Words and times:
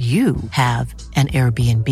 you 0.00 0.36
have 0.52 0.94
an 1.14 1.28
Airbnb. 1.28 1.88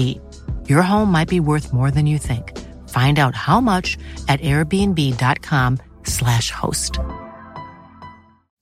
Your 0.67 0.81
home 0.81 1.13
might 1.13 1.29
be 1.29 1.41
worth 1.41 1.75
more 1.75 1.91
than 1.91 2.07
you 2.07 2.17
think. 2.17 2.57
Find 2.89 3.19
out 3.19 3.35
how 3.35 3.61
much 3.61 3.99
at 4.29 4.41
airbnb.com/slash 4.41 6.51
host. 6.51 6.99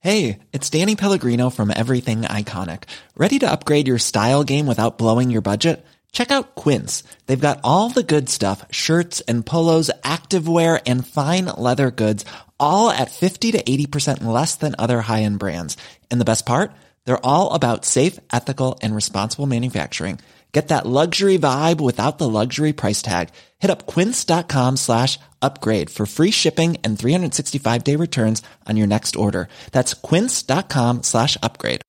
Hey, 0.00 0.40
it's 0.52 0.68
Danny 0.68 0.96
Pellegrino 0.96 1.50
from 1.50 1.72
Everything 1.74 2.22
Iconic. 2.22 2.82
Ready 3.16 3.38
to 3.38 3.50
upgrade 3.50 3.86
your 3.86 3.98
style 3.98 4.42
game 4.42 4.66
without 4.66 4.98
blowing 4.98 5.30
your 5.30 5.42
budget? 5.42 5.86
Check 6.12 6.30
out 6.30 6.54
Quince. 6.54 7.02
They've 7.26 7.38
got 7.38 7.60
all 7.62 7.90
the 7.90 8.02
good 8.02 8.28
stuff 8.28 8.64
shirts 8.70 9.20
and 9.28 9.46
polos, 9.46 9.90
activewear, 10.02 10.80
and 10.86 11.06
fine 11.06 11.46
leather 11.46 11.90
goods, 11.90 12.24
all 12.58 12.90
at 12.90 13.10
50 13.10 13.52
to 13.52 13.62
80% 13.62 14.24
less 14.24 14.56
than 14.56 14.74
other 14.78 15.02
high 15.02 15.22
end 15.22 15.38
brands. 15.38 15.76
And 16.10 16.20
the 16.20 16.24
best 16.24 16.46
part? 16.46 16.72
They're 17.06 17.24
all 17.24 17.54
about 17.54 17.86
safe, 17.86 18.20
ethical, 18.32 18.78
and 18.82 18.94
responsible 18.94 19.46
manufacturing. 19.46 20.18
Get 20.52 20.68
that 20.68 20.86
luxury 20.86 21.38
vibe 21.38 21.82
without 21.82 22.16
the 22.16 22.28
luxury 22.28 22.72
price 22.72 23.02
tag. 23.02 23.28
Hit 23.58 23.70
up 23.70 23.86
quince.com 23.86 24.78
slash 24.78 25.18
upgrade 25.42 25.90
for 25.90 26.06
free 26.06 26.30
shipping 26.30 26.78
and 26.82 26.98
365 26.98 27.84
day 27.84 27.96
returns 27.96 28.42
on 28.66 28.76
your 28.78 28.86
next 28.86 29.16
order. 29.16 29.48
That's 29.72 29.92
quince.com 29.92 31.02
slash 31.02 31.36
upgrade. 31.42 31.82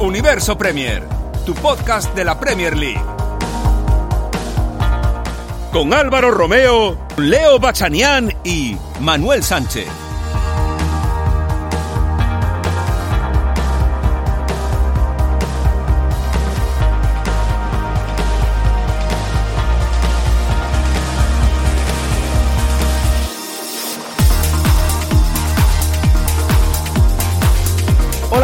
Universo 0.00 0.56
Premier, 0.56 1.02
tu 1.44 1.52
podcast 1.54 2.14
de 2.14 2.24
la 2.24 2.34
Premier 2.38 2.74
League. 2.74 3.15
Con 5.76 5.92
Álvaro 5.92 6.30
Romeo, 6.30 6.96
Leo 7.18 7.58
Bachanián 7.58 8.32
y 8.44 8.78
Manuel 8.98 9.42
Sánchez. 9.42 10.05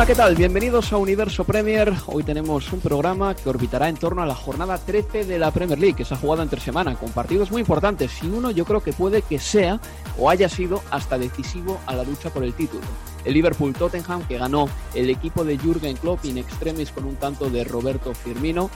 Hola, 0.03 0.09
¿qué 0.09 0.17
tal? 0.17 0.35
Bienvenidos 0.35 0.93
a 0.93 0.97
Universo 0.97 1.45
Premier. 1.45 1.93
Hoy 2.07 2.25
tenemos 2.25 2.73
un 2.73 2.81
programa 2.81 3.37
que 3.37 3.49
orbitará 3.49 3.89
en 3.89 3.95
torno 3.95 4.21
a 4.21 4.27
la 4.27 4.35
jornada 4.35 4.77
13 4.77 5.27
de 5.27 5.39
la 5.39 5.53
Premier 5.53 5.79
League, 5.79 5.95
que 5.95 6.05
se 6.05 6.15
ha 6.15 6.17
jugado 6.17 6.43
entre 6.43 6.61
semana, 6.61 6.97
con 6.97 7.11
partidos 7.11 7.53
muy 7.53 7.61
importantes. 7.61 8.21
Y 8.21 8.27
uno 8.27 8.51
yo 8.51 8.65
creo 8.65 8.81
que 8.81 8.93
puede 8.93 9.23
que 9.23 9.39
sea 9.39 9.79
o 10.19 10.29
haya 10.29 10.49
sido 10.49 10.83
hasta 10.91 11.19
decisivo 11.19 11.79
a 11.87 11.95
la 11.95 12.03
lucha 12.03 12.31
por 12.31 12.43
el 12.43 12.53
título. 12.53 12.83
El 13.25 13.35
Liverpool-Tottenham, 13.35 14.27
que 14.27 14.39
ganó 14.39 14.69
el 14.93 15.09
equipo 15.09 15.45
de 15.45 15.57
Jürgen 15.57 15.97
Klopp 15.97 16.25
in 16.25 16.39
extremis 16.39 16.91
con 16.91 17.05
un 17.05 17.15
tanto 17.15 17.49
de 17.49 17.63
Roberto 17.63 18.13
Firmino. 18.13 18.71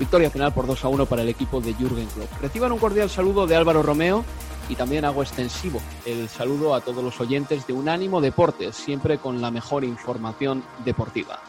Victoria 0.00 0.28
final 0.28 0.52
por 0.52 0.66
2 0.66 0.84
a 0.86 0.88
1 0.88 1.06
para 1.06 1.22
el 1.22 1.28
equipo 1.28 1.60
de 1.60 1.72
Jürgen 1.74 2.06
Klopp. 2.06 2.32
Reciban 2.42 2.72
un 2.72 2.80
cordial 2.80 3.08
saludo 3.08 3.46
de 3.46 3.54
Álvaro 3.54 3.84
Romeo 3.84 4.24
y 4.68 4.76
también 4.76 5.04
hago 5.04 5.22
extensivo 5.22 5.80
el 6.06 6.28
saludo 6.28 6.74
a 6.74 6.80
todos 6.80 7.02
los 7.02 7.20
oyentes 7.20 7.66
de 7.66 7.72
Unánimo 7.72 8.20
Deportes, 8.20 8.76
siempre 8.76 9.18
con 9.18 9.40
la 9.40 9.50
mejor 9.50 9.84
información 9.84 10.64
deportiva. 10.84 11.40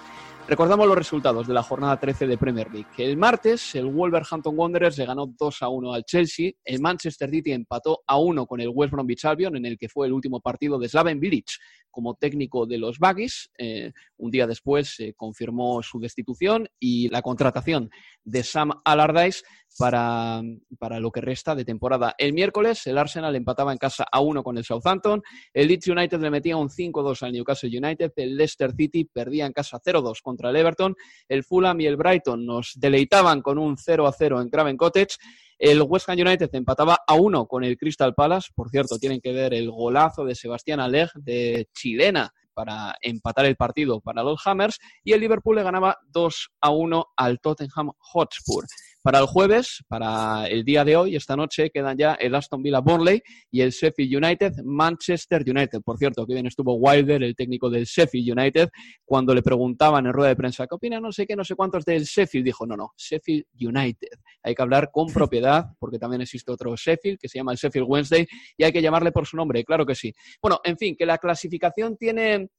Recordamos 0.47 0.87
los 0.87 0.95
resultados 0.95 1.47
de 1.47 1.55
la 1.55 1.63
jornada 1.63 1.99
13 1.99 2.27
de 2.27 2.37
Premier 2.37 2.71
League. 2.71 2.87
El 2.99 3.17
martes, 3.17 3.73
el 3.73 3.85
Wolverhampton 3.85 4.53
Wanderers 4.55 4.95
le 4.99 5.07
ganó 5.07 5.25
2 5.25 5.61
a 5.63 5.69
1 5.69 5.93
al 5.93 6.03
Chelsea. 6.03 6.51
El 6.63 6.81
Manchester 6.81 7.31
City 7.31 7.51
empató 7.51 8.03
a 8.05 8.19
1 8.19 8.45
con 8.45 8.61
el 8.61 8.69
West 8.71 8.91
Bromwich 8.93 9.25
Albion, 9.25 9.55
en 9.55 9.65
el 9.65 9.75
que 9.75 9.89
fue 9.89 10.05
el 10.05 10.13
último 10.13 10.41
partido 10.41 10.77
de 10.77 10.87
Slaven 10.87 11.19
Village 11.19 11.57
como 11.89 12.13
técnico 12.13 12.67
de 12.67 12.77
los 12.77 12.99
Baggies. 12.99 13.49
Eh, 13.57 13.91
un 14.17 14.29
día 14.29 14.45
después 14.45 14.93
se 14.95 15.13
confirmó 15.15 15.81
su 15.81 15.99
destitución 15.99 16.69
y 16.79 17.09
la 17.09 17.23
contratación 17.23 17.89
de 18.23 18.43
Sam 18.43 18.69
Allardyce 18.83 19.43
para, 19.77 20.41
para, 20.79 20.99
lo 20.99 21.11
que 21.11 21.21
resta 21.21 21.55
de 21.55 21.65
temporada. 21.65 22.15
El 22.17 22.33
miércoles 22.33 22.85
el 22.87 22.97
Arsenal 22.97 23.35
empataba 23.35 23.71
en 23.71 23.77
casa 23.77 24.05
a 24.11 24.19
1 24.19 24.43
con 24.43 24.57
el 24.57 24.63
Southampton, 24.63 25.21
el 25.53 25.67
Leeds 25.67 25.87
United 25.87 26.19
le 26.19 26.29
metía 26.29 26.57
un 26.57 26.69
5-2 26.69 27.23
al 27.23 27.33
Newcastle 27.33 27.77
United, 27.77 28.11
el 28.15 28.37
Leicester 28.37 28.73
City 28.75 29.05
perdía 29.05 29.45
en 29.45 29.53
casa 29.53 29.79
0-2 29.79 30.21
contra 30.21 30.49
el 30.49 30.55
Everton, 30.55 30.95
el 31.27 31.43
Fulham 31.43 31.81
y 31.81 31.85
el 31.85 31.97
Brighton 31.97 32.45
nos 32.45 32.73
deleitaban 32.75 33.41
con 33.41 33.57
un 33.57 33.77
0-0 33.77 34.41
en 34.41 34.49
Craven 34.49 34.77
Cottage 34.77 35.17
el 35.57 35.81
West 35.81 36.09
Ham 36.09 36.19
United 36.19 36.49
empataba 36.53 36.99
a 37.07 37.13
uno 37.13 37.47
con 37.47 37.63
el 37.63 37.77
Crystal 37.77 38.13
Palace. 38.13 38.49
Por 38.53 38.69
cierto, 38.69 38.97
tienen 38.99 39.21
que 39.21 39.31
ver 39.31 39.53
el 39.53 39.71
golazo 39.71 40.25
de 40.25 40.35
Sebastián 40.35 40.79
Aleg 40.79 41.09
de 41.13 41.69
chilena 41.73 42.33
para 42.53 42.95
empatar 43.01 43.45
el 43.45 43.55
partido 43.55 44.01
para 44.01 44.23
los 44.23 44.45
Hammers. 44.45 44.79
Y 45.03 45.13
el 45.13 45.21
Liverpool 45.21 45.55
le 45.55 45.63
ganaba 45.63 45.97
2 46.11 46.49
a 46.61 46.69
1 46.71 47.07
al 47.15 47.39
Tottenham 47.39 47.91
Hotspur. 47.97 48.65
Para 49.05 49.19
el 49.19 49.27
jueves, 49.27 49.83
para 49.87 50.47
el 50.47 50.63
día 50.63 50.83
de 50.83 50.97
hoy, 50.97 51.15
esta 51.15 51.35
noche, 51.35 51.69
quedan 51.69 51.95
ya 51.95 52.15
el 52.15 52.33
Aston 52.33 52.63
Villa 52.63 52.79
Burnley 52.79 53.21
y 53.51 53.61
el 53.61 53.69
Sheffield 53.69 54.15
United 54.15 54.53
Manchester 54.63 55.43
United. 55.47 55.83
Por 55.83 55.99
cierto, 55.99 56.25
que 56.25 56.33
bien 56.33 56.47
estuvo 56.47 56.73
Wilder, 56.73 57.21
el 57.21 57.35
técnico 57.35 57.69
del 57.69 57.85
Sheffield 57.85 58.35
United, 58.35 58.69
cuando 59.05 59.35
le 59.35 59.43
preguntaban 59.43 60.07
en 60.07 60.11
rueda 60.11 60.29
de 60.29 60.35
prensa, 60.35 60.65
¿qué 60.65 60.73
opina 60.73 60.99
no 60.99 61.11
sé 61.11 61.27
qué, 61.27 61.35
no 61.35 61.43
sé 61.43 61.53
cuántos 61.53 61.85
del 61.85 62.03
Sheffield? 62.03 62.45
Dijo, 62.45 62.65
no, 62.65 62.75
no, 62.75 62.93
Sheffield 62.97 63.45
United. 63.53 64.17
Hay 64.41 64.55
que 64.55 64.61
hablar 64.63 64.89
con 64.91 65.05
propiedad, 65.13 65.67
porque 65.77 65.99
también 65.99 66.23
existe 66.23 66.51
otro 66.51 66.75
Sheffield, 66.75 67.19
que 67.19 67.29
se 67.29 67.37
llama 67.37 67.51
el 67.51 67.59
Sheffield 67.59 67.85
Wednesday, 67.87 68.25
y 68.57 68.63
hay 68.63 68.71
que 68.71 68.81
llamarle 68.81 69.11
por 69.11 69.27
su 69.27 69.37
nombre, 69.37 69.63
claro 69.63 69.85
que 69.85 69.93
sí. 69.93 70.11
Bueno, 70.41 70.61
en 70.63 70.79
fin, 70.79 70.95
que 70.97 71.05
la 71.05 71.19
clasificación 71.19 71.95
tiene 71.95 72.49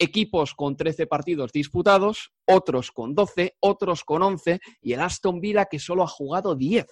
equipos 0.00 0.54
con 0.54 0.76
13 0.76 1.06
partidos 1.06 1.52
disputados, 1.52 2.32
otros 2.46 2.90
con 2.90 3.14
12, 3.14 3.56
otros 3.60 4.02
con 4.02 4.22
11 4.22 4.58
y 4.80 4.94
el 4.94 5.00
Aston 5.00 5.40
Villa 5.40 5.66
que 5.66 5.78
solo 5.78 6.02
ha 6.02 6.08
jugado 6.08 6.56
10 6.56 6.86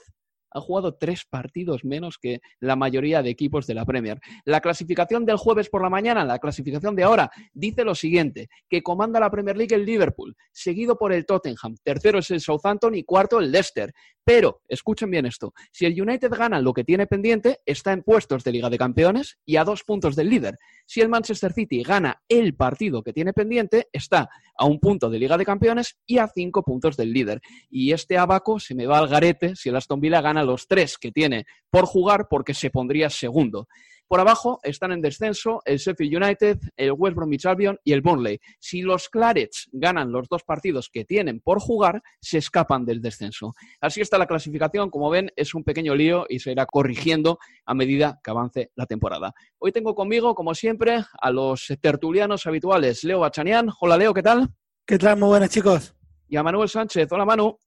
ha 0.50 0.60
jugado 0.60 0.94
tres 0.94 1.24
partidos 1.28 1.84
menos 1.84 2.18
que 2.18 2.40
la 2.60 2.76
mayoría 2.76 3.22
de 3.22 3.30
equipos 3.30 3.66
de 3.66 3.74
la 3.74 3.84
Premier. 3.84 4.20
La 4.44 4.60
clasificación 4.60 5.24
del 5.24 5.36
jueves 5.36 5.68
por 5.68 5.82
la 5.82 5.90
mañana, 5.90 6.24
la 6.24 6.38
clasificación 6.38 6.94
de 6.96 7.04
ahora, 7.04 7.30
dice 7.52 7.84
lo 7.84 7.94
siguiente, 7.94 8.48
que 8.68 8.82
comanda 8.82 9.20
la 9.20 9.30
Premier 9.30 9.56
League 9.56 9.74
el 9.74 9.84
Liverpool, 9.84 10.34
seguido 10.52 10.96
por 10.96 11.12
el 11.12 11.26
Tottenham, 11.26 11.76
tercero 11.82 12.18
es 12.18 12.30
el 12.30 12.40
Southampton 12.40 12.94
y 12.94 13.04
cuarto 13.04 13.38
el 13.38 13.50
Leicester. 13.50 13.92
Pero, 14.28 14.60
escuchen 14.68 15.10
bien 15.10 15.24
esto, 15.24 15.54
si 15.72 15.86
el 15.86 15.98
United 15.98 16.30
gana 16.30 16.60
lo 16.60 16.74
que 16.74 16.84
tiene 16.84 17.06
pendiente, 17.06 17.60
está 17.64 17.94
en 17.94 18.02
puestos 18.02 18.44
de 18.44 18.52
Liga 18.52 18.68
de 18.68 18.76
Campeones 18.76 19.38
y 19.46 19.56
a 19.56 19.64
dos 19.64 19.84
puntos 19.84 20.16
del 20.16 20.28
líder. 20.28 20.58
Si 20.84 21.00
el 21.00 21.08
Manchester 21.08 21.54
City 21.54 21.82
gana 21.82 22.20
el 22.28 22.54
partido 22.54 23.02
que 23.02 23.14
tiene 23.14 23.32
pendiente, 23.32 23.88
está 23.90 24.28
a 24.54 24.66
un 24.66 24.80
punto 24.80 25.08
de 25.08 25.18
Liga 25.18 25.38
de 25.38 25.46
Campeones 25.46 25.96
y 26.04 26.18
a 26.18 26.28
cinco 26.28 26.62
puntos 26.62 26.94
del 26.98 27.10
líder. 27.10 27.40
Y 27.70 27.92
este 27.92 28.18
abaco 28.18 28.60
se 28.60 28.74
me 28.74 28.84
va 28.84 28.98
al 28.98 29.08
garete 29.08 29.56
si 29.56 29.70
el 29.70 29.76
Aston 29.76 29.98
Villa 29.98 30.20
gana 30.20 30.44
los 30.44 30.66
tres 30.68 30.98
que 30.98 31.10
tiene 31.10 31.46
por 31.70 31.86
jugar 31.86 32.26
porque 32.28 32.52
se 32.52 32.68
pondría 32.68 33.08
segundo. 33.08 33.66
Por 34.08 34.20
abajo 34.20 34.58
están 34.62 34.92
en 34.92 35.02
descenso 35.02 35.60
el 35.66 35.76
Sheffield 35.76 36.22
United, 36.22 36.58
el 36.78 36.92
West 36.92 37.14
Bromwich 37.14 37.44
Albion 37.44 37.78
y 37.84 37.92
el 37.92 38.00
Burnley. 38.00 38.40
Si 38.58 38.80
los 38.80 39.10
Clarets 39.10 39.68
ganan 39.70 40.10
los 40.10 40.28
dos 40.30 40.44
partidos 40.44 40.88
que 40.90 41.04
tienen 41.04 41.40
por 41.40 41.60
jugar, 41.60 42.02
se 42.18 42.38
escapan 42.38 42.86
del 42.86 43.02
descenso. 43.02 43.52
Así 43.82 44.00
está 44.00 44.16
la 44.16 44.26
clasificación. 44.26 44.88
Como 44.88 45.10
ven, 45.10 45.30
es 45.36 45.54
un 45.54 45.62
pequeño 45.62 45.94
lío 45.94 46.24
y 46.26 46.38
se 46.38 46.52
irá 46.52 46.64
corrigiendo 46.64 47.38
a 47.66 47.74
medida 47.74 48.18
que 48.24 48.30
avance 48.30 48.72
la 48.76 48.86
temporada. 48.86 49.34
Hoy 49.58 49.72
tengo 49.72 49.94
conmigo, 49.94 50.34
como 50.34 50.54
siempre, 50.54 51.04
a 51.20 51.30
los 51.30 51.66
tertulianos 51.78 52.46
habituales. 52.46 53.04
Leo 53.04 53.20
Bachanian. 53.20 53.68
Hola, 53.78 53.98
Leo, 53.98 54.14
¿qué 54.14 54.22
tal? 54.22 54.48
¿Qué 54.86 54.96
tal? 54.96 55.18
Muy 55.18 55.28
buenas, 55.28 55.50
chicos. 55.50 55.94
Y 56.30 56.36
a 56.36 56.42
Manuel 56.42 56.70
Sánchez. 56.70 57.12
Hola, 57.12 57.26
Manu. 57.26 57.58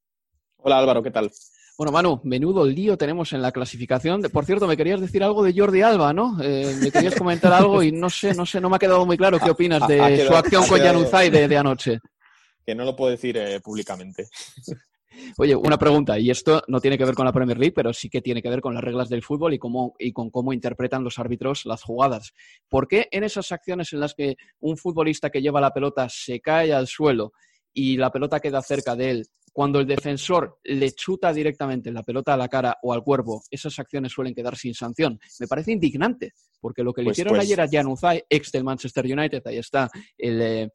Hola, 0.58 0.80
Álvaro, 0.80 1.04
¿qué 1.04 1.12
tal? 1.12 1.30
Bueno, 1.78 1.92
Manu, 1.92 2.22
menudo 2.24 2.66
lío 2.66 2.98
tenemos 2.98 3.34
en 3.34 3.42
la 3.42 3.52
clasificación. 3.52 4.22
Por 4.32 4.46
cierto, 4.46 4.68
me 4.68 4.78
querías 4.78 5.02
decir 5.02 5.24
algo 5.24 5.44
de 5.44 5.54
Jordi 5.56 5.82
Alba, 5.82 6.14
¿no? 6.14 6.38
Eh, 6.42 6.76
me 6.80 6.92
querías 6.92 7.16
comentar 7.16 7.52
algo 7.54 7.82
y 7.82 7.92
no 7.92 8.10
sé, 8.10 8.34
no 8.34 8.46
sé, 8.46 8.62
no 8.62 8.70
me 8.70 8.76
ha 8.76 8.80
quedado 8.80 9.06
muy 9.06 9.18
claro 9.18 9.40
qué 9.40 9.50
opinas 9.50 9.88
de 9.88 10.26
su 10.28 10.34
acción 10.34 10.68
con 10.68 10.80
Januzaj 10.80 11.32
de, 11.32 11.48
de, 11.48 11.58
anoche. 11.58 12.00
Que 12.66 12.76
no 12.76 12.84
lo 12.84 12.96
puedo 12.96 13.12
decir 13.12 13.38
eh, 13.38 13.60
públicamente. 13.62 14.28
Oye, 15.38 15.56
una 15.56 15.78
pregunta, 15.78 16.18
y 16.18 16.30
esto 16.30 16.64
no 16.68 16.80
tiene 16.80 16.98
que 16.98 17.06
ver 17.06 17.16
con 17.16 17.26
la 17.26 17.34
Premier 17.34 17.58
League, 17.58 17.74
pero 17.74 17.94
sí 17.94 18.10
que 18.10 18.22
tiene 18.22 18.42
que 18.42 18.50
ver 18.50 18.62
con 18.62 18.74
las 18.74 18.84
reglas 18.84 19.10
del 19.10 19.24
fútbol 19.24 19.54
y, 19.54 19.60
cómo, 19.60 19.94
y 20.00 20.14
con 20.14 20.30
cómo 20.30 20.54
interpretan 20.54 21.04
los 21.04 21.20
árbitros 21.20 21.66
las 21.66 21.84
jugadas. 21.84 22.34
¿Por 22.70 22.88
qué 22.88 23.08
en 23.12 23.24
esas 23.24 23.52
acciones 23.52 23.92
en 23.94 24.00
las 24.00 24.14
que 24.14 24.38
un 24.60 24.78
futbolista 24.78 25.30
que 25.30 25.42
lleva 25.42 25.62
la 25.62 25.74
pelota 25.74 26.08
se 26.10 26.40
cae 26.40 26.74
al 26.74 26.88
suelo 26.88 27.34
y 27.74 27.98
la 27.98 28.12
pelota 28.12 28.40
queda 28.40 28.62
cerca 28.62 28.96
de 28.96 29.12
él, 29.12 29.28
cuando 29.52 29.80
el 29.80 29.88
defensor 29.88 30.60
le 30.64 30.92
chuta 30.92 31.34
directamente 31.34 31.92
la 31.92 32.04
pelota 32.04 32.34
a 32.34 32.38
la 32.38 32.48
cara 32.48 32.78
o 32.82 32.94
al 32.94 33.04
cuerpo, 33.04 33.44
esas 33.52 33.78
acciones 33.80 34.12
suelen 34.12 34.34
quedar 34.34 34.56
sin 34.56 34.74
sanción. 34.74 35.20
Me 35.40 35.48
parece 35.48 35.74
indignante, 35.74 36.34
porque 36.62 36.84
lo 36.84 36.94
que 36.94 37.02
le 37.02 37.08
pues, 37.08 37.16
hicieron 37.16 37.36
pues 37.36 37.46
ayer 37.46 37.60
a 37.60 37.68
Jan 37.70 37.88
Uzay, 37.88 38.24
ex 38.30 38.52
del 38.52 38.64
Manchester 38.64 39.06
United, 39.06 39.42
ahí 39.46 39.58
está 39.58 39.90
eh, 40.18 40.70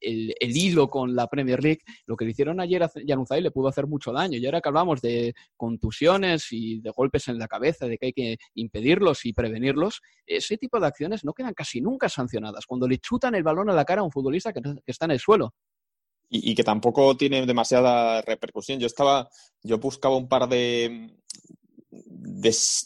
el, 0.00 0.34
el, 0.38 0.56
hilo 0.56 0.90
con 0.90 1.14
la 1.14 1.26
Premier 1.28 1.62
League, 1.62 1.80
lo 2.06 2.16
que 2.16 2.26
le 2.26 2.32
hicieron 2.32 2.60
ayer 2.60 2.82
a 2.82 2.90
Jan 3.06 3.20
Uzay 3.20 3.40
le 3.40 3.50
pudo 3.50 3.68
hacer 3.68 3.86
mucho 3.86 4.12
daño. 4.12 4.38
Y 4.38 4.44
ahora 4.44 4.60
que 4.60 4.68
hablamos 4.68 5.00
de 5.00 5.34
contusiones 5.56 6.48
y 6.50 6.80
de 6.80 6.90
golpes 6.90 7.28
en 7.28 7.38
la 7.38 7.48
cabeza, 7.48 7.86
de 7.86 7.96
que 7.96 8.06
hay 8.06 8.12
que 8.12 8.36
impedirlos 8.54 9.24
y 9.24 9.32
prevenirlos, 9.32 10.02
ese 10.26 10.58
tipo 10.58 10.78
de 10.78 10.86
acciones 10.86 11.24
no 11.24 11.32
quedan 11.32 11.54
casi 11.54 11.80
nunca 11.80 12.10
sancionadas. 12.10 12.66
Cuando 12.66 12.86
le 12.86 12.98
chutan 12.98 13.34
el 13.34 13.42
balón 13.42 13.70
a 13.70 13.72
la 13.72 13.84
cara 13.84 14.02
a 14.02 14.04
un 14.04 14.12
futbolista 14.12 14.52
que 14.52 14.60
está 14.86 15.06
en 15.06 15.12
el 15.12 15.20
suelo, 15.20 15.54
y, 16.28 16.54
que 16.54 16.64
tampoco 16.64 17.16
tiene 17.16 17.46
demasiada 17.46 18.20
repercusión. 18.22 18.80
Yo 18.80 18.86
estaba, 18.86 19.28
yo 19.62 19.78
buscaba 19.78 20.16
un 20.16 20.28
par 20.28 20.48
de, 20.48 21.14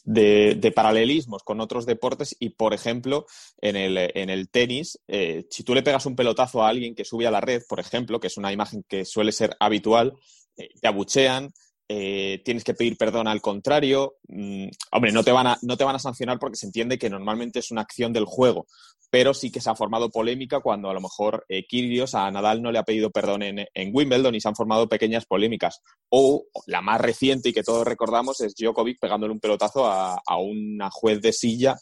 de, 0.04 0.72
paralelismos 0.74 1.42
con 1.42 1.60
otros 1.60 1.86
deportes 1.86 2.36
y, 2.38 2.50
por 2.50 2.74
ejemplo, 2.74 3.26
en 3.60 3.76
el, 3.76 3.96
en 3.96 4.30
el 4.30 4.48
tenis, 4.48 4.98
eh, 5.08 5.46
si 5.50 5.62
tú 5.62 5.74
le 5.74 5.82
pegas 5.82 6.06
un 6.06 6.16
pelotazo 6.16 6.62
a 6.62 6.68
alguien 6.68 6.94
que 6.94 7.04
sube 7.04 7.26
a 7.26 7.30
la 7.30 7.40
red, 7.40 7.62
por 7.68 7.80
ejemplo, 7.80 8.20
que 8.20 8.26
es 8.26 8.36
una 8.36 8.52
imagen 8.52 8.84
que 8.86 9.04
suele 9.04 9.32
ser 9.32 9.56
habitual, 9.60 10.14
eh, 10.56 10.68
te 10.80 10.88
abuchean, 10.88 11.52
eh, 11.90 12.42
tienes 12.44 12.64
que 12.64 12.74
pedir 12.74 12.98
perdón 12.98 13.28
al 13.28 13.40
contrario. 13.40 14.16
Mm, 14.28 14.68
hombre, 14.92 15.12
no 15.12 15.24
te, 15.24 15.32
van 15.32 15.46
a, 15.46 15.58
no 15.62 15.76
te 15.76 15.84
van 15.84 15.96
a 15.96 15.98
sancionar 15.98 16.38
porque 16.38 16.56
se 16.56 16.66
entiende 16.66 16.98
que 16.98 17.08
normalmente 17.08 17.60
es 17.60 17.70
una 17.70 17.80
acción 17.80 18.12
del 18.12 18.26
juego, 18.26 18.66
pero 19.10 19.32
sí 19.32 19.50
que 19.50 19.62
se 19.62 19.70
ha 19.70 19.74
formado 19.74 20.10
polémica 20.10 20.60
cuando 20.60 20.90
a 20.90 20.94
lo 20.94 21.00
mejor 21.00 21.46
eh, 21.48 21.66
Kyrgios 21.66 22.14
a 22.14 22.30
Nadal 22.30 22.60
no 22.60 22.70
le 22.70 22.78
ha 22.78 22.82
pedido 22.82 23.10
perdón 23.10 23.42
en, 23.42 23.66
Wimbledon 23.94 24.34
y 24.34 24.40
se 24.40 24.48
han 24.48 24.54
formado 24.54 24.88
pequeñas 24.88 25.24
polémicas. 25.24 25.80
O 26.10 26.44
la 26.66 26.82
más 26.82 27.00
reciente 27.00 27.48
y 27.48 27.52
que 27.54 27.62
todos 27.62 27.86
recordamos 27.86 28.40
es 28.42 28.54
Djokovic 28.54 28.98
pegándole 29.00 29.32
un 29.32 29.40
pelotazo 29.40 29.86
a, 29.86 30.20
una 30.38 30.90
juez 30.90 31.22
de 31.22 31.32
silla, 31.32 31.76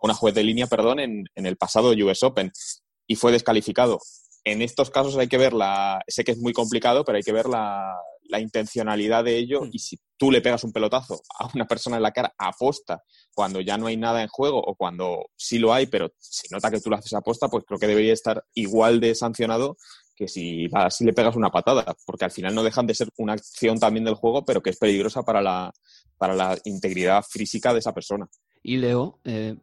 una 0.00 0.14
juez 0.14 0.34
de 0.34 0.42
línea, 0.42 0.66
perdón, 0.66 1.00
en, 1.00 1.24
en 1.34 1.46
el 1.46 1.58
pasado 1.58 1.90
US 1.90 2.22
Open 2.22 2.50
y 3.06 3.16
fue 3.16 3.32
descalificado. 3.32 3.98
En 4.42 4.62
estos 4.62 4.88
casos 4.88 5.18
hay 5.18 5.28
que 5.28 5.36
ver 5.36 5.52
la, 5.52 6.00
sé 6.08 6.24
que 6.24 6.32
es 6.32 6.38
muy 6.38 6.54
complicado, 6.54 7.04
pero 7.04 7.16
hay 7.16 7.22
que 7.22 7.32
ver 7.32 7.46
la, 7.46 7.94
la 8.30 8.40
intencionalidad 8.40 9.24
de 9.24 9.36
ello 9.36 9.62
hmm. 9.62 9.70
y 9.72 9.78
si 9.78 9.98
tú 10.16 10.30
le 10.30 10.40
pegas 10.40 10.64
un 10.64 10.72
pelotazo 10.72 11.20
a 11.38 11.48
una 11.54 11.66
persona 11.66 11.96
en 11.96 12.02
la 12.02 12.12
cara 12.12 12.34
aposta 12.38 13.02
cuando 13.34 13.60
ya 13.60 13.78
no 13.78 13.86
hay 13.86 13.96
nada 13.96 14.22
en 14.22 14.28
juego 14.28 14.58
o 14.58 14.74
cuando 14.74 15.26
sí 15.36 15.58
lo 15.58 15.72
hay, 15.72 15.86
pero 15.86 16.12
se 16.18 16.48
nota 16.50 16.70
que 16.70 16.80
tú 16.80 16.90
lo 16.90 16.96
haces 16.96 17.12
aposta, 17.14 17.48
pues 17.48 17.64
creo 17.66 17.78
que 17.78 17.86
debería 17.86 18.12
estar 18.12 18.44
igual 18.54 19.00
de 19.00 19.14
sancionado 19.14 19.76
que 20.14 20.28
si, 20.28 20.68
si 20.90 21.04
le 21.04 21.14
pegas 21.14 21.34
una 21.34 21.48
patada, 21.48 21.96
porque 22.04 22.26
al 22.26 22.30
final 22.30 22.54
no 22.54 22.62
dejan 22.62 22.86
de 22.86 22.94
ser 22.94 23.08
una 23.16 23.32
acción 23.32 23.78
también 23.78 24.04
del 24.04 24.16
juego, 24.16 24.44
pero 24.44 24.62
que 24.62 24.68
es 24.68 24.76
peligrosa 24.76 25.22
para 25.22 25.40
la, 25.40 25.72
para 26.18 26.34
la 26.34 26.58
integridad 26.64 27.24
física 27.26 27.72
de 27.72 27.78
esa 27.78 27.94
persona. 27.94 28.28
Y 28.62 28.76
Leo, 28.76 29.18
eh, 29.24 29.56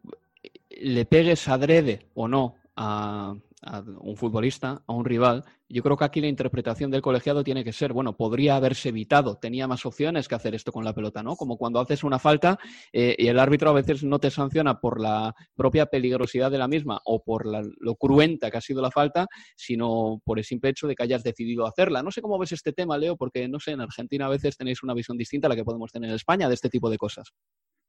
le 0.70 1.04
pegues 1.04 1.46
adrede 1.46 2.08
o 2.14 2.26
no 2.26 2.56
a, 2.74 3.36
a 3.62 3.82
un 4.00 4.16
futbolista, 4.16 4.82
a 4.86 4.92
un 4.92 5.04
rival, 5.04 5.44
yo 5.68 5.82
creo 5.82 5.96
que 5.96 6.04
aquí 6.04 6.20
la 6.20 6.28
interpretación 6.28 6.90
del 6.90 7.02
colegiado 7.02 7.44
tiene 7.44 7.62
que 7.62 7.72
ser, 7.72 7.92
bueno, 7.92 8.16
podría 8.16 8.56
haberse 8.56 8.88
evitado, 8.88 9.36
tenía 9.36 9.66
más 9.66 9.84
opciones 9.84 10.26
que 10.26 10.34
hacer 10.34 10.54
esto 10.54 10.72
con 10.72 10.84
la 10.84 10.94
pelota, 10.94 11.22
¿no? 11.22 11.36
Como 11.36 11.58
cuando 11.58 11.78
haces 11.78 12.04
una 12.04 12.18
falta 12.18 12.58
eh, 12.92 13.14
y 13.18 13.28
el 13.28 13.38
árbitro 13.38 13.70
a 13.70 13.74
veces 13.74 14.02
no 14.02 14.18
te 14.18 14.30
sanciona 14.30 14.80
por 14.80 15.00
la 15.00 15.34
propia 15.54 15.86
peligrosidad 15.86 16.50
de 16.50 16.58
la 16.58 16.68
misma 16.68 17.00
o 17.04 17.22
por 17.22 17.44
lo 17.46 17.94
cruenta 17.96 18.50
que 18.50 18.56
ha 18.56 18.62
sido 18.62 18.80
la 18.80 18.90
falta, 18.90 19.26
sino 19.56 20.20
por 20.24 20.38
el 20.38 20.44
simple 20.44 20.70
hecho 20.70 20.86
de 20.86 20.94
que 20.94 21.02
hayas 21.02 21.22
decidido 21.22 21.66
hacerla. 21.66 22.02
No 22.02 22.10
sé 22.10 22.22
cómo 22.22 22.38
ves 22.38 22.52
este 22.52 22.72
tema, 22.72 22.96
Leo, 22.96 23.16
porque 23.16 23.46
no 23.48 23.60
sé, 23.60 23.72
en 23.72 23.82
Argentina 23.82 24.26
a 24.26 24.30
veces 24.30 24.56
tenéis 24.56 24.82
una 24.82 24.94
visión 24.94 25.18
distinta 25.18 25.48
a 25.48 25.50
la 25.50 25.56
que 25.56 25.64
podemos 25.64 25.92
tener 25.92 26.08
en 26.08 26.16
España 26.16 26.48
de 26.48 26.54
este 26.54 26.70
tipo 26.70 26.88
de 26.88 26.96
cosas. 26.96 27.28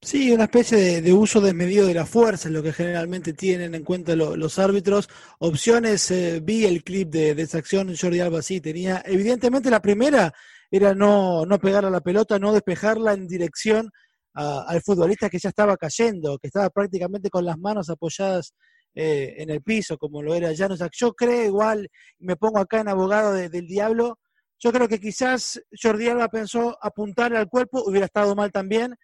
Sí, 0.01 0.31
una 0.31 0.45
especie 0.45 1.01
de, 1.01 1.13
uso 1.13 1.41
desmedido 1.41 1.85
de 1.85 1.93
la 1.93 2.05
fuerza, 2.05 2.47
es 2.47 2.53
lo 2.53 2.63
que 2.63 2.71
generalmente 2.71 3.33
tienen 3.33 3.75
en 3.75 3.83
cuenta 3.83 4.15
los 4.15 4.57
árbitros. 4.57 5.09
Opciones, 5.39 6.09
eh, 6.11 6.39
vi 6.41 6.65
el 6.65 6.83
clip 6.85 7.09
de, 7.09 7.31
esa 7.31 7.57
acción, 7.57 7.93
Jordi 7.99 8.21
Alba 8.21 8.41
sí 8.41 8.61
tenía, 8.61 9.03
evidentemente 9.05 9.69
la 9.69 9.81
primera 9.81 10.33
era 10.71 10.95
no, 10.95 11.45
no 11.45 11.59
pegar 11.59 11.83
a 11.83 11.89
la 11.89 11.99
pelota, 11.99 12.39
no 12.39 12.53
despejarla 12.53 13.13
en 13.13 13.27
dirección 13.27 13.91
al 14.33 14.81
futbolista 14.81 15.29
que 15.29 15.39
ya 15.39 15.49
estaba 15.49 15.75
cayendo, 15.75 16.37
que 16.37 16.47
estaba 16.47 16.69
prácticamente 16.69 17.29
con 17.29 17.43
las 17.43 17.57
manos 17.57 17.89
apoyadas 17.89 18.53
eh, 18.95 19.35
en 19.37 19.49
el 19.49 19.61
piso, 19.61 19.97
como 19.97 20.21
lo 20.21 20.33
era 20.33 20.55
Janus. 20.55 20.79
Yo 20.97 21.13
creo 21.13 21.43
igual, 21.45 21.89
me 22.19 22.37
pongo 22.37 22.59
acá 22.59 22.79
en 22.79 22.87
abogado 22.87 23.33
del 23.33 23.67
diablo, 23.67 24.17
yo 24.59 24.71
creo 24.71 24.87
que 24.87 24.99
quizás 24.99 25.61
Jordi 25.81 26.07
Alba 26.07 26.29
pensó 26.29 26.77
apuntarle 26.81 27.37
al 27.37 27.49
cuerpo, 27.49 27.83
hubiera 27.85 28.05
estado 28.05 28.33
mal 28.35 28.51
también, 28.51 28.95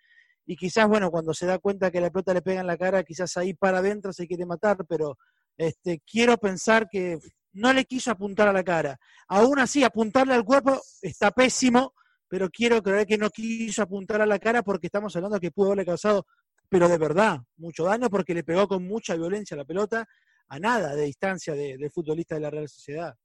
y 0.46 0.56
quizás, 0.56 0.88
bueno, 0.88 1.10
cuando 1.10 1.34
se 1.34 1.46
da 1.46 1.58
cuenta 1.58 1.90
que 1.90 2.00
la 2.00 2.10
pelota 2.10 2.34
le 2.34 2.42
pega 2.42 2.62
en 2.62 2.68
la 2.68 2.78
cara, 2.78 3.04
quizás 3.04 3.36
ahí 3.38 3.54
para 3.54 3.80
adentro 3.80 4.14
se 4.14 4.28
quiere 4.28 4.46
matar, 4.46 4.78
pero 4.88 5.18
este, 5.58 6.02
quiero 6.06 6.38
pensar 6.38 6.88
que 6.90 7.18
no 7.54 7.74
le 7.74 7.86
quiso 7.86 8.12
apuntar 8.12 8.48
a 8.48 8.54
la 8.54 8.64
cara. 8.64 8.98
Aún 9.28 9.60
así, 9.60 9.84
apuntarle 9.84 10.34
al 10.34 10.44
cuerpo 10.44 10.80
está 11.02 11.32
pésimo, 11.32 11.94
pero 12.28 12.50
quiero 12.50 12.82
creer 12.84 13.08
que 13.08 13.18
no 13.18 13.30
quiso 13.30 13.82
apuntar 13.82 14.22
a 14.22 14.26
la 14.26 14.40
cara 14.40 14.62
porque 14.62 14.88
estamos 14.88 15.16
hablando 15.16 15.40
que 15.40 15.52
pudo 15.52 15.68
haberle 15.68 15.86
causado, 15.86 16.28
pero 16.70 16.88
de 16.88 16.98
verdad, 16.98 17.40
mucho 17.58 17.86
daño 17.86 18.10
porque 18.10 18.34
le 18.34 18.44
pegó 18.44 18.68
con 18.68 18.86
mucha 18.86 19.16
violencia 19.16 19.58
la 19.58 19.66
pelota 19.66 20.06
a 20.48 20.60
nada 20.60 20.96
de 20.96 21.06
distancia 21.06 21.54
del 21.56 21.90
futbolista 21.92 22.36
de 22.36 22.42
la 22.42 22.52
Real 22.52 22.70
Sociedad 22.70 23.16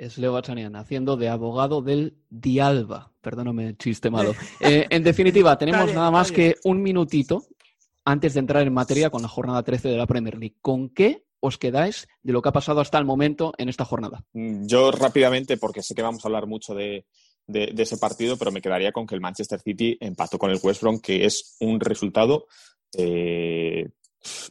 es 0.00 0.16
Leo 0.16 0.32
Bachanian, 0.32 0.76
haciendo 0.76 1.18
de 1.18 1.28
abogado 1.28 1.82
del 1.82 2.16
Dialba. 2.30 3.12
Perdóname, 3.20 3.76
chiste 3.76 4.10
malo. 4.10 4.34
Eh, 4.60 4.86
en 4.88 5.04
definitiva, 5.04 5.58
tenemos 5.58 5.92
nada 5.92 6.10
más 6.10 6.32
que 6.32 6.56
un 6.64 6.82
minutito 6.82 7.44
antes 8.04 8.32
de 8.32 8.40
entrar 8.40 8.66
en 8.66 8.72
materia 8.72 9.10
con 9.10 9.20
la 9.20 9.28
jornada 9.28 9.62
13 9.62 9.88
de 9.88 9.96
la 9.98 10.06
Premier 10.06 10.38
League. 10.38 10.56
¿Con 10.62 10.88
qué 10.88 11.26
os 11.40 11.58
quedáis 11.58 12.08
de 12.22 12.32
lo 12.32 12.40
que 12.40 12.48
ha 12.48 12.52
pasado 12.52 12.80
hasta 12.80 12.96
el 12.96 13.04
momento 13.04 13.52
en 13.58 13.68
esta 13.68 13.84
jornada? 13.84 14.24
Mm, 14.32 14.66
yo 14.66 14.90
rápidamente, 14.90 15.58
porque 15.58 15.82
sé 15.82 15.94
que 15.94 16.02
vamos 16.02 16.24
a 16.24 16.28
hablar 16.28 16.46
mucho 16.46 16.74
de, 16.74 17.04
ese 17.46 17.98
partido, 17.98 18.38
pero 18.38 18.52
me 18.52 18.62
quedaría 18.62 18.92
con 18.92 19.06
que 19.06 19.14
el 19.14 19.20
Manchester 19.20 19.60
City 19.60 19.98
empató 20.00 20.38
con 20.38 20.50
el 20.50 20.60
West 20.62 20.80
Brom, 20.80 20.98
que 21.00 21.26
es 21.26 21.56
un 21.60 21.78
resultado 21.78 22.46
eh, 22.96 23.90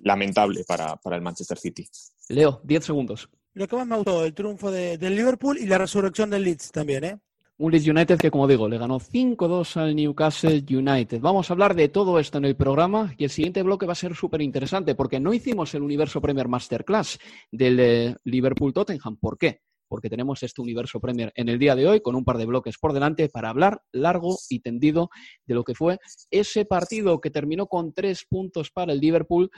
lamentable 0.04 0.64
para, 0.68 0.96
para 0.98 1.16
el 1.16 1.24
Manchester 1.24 1.58
City. 1.58 1.88
Leo, 2.28 2.62
10 2.64 2.86
segundos. 2.86 3.30
Lo 3.60 3.68
que 3.68 3.76
más 3.76 3.88
me 3.88 3.98
gustó, 3.98 4.24
el 4.24 4.34
triunfo 4.34 4.72
de, 4.72 4.98
del 4.98 5.18
Liverpool 5.18 5.58
y 5.58 5.66
la 5.66 5.78
resurrección 5.78 6.30
del 6.30 6.44
Leeds 6.44 6.72
también, 6.72 7.04
¿eh? 7.04 7.20
Un 7.58 7.74
Leeds 7.74 7.90
United 7.90 8.18
que, 8.18 8.32
como 8.32 8.48
digo, 8.48 8.70
le 8.70 8.78
ganó 8.78 9.02
5-2 9.02 9.76
al 9.76 9.98
Newcastle 9.98 10.64
United. 10.70 11.20
Vamos 11.20 11.50
a 11.50 11.54
hablar 11.54 11.76
de 11.76 11.90
todo 11.90 12.20
esto 12.20 12.38
en 12.38 12.46
el 12.46 12.56
programa 12.56 13.14
y 13.18 13.26
el 13.26 13.30
siguiente 13.30 13.62
bloque 13.62 13.86
va 13.86 13.92
a 13.92 13.96
ser 13.96 14.16
súper 14.16 14.42
interesante 14.44 14.96
porque 14.96 15.20
no 15.20 15.34
hicimos 15.34 15.74
el 15.74 15.82
Universo 15.82 16.22
Premier 16.22 16.48
Masterclass 16.48 17.20
del 17.52 17.80
eh, 17.82 18.16
Liverpool-Tottenham. 18.24 19.18
¿Por 19.18 19.38
qué? 19.38 19.60
Porque 19.90 20.10
tenemos 20.10 20.42
este 20.42 20.62
Universo 20.62 21.02
Premier 21.02 21.34
en 21.36 21.50
el 21.50 21.60
día 21.60 21.76
de 21.76 21.86
hoy 21.86 22.00
con 22.00 22.16
un 22.16 22.24
par 22.24 22.38
de 22.38 22.46
bloques 22.46 22.78
por 22.78 22.94
delante 22.94 23.28
para 23.28 23.50
hablar 23.50 23.82
largo 23.92 24.38
y 24.50 24.62
tendido 24.62 25.10
de 25.46 25.56
lo 25.56 25.66
que 25.66 25.76
fue 25.76 26.00
ese 26.32 26.64
partido 26.64 27.20
que 27.20 27.30
terminó 27.30 27.68
con 27.68 27.92
tres 27.92 28.26
puntos 28.30 28.72
para 28.72 28.94
el 28.94 29.02
Liverpool 29.02 29.52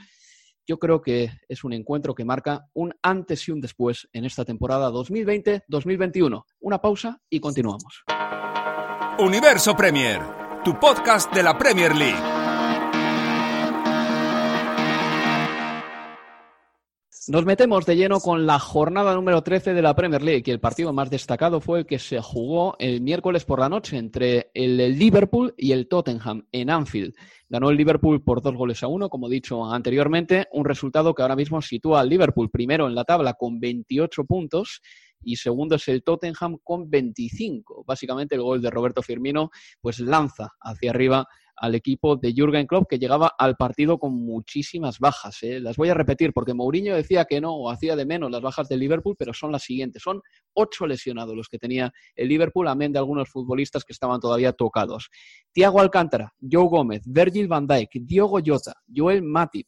yo 0.67 0.77
creo 0.79 1.01
que 1.01 1.31
es 1.47 1.63
un 1.63 1.73
encuentro 1.73 2.15
que 2.15 2.25
marca 2.25 2.67
un 2.73 2.93
antes 3.01 3.47
y 3.47 3.51
un 3.51 3.61
después 3.61 4.07
en 4.13 4.25
esta 4.25 4.45
temporada 4.45 4.89
2020-2021. 4.91 6.43
Una 6.59 6.79
pausa 6.79 7.19
y 7.29 7.39
continuamos. 7.39 8.03
Universo 9.19 9.75
Premier, 9.75 10.21
tu 10.63 10.79
podcast 10.79 11.33
de 11.33 11.43
la 11.43 11.57
Premier 11.57 11.95
League. 11.95 12.30
Nos 17.31 17.45
metemos 17.45 17.85
de 17.85 17.95
lleno 17.95 18.19
con 18.19 18.45
la 18.45 18.59
jornada 18.59 19.15
número 19.15 19.41
13 19.41 19.73
de 19.73 19.81
la 19.81 19.95
Premier 19.95 20.21
League 20.21 20.43
y 20.45 20.51
el 20.51 20.59
partido 20.59 20.91
más 20.91 21.09
destacado 21.09 21.61
fue 21.61 21.79
el 21.79 21.85
que 21.85 21.97
se 21.97 22.19
jugó 22.21 22.75
el 22.77 22.99
miércoles 22.99 23.45
por 23.45 23.61
la 23.61 23.69
noche 23.69 23.95
entre 23.95 24.51
el 24.53 24.75
Liverpool 24.99 25.53
y 25.57 25.71
el 25.71 25.87
Tottenham 25.87 26.45
en 26.51 26.69
Anfield. 26.69 27.15
Ganó 27.47 27.69
el 27.69 27.77
Liverpool 27.77 28.21
por 28.21 28.41
dos 28.41 28.53
goles 28.53 28.83
a 28.83 28.87
uno, 28.87 29.07
como 29.07 29.29
dicho 29.29 29.63
anteriormente, 29.63 30.49
un 30.51 30.65
resultado 30.65 31.15
que 31.15 31.21
ahora 31.21 31.37
mismo 31.37 31.61
sitúa 31.61 32.01
al 32.01 32.09
Liverpool 32.09 32.49
primero 32.51 32.85
en 32.85 32.95
la 32.95 33.05
tabla 33.05 33.35
con 33.35 33.61
28 33.61 34.25
puntos 34.25 34.81
y 35.23 35.37
segundo 35.37 35.75
es 35.75 35.87
el 35.87 36.03
Tottenham 36.03 36.57
con 36.61 36.89
25. 36.89 37.85
Básicamente 37.87 38.35
el 38.35 38.41
gol 38.41 38.61
de 38.61 38.69
Roberto 38.69 39.01
Firmino 39.01 39.51
pues 39.79 40.01
lanza 40.01 40.49
hacia 40.59 40.89
arriba 40.89 41.25
al 41.55 41.75
equipo 41.75 42.15
de 42.15 42.33
Jürgen 42.33 42.67
Klopp, 42.67 42.89
que 42.89 42.99
llegaba 42.99 43.31
al 43.37 43.55
partido 43.55 43.97
con 43.97 44.13
muchísimas 44.13 44.99
bajas. 44.99 45.43
¿eh? 45.43 45.59
Las 45.59 45.77
voy 45.77 45.89
a 45.89 45.93
repetir 45.93 46.33
porque 46.33 46.53
Mourinho 46.53 46.95
decía 46.95 47.25
que 47.25 47.41
no, 47.41 47.53
o 47.55 47.69
hacía 47.69 47.95
de 47.95 48.05
menos 48.05 48.31
las 48.31 48.41
bajas 48.41 48.67
del 48.67 48.79
Liverpool, 48.79 49.15
pero 49.17 49.33
son 49.33 49.51
las 49.51 49.63
siguientes. 49.63 50.01
Son 50.01 50.21
ocho 50.53 50.85
lesionados 50.85 51.35
los 51.35 51.47
que 51.47 51.57
tenía 51.57 51.91
el 52.15 52.27
Liverpool, 52.27 52.67
amén 52.67 52.91
de 52.91 52.99
algunos 52.99 53.29
futbolistas 53.29 53.83
que 53.83 53.93
estaban 53.93 54.19
todavía 54.19 54.53
tocados. 54.53 55.09
Tiago 55.51 55.79
Alcántara, 55.79 56.33
Joe 56.39 56.67
Gómez, 56.67 57.01
Virgil 57.05 57.47
van 57.47 57.67
Dijk, 57.67 57.89
Diogo 58.01 58.39
Jota, 58.43 58.73
Joel 58.93 59.23
Matip, 59.23 59.67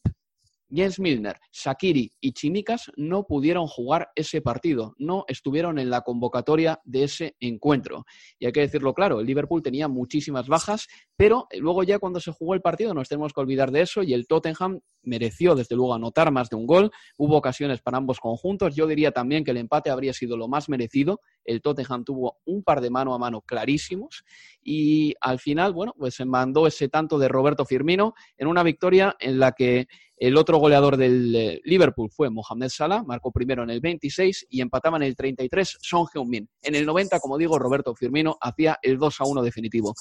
Jens 0.73 0.99
Milner, 0.99 1.39
Shakiri 1.51 2.11
y 2.19 2.31
Chimicas 2.33 2.91
no 2.95 3.25
pudieron 3.25 3.67
jugar 3.67 4.09
ese 4.15 4.41
partido, 4.41 4.95
no 4.97 5.25
estuvieron 5.27 5.77
en 5.77 5.89
la 5.89 6.01
convocatoria 6.01 6.79
de 6.83 7.03
ese 7.03 7.35
encuentro. 7.39 8.05
Y 8.39 8.45
hay 8.45 8.51
que 8.51 8.61
decirlo 8.61 8.93
claro, 8.93 9.19
el 9.19 9.27
Liverpool 9.27 9.61
tenía 9.61 9.87
muchísimas 9.87 10.47
bajas, 10.47 10.87
pero 11.15 11.47
luego 11.59 11.83
ya 11.83 11.99
cuando 11.99 12.19
se 12.19 12.31
jugó 12.31 12.53
el 12.53 12.61
partido 12.61 12.93
nos 12.93 13.09
tenemos 13.09 13.33
que 13.33 13.41
olvidar 13.41 13.71
de 13.71 13.81
eso 13.81 14.03
y 14.03 14.13
el 14.13 14.27
Tottenham 14.27 14.79
mereció 15.03 15.55
desde 15.55 15.75
luego 15.75 15.93
anotar 15.93 16.31
más 16.31 16.49
de 16.49 16.55
un 16.55 16.65
gol. 16.65 16.91
Hubo 17.17 17.37
ocasiones 17.37 17.81
para 17.81 17.97
ambos 17.97 18.19
conjuntos. 18.19 18.75
Yo 18.75 18.87
diría 18.87 19.11
también 19.11 19.43
que 19.43 19.51
el 19.51 19.57
empate 19.57 19.89
habría 19.89 20.13
sido 20.13 20.37
lo 20.37 20.47
más 20.47 20.69
merecido. 20.69 21.19
El 21.45 21.61
Tottenham 21.61 22.03
tuvo 22.03 22.37
un 22.45 22.63
par 22.63 22.81
de 22.81 22.89
mano 22.89 23.13
a 23.13 23.19
mano 23.19 23.41
clarísimos 23.41 24.23
y 24.63 25.13
al 25.21 25.39
final, 25.39 25.73
bueno, 25.73 25.93
pues 25.97 26.15
se 26.15 26.25
mandó 26.25 26.67
ese 26.67 26.89
tanto 26.89 27.17
de 27.17 27.27
Roberto 27.27 27.65
Firmino 27.65 28.13
en 28.37 28.47
una 28.47 28.63
victoria 28.63 29.15
en 29.19 29.39
la 29.39 29.51
que 29.51 29.87
el 30.17 30.37
otro 30.37 30.57
goleador 30.57 30.95
del 30.95 31.35
eh, 31.35 31.61
Liverpool 31.65 32.09
fue 32.09 32.29
Mohamed 32.29 32.69
Salah, 32.69 33.03
marcó 33.03 33.31
primero 33.31 33.63
en 33.63 33.69
el 33.69 33.81
26 33.81 34.47
y 34.49 34.61
empataba 34.61 34.97
en 34.97 35.03
el 35.03 35.15
33 35.15 35.79
Son 35.81 36.05
Heung-min. 36.05 36.47
En 36.61 36.75
el 36.75 36.85
90, 36.85 37.19
como 37.19 37.37
digo, 37.37 37.59
Roberto 37.59 37.93
Firmino 37.93 38.37
hacía 38.39 38.79
el 38.81 38.97
2 38.97 39.19
a 39.19 39.25
1 39.25 39.41
definitivo. 39.41 39.93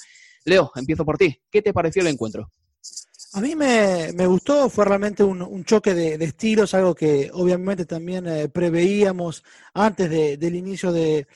Leo, 0.44 0.70
empiezo 0.76 1.04
por 1.04 1.18
ti. 1.18 1.40
¿Qué 1.50 1.62
te 1.62 1.72
pareció 1.72 2.02
el 2.02 2.08
encuentro? 2.08 2.50
A 3.34 3.40
mí 3.40 3.56
me, 3.56 4.26
gustó, 4.26 4.68
fue 4.68 4.84
realmente 4.84 5.24
un, 5.24 5.64
choque 5.64 5.94
de, 5.94 6.22
estilos, 6.22 6.74
algo 6.74 6.94
que 6.94 7.30
obviamente 7.32 7.86
también 7.86 8.26
eh, 8.26 8.50
preveíamos 8.50 9.42
antes 9.72 10.10
del 10.10 10.54
inicio 10.54 10.92
del 10.92 11.26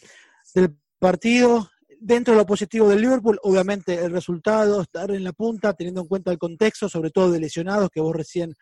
partido. 0.99 1.71
Dentro 1.99 2.35
de 2.35 2.41
lo 2.41 2.47
positivo 2.47 2.91
del 2.91 3.01
Liverpool, 3.01 3.41
obviamente 3.43 3.95
el 3.95 4.13
resultado, 4.13 4.83
estar 4.83 5.11
en 5.11 5.25
la 5.25 5.33
punta, 5.33 5.73
teniendo 5.73 6.03
en 6.03 6.07
cuenta 6.07 6.31
el 6.31 6.37
contexto, 6.37 6.91
sobre 6.91 7.11
todo 7.11 7.31
de 7.31 7.41
lesionados 7.41 7.89
que 7.89 8.03
vos 8.03 8.15
recién 8.15 8.53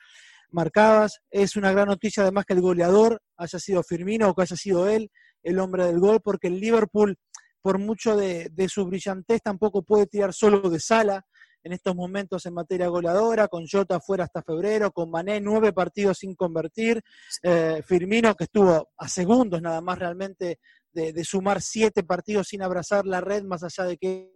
marcabas. 0.50 1.18
Es 1.28 1.56
una 1.56 1.72
gran 1.72 1.88
noticia 1.88 2.22
además 2.22 2.44
que 2.44 2.54
el 2.54 2.60
goleador 2.60 3.20
haya 3.36 3.58
sido 3.58 3.82
Firmino 3.82 4.28
o 4.28 4.34
que 4.34 4.42
haya 4.42 4.56
sido 4.56 4.88
él 4.88 5.10
el 5.42 5.58
hombre 5.58 5.86
del 5.86 5.98
gol, 5.98 6.20
porque 6.22 6.46
el 6.46 6.60
Liverpool, 6.60 7.16
por 7.60 7.78
mucho 7.78 8.16
de, 8.16 8.48
de 8.52 8.68
su 8.68 8.84
brillantez, 8.86 9.42
tampoco 9.42 9.82
puede 9.82 10.06
tirar 10.06 10.32
solo 10.32 10.70
de 10.70 10.78
sala 10.78 11.26
en 11.64 11.72
estos 11.72 11.96
momentos 11.96 12.44
en 12.44 12.54
materia 12.54 12.88
goleadora, 12.88 13.48
con 13.48 13.66
Jota 13.66 13.98
fuera 13.98 14.24
hasta 14.24 14.42
febrero, 14.42 14.92
con 14.92 15.10
Mané 15.10 15.40
nueve 15.40 15.72
partidos 15.72 16.18
sin 16.18 16.34
convertir, 16.34 17.02
eh, 17.42 17.82
Firmino 17.84 18.34
que 18.34 18.44
estuvo 18.44 18.90
a 18.96 19.08
segundos 19.08 19.62
nada 19.62 19.80
más 19.80 19.98
realmente 19.98 20.58
de, 20.92 21.24
sumar 21.24 21.60
siete 21.60 22.04
partidos 22.04 22.48
sin 22.48 22.62
abrazar 22.62 23.06
la 23.06 23.20
red, 23.20 23.42
más 23.44 23.64
allá 23.64 23.84
de 23.84 23.96
que 23.96 24.30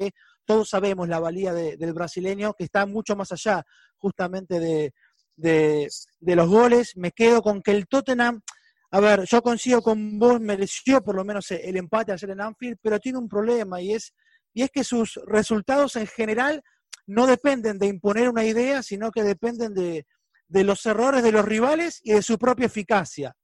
todos 0.44 0.70
sabemos 0.70 1.06
la 1.06 1.20
valía 1.20 1.52
del 1.52 1.92
brasileño, 1.92 2.54
que 2.54 2.64
está 2.64 2.86
mucho 2.86 3.14
más 3.14 3.30
allá 3.30 3.62
justamente 3.98 4.58
de, 4.58 4.92
los 6.20 6.48
goles. 6.48 6.96
Me 6.96 7.12
quedo 7.12 7.42
con 7.42 7.62
que 7.62 7.72
el 7.72 7.86
Tottenham... 7.86 8.40
A 8.90 9.00
ver, 9.00 9.24
yo 9.26 9.42
coincido 9.42 9.82
con 9.82 10.18
vos, 10.18 10.40
mereció 10.40 11.04
por 11.04 11.14
lo 11.14 11.22
menos 11.22 11.50
el 11.50 11.76
empate 11.76 12.10
ayer 12.10 12.30
en 12.30 12.40
Anfield, 12.40 12.78
pero 12.80 12.98
tiene 12.98 13.18
un 13.18 13.28
problema 13.28 13.82
y 13.82 13.92
es, 13.92 14.14
y 14.54 14.62
es 14.62 14.70
que 14.70 14.82
sus 14.82 15.20
resultados 15.26 15.96
en 15.96 16.06
general 16.06 16.62
no 17.08 17.26
dependen 17.26 17.78
de 17.78 17.86
imponer 17.86 18.28
una 18.28 18.44
idea, 18.44 18.82
sino 18.82 19.10
que 19.10 19.22
dependen 19.22 19.74
de, 19.74 20.04
los 20.48 20.84
errores 20.86 21.22
de 21.22 21.32
los 21.32 21.44
rivales 21.44 22.00
y 22.04 22.12
de 22.12 22.22
su 22.22 22.38
propia 22.38 22.66
eficacia. 22.66 23.34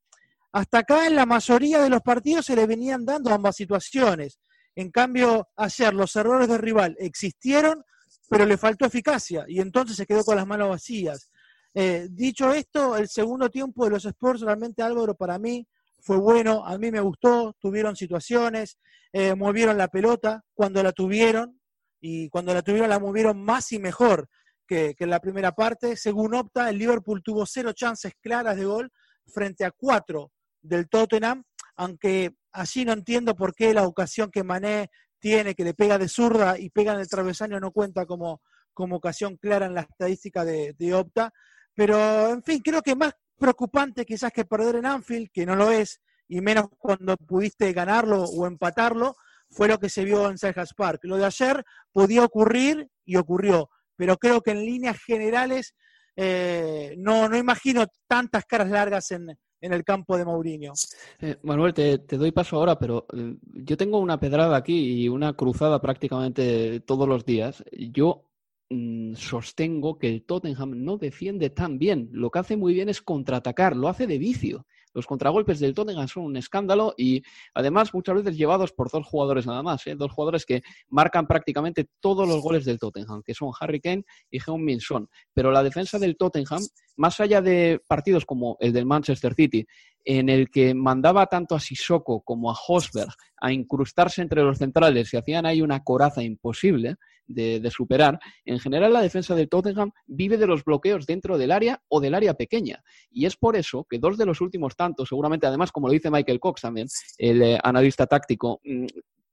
Hasta 0.52 0.78
acá 0.78 1.06
en 1.06 1.16
la 1.16 1.26
mayoría 1.26 1.82
de 1.82 1.88
los 1.88 2.02
partidos 2.02 2.46
se 2.46 2.54
le 2.54 2.66
venían 2.66 3.04
dando 3.04 3.32
ambas 3.32 3.56
situaciones. 3.56 4.38
En 4.76 4.90
cambio, 4.90 5.48
ayer 5.56 5.94
los 5.94 6.14
errores 6.14 6.46
del 6.46 6.58
rival 6.58 6.94
existieron, 6.98 7.82
pero 8.28 8.44
le 8.44 8.58
faltó 8.58 8.84
eficacia 8.84 9.44
y 9.48 9.60
entonces 9.60 9.96
se 9.96 10.06
quedó 10.06 10.22
con 10.24 10.36
las 10.36 10.46
manos 10.46 10.68
vacías. 10.68 11.30
Eh, 11.72 12.08
dicho 12.10 12.52
esto, 12.52 12.96
el 12.96 13.08
segundo 13.08 13.48
tiempo 13.48 13.84
de 13.84 13.90
los 13.92 14.04
Sports 14.04 14.42
realmente 14.42 14.82
Álvaro 14.82 15.14
para 15.14 15.38
mí 15.38 15.66
fue 16.00 16.18
bueno, 16.18 16.64
a 16.66 16.76
mí 16.76 16.90
me 16.90 17.00
gustó, 17.00 17.56
tuvieron 17.58 17.96
situaciones, 17.96 18.78
eh, 19.12 19.34
movieron 19.34 19.78
la 19.78 19.88
pelota 19.88 20.44
cuando 20.52 20.82
la 20.82 20.92
tuvieron, 20.92 21.58
y 22.06 22.28
cuando 22.28 22.52
la 22.52 22.60
tuvieron 22.60 22.90
la 22.90 22.98
movieron 22.98 23.42
más 23.42 23.72
y 23.72 23.78
mejor 23.78 24.28
que, 24.66 24.94
en 24.98 25.08
la 25.08 25.20
primera 25.20 25.52
parte. 25.52 25.96
Según 25.96 26.34
Opta, 26.34 26.68
el 26.68 26.76
Liverpool 26.76 27.22
tuvo 27.22 27.46
cero 27.46 27.72
chances 27.72 28.12
claras 28.20 28.58
de 28.58 28.66
gol 28.66 28.92
frente 29.32 29.64
a 29.64 29.70
cuatro 29.70 30.30
del 30.60 30.86
Tottenham, 30.90 31.42
aunque 31.76 32.34
allí 32.52 32.84
no 32.84 32.92
entiendo 32.92 33.34
por 33.34 33.54
qué 33.54 33.72
la 33.72 33.84
ocasión 33.84 34.30
que 34.30 34.44
Mané 34.44 34.90
tiene, 35.18 35.54
que 35.54 35.64
le 35.64 35.72
pega 35.72 35.96
de 35.96 36.08
zurda 36.08 36.58
y 36.58 36.68
pega 36.68 36.92
en 36.92 37.00
el 37.00 37.08
travesaño, 37.08 37.58
no 37.58 37.70
cuenta 37.70 38.04
como, 38.04 38.42
como 38.74 38.96
ocasión 38.96 39.38
clara 39.38 39.64
en 39.64 39.72
la 39.72 39.80
estadística 39.80 40.44
de 40.44 40.94
Opta. 40.94 41.32
Pero, 41.74 42.28
en 42.28 42.42
fin, 42.42 42.60
creo 42.62 42.82
que 42.82 42.94
más 42.94 43.14
preocupante 43.38 44.04
quizás 44.04 44.30
que 44.30 44.44
perder 44.44 44.76
en 44.76 44.84
Anfield, 44.84 45.30
que 45.32 45.46
no 45.46 45.56
lo 45.56 45.70
es, 45.70 46.02
y 46.28 46.42
menos 46.42 46.66
cuando 46.76 47.16
pudiste 47.16 47.72
ganarlo 47.72 48.24
o 48.24 48.46
empatarlo, 48.46 49.16
fue 49.54 49.68
lo 49.68 49.78
que 49.78 49.88
se 49.88 50.04
vio 50.04 50.28
en 50.28 50.36
Selhurst 50.36 50.74
Park. 50.76 51.00
Lo 51.04 51.16
de 51.16 51.26
ayer 51.26 51.64
podía 51.92 52.24
ocurrir 52.24 52.88
y 53.04 53.16
ocurrió, 53.16 53.70
pero 53.96 54.16
creo 54.16 54.40
que 54.40 54.50
en 54.50 54.64
líneas 54.64 54.98
generales 55.02 55.74
eh, 56.16 56.94
no, 56.98 57.28
no 57.28 57.36
imagino 57.36 57.86
tantas 58.06 58.44
caras 58.44 58.70
largas 58.70 59.10
en, 59.12 59.36
el 59.60 59.84
campo 59.84 60.18
de 60.18 60.26
Mourinho. 60.26 60.74
Eh, 61.20 61.36
Manuel, 61.42 61.72
te, 61.72 61.96
doy 61.96 62.32
paso 62.32 62.56
ahora, 62.56 62.78
pero 62.78 63.06
eh, 63.16 63.34
yo 63.42 63.76
tengo 63.78 63.98
una 63.98 64.20
pedrada 64.20 64.56
aquí 64.56 65.04
y 65.04 65.08
una 65.08 65.32
cruzada 65.32 65.80
prácticamente 65.80 66.80
todos 66.80 67.08
los 67.08 67.24
días. 67.24 67.64
Yo 67.72 68.28
mm, 68.68 69.14
sostengo 69.14 69.98
que 69.98 70.08
el 70.08 70.24
Tottenham 70.26 70.84
no 70.84 70.98
defiende 70.98 71.48
tan 71.48 71.78
bien. 71.78 72.10
Lo 72.12 72.30
que 72.30 72.40
hace 72.40 72.56
muy 72.58 72.74
bien 72.74 72.90
es 72.90 73.00
contraatacar, 73.00 73.74
lo 73.74 73.88
hace 73.88 74.06
de 74.06 74.18
vicio. 74.18 74.66
Los 74.94 75.06
contragolpes 75.06 75.60
del 75.60 75.74
Tottenham 75.74 76.08
son 76.08 76.24
un 76.24 76.36
escándalo 76.36 76.94
y 76.96 77.22
además 77.52 77.92
muchas 77.92 78.16
veces 78.16 78.36
llevados 78.36 78.72
por 78.72 78.90
dos 78.90 79.06
jugadores 79.06 79.46
nada 79.46 79.62
más, 79.62 79.86
¿eh? 79.86 79.96
dos 79.96 80.12
jugadores 80.12 80.46
que 80.46 80.62
marcan 80.88 81.26
prácticamente 81.26 81.88
todos 82.00 82.26
los 82.26 82.40
goles 82.40 82.64
del 82.64 82.78
Tottenham, 82.78 83.22
que 83.22 83.34
son 83.34 83.50
Harry 83.60 83.80
Kane 83.80 84.04
y 84.30 84.38
Heung-Min 84.38 84.80
Son. 84.80 85.08
Pero 85.34 85.50
la 85.50 85.62
defensa 85.62 85.98
del 85.98 86.16
Tottenham, 86.16 86.62
más 86.96 87.20
allá 87.20 87.42
de 87.42 87.82
partidos 87.86 88.24
como 88.24 88.56
el 88.60 88.72
del 88.72 88.86
Manchester 88.86 89.34
City, 89.34 89.66
en 90.04 90.28
el 90.28 90.50
que 90.50 90.74
mandaba 90.74 91.26
tanto 91.26 91.54
a 91.54 91.60
Sissoko 91.60 92.22
como 92.22 92.50
a 92.50 92.56
Hosberg 92.68 93.12
a 93.40 93.52
incrustarse 93.52 94.22
entre 94.22 94.42
los 94.42 94.58
centrales 94.58 95.12
y 95.12 95.16
hacían 95.16 95.46
ahí 95.46 95.60
una 95.60 95.82
coraza 95.82 96.22
imposible 96.22 96.96
de, 97.26 97.70
superar, 97.70 98.18
en 98.44 98.58
general 98.58 98.92
la 98.92 99.02
defensa 99.02 99.34
del 99.34 99.48
Tottenham 99.48 99.92
vive 100.06 100.36
de 100.36 100.46
los 100.46 100.64
bloqueos 100.64 101.06
dentro 101.06 101.38
del 101.38 101.52
área 101.52 101.82
o 101.88 102.00
del 102.00 102.14
área 102.14 102.34
pequeña. 102.34 102.82
Y 103.10 103.26
es 103.26 103.36
por 103.36 103.56
eso 103.56 103.86
que 103.88 103.98
dos 103.98 104.18
de 104.18 104.26
los 104.26 104.40
últimos 104.40 104.76
tantos, 104.76 105.08
seguramente 105.08 105.46
además, 105.46 105.72
como 105.72 105.88
lo 105.88 105.92
dice 105.92 106.10
Michael 106.10 106.40
Cox 106.40 106.62
también, 106.62 106.88
el 107.18 107.42
eh, 107.42 107.58
analista 107.62 108.06
táctico, 108.06 108.60
mm, 108.64 108.86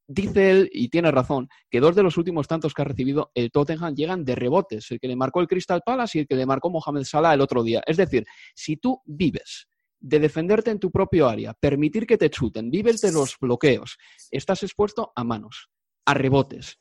dice 0.07 0.51
él, 0.51 0.69
y 0.74 0.89
tiene 0.89 1.12
razón, 1.12 1.48
que 1.69 1.79
dos 1.79 1.95
de 1.95 2.03
los 2.03 2.17
últimos 2.17 2.48
tantos 2.48 2.74
que 2.74 2.81
ha 2.81 2.86
recibido 2.86 3.31
el 3.33 3.51
Tottenham 3.51 3.95
llegan 3.95 4.25
de 4.25 4.36
rebotes, 4.36 4.91
el 4.91 5.00
que 5.00 5.07
le 5.07 5.15
marcó 5.15 5.39
el 5.39 5.48
Crystal 5.48 5.81
Palace 5.86 6.17
y 6.17 6.21
el 6.21 6.27
que 6.27 6.36
le 6.36 6.45
marcó 6.45 6.69
Mohamed 6.69 7.03
Salah 7.03 7.33
el 7.33 7.41
otro 7.41 7.63
día. 7.63 7.81
Es 7.86 7.98
decir, 7.98 8.25
si 8.53 8.77
tú 8.77 9.01
vives 9.05 9.67
de 10.00 10.19
defenderte 10.19 10.71
en 10.71 10.79
tu 10.79 10.91
propio 10.91 11.27
área, 11.27 11.53
permitir 11.53 12.05
que 12.05 12.17
te 12.17 12.29
chuten, 12.29 12.71
vives 12.71 13.01
de 13.01 13.12
los 13.12 13.38
bloqueos, 13.39 13.98
estás 14.31 14.63
expuesto 14.63 15.13
a 15.15 15.24
manos, 15.24 15.69
a 16.05 16.13
rebotes, 16.13 16.77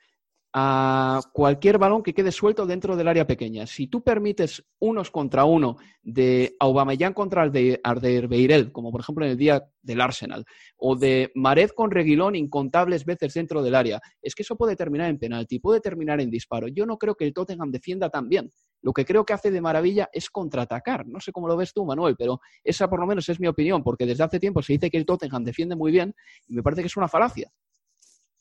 a 0.52 1.20
cualquier 1.32 1.78
balón 1.78 2.02
que 2.02 2.12
quede 2.12 2.32
suelto 2.32 2.66
dentro 2.66 2.96
del 2.96 3.06
área 3.06 3.26
pequeña. 3.26 3.66
Si 3.66 3.86
tú 3.86 4.02
permites 4.02 4.64
unos 4.80 5.10
contra 5.10 5.44
uno 5.44 5.76
de 6.02 6.56
Aubameyang 6.58 7.12
contra 7.12 7.44
el 7.44 7.52
de 7.52 7.80
Arder 7.84 8.72
como 8.72 8.90
por 8.90 9.00
ejemplo 9.00 9.24
en 9.24 9.32
el 9.32 9.36
día 9.36 9.62
del 9.80 10.00
Arsenal, 10.00 10.44
o 10.76 10.96
de 10.96 11.30
Mared 11.36 11.70
con 11.70 11.90
Reguilón 11.90 12.34
incontables 12.34 13.04
veces 13.04 13.34
dentro 13.34 13.62
del 13.62 13.76
área, 13.76 14.00
es 14.20 14.34
que 14.34 14.42
eso 14.42 14.56
puede 14.56 14.74
terminar 14.74 15.08
en 15.08 15.18
penalti, 15.18 15.60
puede 15.60 15.80
terminar 15.80 16.20
en 16.20 16.30
disparo. 16.30 16.66
Yo 16.66 16.84
no 16.84 16.98
creo 16.98 17.14
que 17.14 17.24
el 17.24 17.32
Tottenham 17.32 17.70
defienda 17.70 18.10
tan 18.10 18.28
bien. 18.28 18.52
Lo 18.82 18.92
que 18.92 19.04
creo 19.04 19.24
que 19.24 19.34
hace 19.34 19.50
de 19.50 19.60
maravilla 19.60 20.08
es 20.12 20.30
contraatacar. 20.30 21.06
No 21.06 21.20
sé 21.20 21.32
cómo 21.32 21.46
lo 21.46 21.56
ves 21.56 21.72
tú, 21.72 21.84
Manuel, 21.84 22.16
pero 22.18 22.40
esa 22.64 22.88
por 22.88 22.98
lo 22.98 23.06
menos 23.06 23.28
es 23.28 23.38
mi 23.38 23.46
opinión, 23.46 23.82
porque 23.82 24.06
desde 24.06 24.24
hace 24.24 24.40
tiempo 24.40 24.62
se 24.62 24.72
dice 24.72 24.90
que 24.90 24.98
el 24.98 25.06
Tottenham 25.06 25.44
defiende 25.44 25.76
muy 25.76 25.92
bien 25.92 26.14
y 26.48 26.54
me 26.54 26.62
parece 26.62 26.82
que 26.82 26.88
es 26.88 26.96
una 26.96 27.08
falacia. 27.08 27.52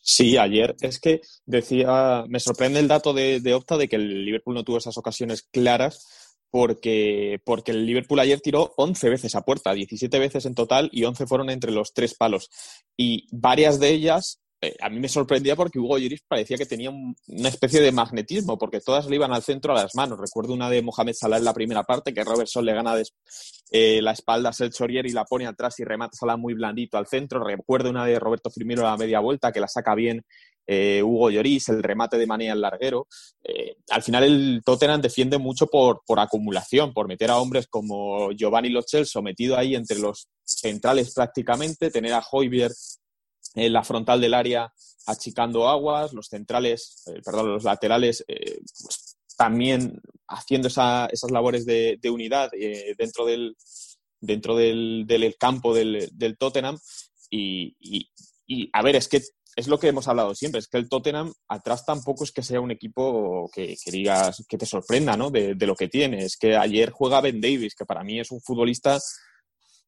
Sí, 0.01 0.37
ayer 0.37 0.75
es 0.81 0.99
que 0.99 1.21
decía, 1.45 2.23
me 2.27 2.39
sorprende 2.39 2.79
el 2.79 2.87
dato 2.87 3.13
de, 3.13 3.39
de, 3.39 3.53
Opta 3.53 3.77
de 3.77 3.87
que 3.87 3.97
el 3.97 4.25
Liverpool 4.25 4.55
no 4.55 4.63
tuvo 4.63 4.77
esas 4.77 4.97
ocasiones 4.97 5.43
claras 5.51 6.35
porque, 6.49 7.39
porque 7.43 7.71
el 7.71 7.85
Liverpool 7.85 8.19
ayer 8.19 8.41
tiró 8.41 8.73
11 8.77 9.09
veces 9.09 9.35
a 9.35 9.41
puerta, 9.41 9.73
17 9.73 10.17
veces 10.19 10.45
en 10.45 10.55
total 10.55 10.89
y 10.91 11.03
11 11.03 11.27
fueron 11.27 11.49
entre 11.49 11.71
los 11.71 11.93
tres 11.93 12.15
palos. 12.15 12.49
Y 12.97 13.27
varias 13.31 13.79
de 13.79 13.89
ellas 13.89 14.39
eh, 14.61 14.75
a 14.81 14.89
mí 14.89 14.99
me 14.99 15.07
sorprendía 15.07 15.55
porque 15.55 15.79
Hugo 15.79 15.97
Lloris 15.97 16.21
parecía 16.27 16.57
que 16.57 16.65
tenía 16.65 16.89
una 16.89 17.49
especie 17.49 17.79
de 17.79 17.93
magnetismo, 17.93 18.57
porque 18.57 18.81
todas 18.81 19.05
le 19.07 19.15
iban 19.15 19.31
al 19.31 19.41
centro 19.41 19.71
a 19.71 19.83
las 19.83 19.95
manos. 19.95 20.19
Recuerdo 20.19 20.53
una 20.53 20.69
de 20.69 20.81
Mohamed 20.81 21.13
Salah 21.13 21.37
en 21.37 21.45
la 21.45 21.53
primera 21.53 21.83
parte, 21.83 22.13
que 22.13 22.25
Robertson 22.25 22.65
le 22.65 22.73
gana 22.73 22.95
eh, 23.71 24.01
la 24.01 24.11
espalda 24.11 24.49
a 24.49 24.53
Selchorier 24.53 25.05
y 25.05 25.11
la 25.11 25.23
pone 25.23 25.47
atrás 25.47 25.79
y 25.79 25.85
remata 25.85 26.17
Salah 26.17 26.35
muy 26.35 26.55
blandito 26.55 26.97
al 26.97 27.07
centro. 27.07 27.41
Recuerdo 27.41 27.89
una 27.89 28.05
de 28.05 28.19
Roberto 28.19 28.49
Firmino 28.49 28.81
a 28.81 28.91
la 28.91 28.97
media 28.97 29.21
vuelta, 29.21 29.53
que 29.53 29.61
la 29.61 29.69
saca 29.69 29.95
bien 29.95 30.25
eh, 30.67 31.01
Hugo 31.03 31.29
Lloris, 31.29 31.69
el 31.69 31.81
remate 31.81 32.17
de 32.17 32.27
manía 32.27 32.51
al 32.51 32.59
larguero. 32.59 33.07
al 33.91 34.03
final 34.03 34.23
el 34.25 34.61
Tottenham 34.65 35.01
defiende 35.01 35.37
mucho 35.37 35.67
por, 35.67 36.01
por 36.05 36.19
acumulación, 36.19 36.93
por 36.93 37.07
meter 37.07 37.31
a 37.31 37.37
hombres 37.37 37.67
como 37.67 38.31
Giovanni 38.33 38.69
Lochel 38.69 39.05
sometido 39.05 39.57
ahí 39.57 39.73
entre 39.73 39.99
los 39.99 40.27
centrales 40.43 41.13
prácticamente, 41.13 41.89
tener 41.89 42.11
a 42.11 42.23
Hoybier 42.29 42.71
en 43.55 43.73
la 43.73 43.83
frontal 43.83 44.21
del 44.21 44.33
área 44.33 44.71
achicando 45.05 45.67
aguas, 45.67 46.13
los 46.13 46.27
centrales, 46.27 47.03
eh, 47.07 47.21
perdón, 47.23 47.49
los 47.49 47.63
laterales 47.63 48.23
eh, 48.27 48.59
pues, 48.81 49.17
también 49.35 50.01
haciendo 50.27 50.67
esas 50.67 51.31
labores 51.31 51.65
de, 51.65 51.99
unidad 52.11 52.51
eh, 52.53 52.93
dentro 52.97 53.25
del 53.25 53.55
dentro 54.21 54.55
del, 54.55 55.35
campo 55.39 55.73
del, 55.73 56.37
Tottenham 56.37 56.77
y, 57.31 57.75
a 58.73 58.81
ver, 58.81 58.97
es 58.97 59.07
que 59.07 59.21
es 59.55 59.67
lo 59.67 59.79
que 59.79 59.87
hemos 59.87 60.07
hablado 60.07 60.35
siempre, 60.35 60.59
es 60.59 60.67
que 60.67 60.77
el 60.77 60.89
Tottenham 60.89 61.33
atrás 61.47 61.85
tampoco 61.85 62.23
es 62.23 62.31
que 62.31 62.43
sea 62.43 62.61
un 62.61 62.71
equipo 62.71 63.49
que, 63.53 63.75
digas 63.85 64.43
que 64.47 64.57
te 64.57 64.65
sorprenda 64.65 65.15
¿no? 65.17 65.31
de, 65.31 65.55
de, 65.55 65.67
lo 65.67 65.75
que 65.75 65.87
tiene. 65.87 66.23
Es 66.23 66.37
que 66.37 66.55
ayer 66.55 66.91
juega 66.91 67.21
Ben 67.21 67.41
Davis, 67.41 67.75
que 67.75 67.85
para 67.85 68.03
mí 68.03 68.19
es 68.19 68.31
un 68.31 68.41
futbolista 68.41 68.99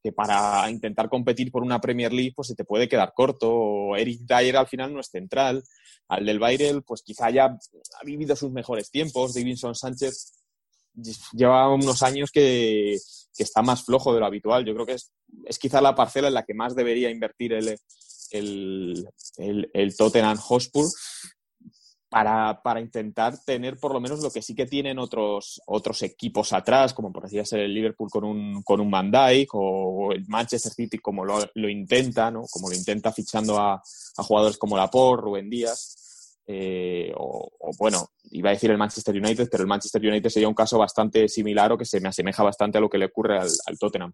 que 0.04 0.12
para 0.12 0.70
intentar 0.70 1.10
competir 1.10 1.52
por 1.52 1.64
una 1.64 1.80
Premier 1.80 2.12
League 2.12 2.34
pues 2.36 2.50
se 2.50 2.56
te 2.56 2.66
puede 2.66 2.90
quedar 2.90 3.14
corto. 3.14 3.96
Eric 3.96 4.22
Dyer 4.22 4.58
al 4.58 4.68
final 4.68 4.94
no 4.94 5.00
es 5.00 5.08
central. 5.08 5.64
Al 6.08 6.26
del 6.26 6.84
pues 6.84 7.02
quizá 7.04 7.30
ya 7.30 7.46
ha 7.46 8.06
vivido 8.06 8.36
sus 8.36 8.52
mejores 8.52 8.90
tiempos. 8.90 9.34
Davinson 9.34 9.76
Sánchez 9.76 10.34
lleva 11.34 11.74
unos 11.74 12.02
años 12.04 12.32
que, 12.32 12.98
está 13.38 13.62
más 13.62 13.84
flojo 13.84 14.14
de 14.14 14.20
lo 14.20 14.26
habitual. 14.26 14.66
Yo 14.66 14.74
creo 14.74 14.86
que 14.86 14.94
es, 14.94 15.12
es 15.46 15.58
quizá 15.58 15.82
la 15.82 15.96
parcela 15.96 16.28
en 16.28 16.36
la 16.36 16.46
que 16.46 16.54
más 16.54 16.76
debería 16.76 17.10
invertir 17.10 17.54
el, 17.54 17.76
el, 18.32 19.08
el, 19.38 19.72
el 19.74 19.96
Tottenham 19.96 20.38
Hotspur 20.38 20.86
para, 22.12 22.62
para, 22.62 22.82
intentar 22.82 23.42
tener 23.46 23.80
por 23.80 23.94
lo 23.94 24.02
menos 24.02 24.22
lo 24.22 24.30
que 24.30 24.42
sí 24.42 24.54
que 24.54 24.66
tienen 24.66 25.00
otros, 25.00 25.62
otros 25.66 26.04
equipos 26.04 26.52
atrás, 26.52 26.94
como 26.94 27.14
por 27.14 27.24
decir 27.24 27.42
el 27.58 27.74
Liverpool 27.74 28.10
con 28.10 28.26
un, 28.26 28.62
con 28.64 28.82
un 28.82 28.92
Van 28.92 29.10
Dijk 29.10 29.50
o 29.54 30.12
el 30.12 30.28
Manchester 30.28 30.74
City 30.74 30.98
como 30.98 31.24
lo, 31.24 31.40
lo 31.56 31.70
intenta, 31.70 32.30
¿no? 32.30 32.44
como 32.52 32.68
lo 32.68 32.76
intenta 32.76 33.14
fichando 33.14 33.58
a, 33.58 33.76
a 33.76 34.24
jugadores 34.24 34.58
como 34.58 34.76
Laporte, 34.76 35.24
Rubén 35.24 35.50
Díaz, 35.50 36.38
eh, 36.48 37.14
o, 37.16 37.50
bueno, 37.80 38.10
iba 38.32 38.50
a 38.50 38.54
decir 38.54 38.72
el 38.72 38.78
Manchester 38.78 39.16
United, 39.16 39.48
pero 39.50 39.64
el 39.64 39.70
Manchester 39.70 40.06
United 40.06 40.30
sería 40.30 40.50
un 40.50 40.54
caso 40.54 40.78
bastante 40.78 41.30
similar 41.30 41.72
o 41.72 41.78
que 41.78 41.86
se 41.86 42.02
me 42.02 42.10
asemeja 42.10 42.44
bastante 42.44 42.78
a 42.78 42.82
lo 42.82 42.90
que 42.90 42.98
le 42.98 43.06
ocurre 43.06 43.40
al 43.40 43.80
Tottenham. 43.80 44.14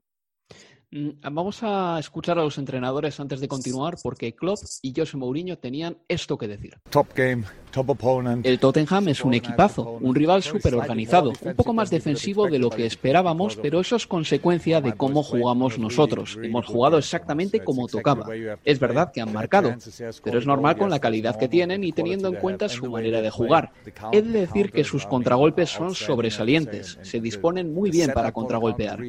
Mm, 0.90 1.10
vamos 1.34 1.64
a 1.64 2.00
escuchar 2.00 2.40
a 2.40 2.44
los 2.44 2.58
entrenadores 2.58 3.20
antes 3.20 3.42
de 3.42 3.50
continuar 3.50 3.98
porque 4.02 4.34
Klopp 4.34 4.60
y 4.82 4.94
José 4.96 5.18
Mourinho 5.18 5.58
tenían 5.58 5.98
esto 6.08 6.38
que 6.38 6.48
decir. 6.48 6.78
Top 6.90 7.08
game, 7.14 7.44
top 7.72 7.90
opponent. 7.90 8.46
El 8.46 8.58
Tottenham 8.58 9.10
es 9.10 9.26
un 9.26 9.34
equipazo, 9.34 9.98
un 10.00 10.16
rival 10.16 10.44
súper 10.44 10.76
organizado, 10.76 11.34
un 11.42 11.56
poco 11.56 11.74
más 11.74 11.90
defensivo 11.90 12.48
de 12.48 12.60
lo 12.60 12.70
que 12.70 12.86
esperábamos, 12.86 13.58
pero 13.58 13.82
eso 13.82 13.98
es 13.98 14.08
consecuencia 14.08 14.80
de 14.80 14.94
cómo 14.94 15.24
jugamos 15.24 15.78
nosotros. 15.78 16.40
Hemos 16.42 16.66
jugado 16.66 16.98
exactamente 16.98 17.66
como 17.66 17.88
tocaba. 17.88 18.26
Es 18.64 18.80
verdad 18.80 19.12
que 19.12 19.20
han 19.20 19.34
marcado, 19.34 19.76
pero 20.24 20.40
es 20.40 20.46
normal 20.46 20.78
con 20.78 20.90
la 20.90 21.00
calidad 21.00 21.38
que 21.38 21.50
tienen 21.50 21.84
y 21.84 21.92
teniendo 21.92 22.30
en 22.30 22.36
cuenta 22.36 22.70
su 22.70 22.90
manera 22.90 23.22
de 23.22 23.30
jugar. 23.30 23.74
He 24.14 24.22
de 24.22 24.40
decir 24.40 24.72
que 24.72 24.86
sus 24.86 25.06
contragolpes 25.06 25.70
son 25.70 25.94
sobresalientes, 25.94 26.98
se 27.02 27.20
disponen 27.20 27.74
muy 27.74 27.92
bien 27.92 28.12
para 28.14 28.32
contragolpear. 28.32 29.02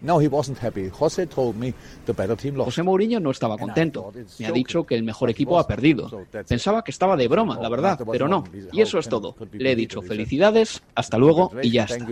No, 0.00 0.18
he 0.18 0.28
wasn't 0.28 0.64
happy. 0.64 0.88
José 0.88 1.25
José 2.64 2.82
Mourinho 2.82 3.20
no 3.20 3.30
estaba 3.30 3.56
contento. 3.58 4.12
Me 4.38 4.46
ha 4.46 4.52
dicho 4.52 4.84
que 4.84 4.94
el 4.94 5.02
mejor 5.02 5.30
equipo 5.30 5.58
ha 5.58 5.66
perdido. 5.66 6.24
Pensaba 6.48 6.82
que 6.82 6.90
estaba 6.90 7.16
de 7.16 7.28
broma, 7.28 7.58
la 7.60 7.68
verdad, 7.68 8.00
pero 8.10 8.28
no. 8.28 8.44
Y 8.72 8.80
eso 8.80 8.98
es 8.98 9.08
todo. 9.08 9.36
Le 9.52 9.72
he 9.72 9.76
dicho 9.76 10.02
felicidades, 10.02 10.82
hasta 10.94 11.18
luego 11.18 11.52
y 11.62 11.70
ya 11.70 11.84
está. 11.84 12.06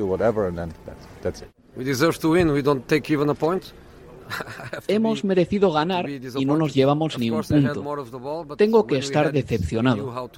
Hemos 4.88 5.24
merecido 5.24 5.70
ganar 5.70 6.08
y 6.08 6.44
no 6.44 6.56
nos 6.56 6.74
llevamos 6.74 7.18
ni 7.18 7.30
un 7.30 7.42
punto. 7.42 8.56
Tengo 8.56 8.86
que 8.86 8.98
estar 8.98 9.32
decepcionado. 9.32 10.30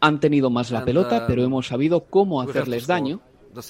Han 0.00 0.20
tenido 0.20 0.50
más 0.50 0.70
la 0.70 0.84
pelota, 0.84 1.26
pero 1.26 1.42
hemos 1.42 1.66
sabido 1.66 2.04
cómo 2.04 2.42
hacerles 2.42 2.86
daño 2.86 3.20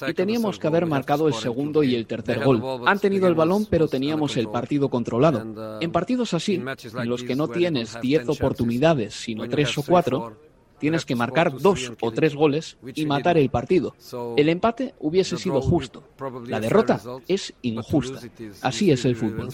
y 0.09 0.15
teníamos 0.15 0.59
que 0.59 0.67
haber 0.67 0.87
marcado 0.87 1.29
el 1.29 1.35
segundo 1.35 1.83
y 1.83 1.95
el 1.95 2.07
tercer 2.07 2.45
gol. 2.45 2.63
Han 2.87 2.99
tenido 2.99 3.27
el 3.29 3.35
balón, 3.35 3.67
pero 3.69 3.89
teníamos 3.89 4.37
el 4.37 4.49
partido 4.49 4.89
controlado. 4.89 5.45
Uh, 5.45 5.83
en 5.83 5.93
partidos 5.93 6.35
así, 6.35 6.55
en 6.55 7.09
los 7.09 7.23
que 7.23 7.35
no 7.35 7.49
tienes 7.49 7.99
10 8.01 8.29
oportunidades, 8.29 9.15
sino 9.15 9.49
3 9.49 9.79
o 9.79 9.83
4, 9.83 10.37
tienes 10.79 11.05
que 11.05 11.15
marcar 11.15 11.57
dos 11.59 11.93
o 12.01 12.11
tres 12.11 12.35
goles 12.35 12.77
y 12.95 13.07
matar 13.07 13.39
el 13.39 13.51
partido. 13.51 13.95
El 14.37 14.49
empate 14.49 14.95
hubiese 14.99 15.37
sido 15.37 15.61
justo. 15.61 16.03
La 16.47 16.61
derrota 16.61 17.01
es 17.29 17.55
injusta. 17.63 18.21
Así 18.63 18.91
es 18.91 19.05
el 19.05 19.17
fútbol. 19.17 19.49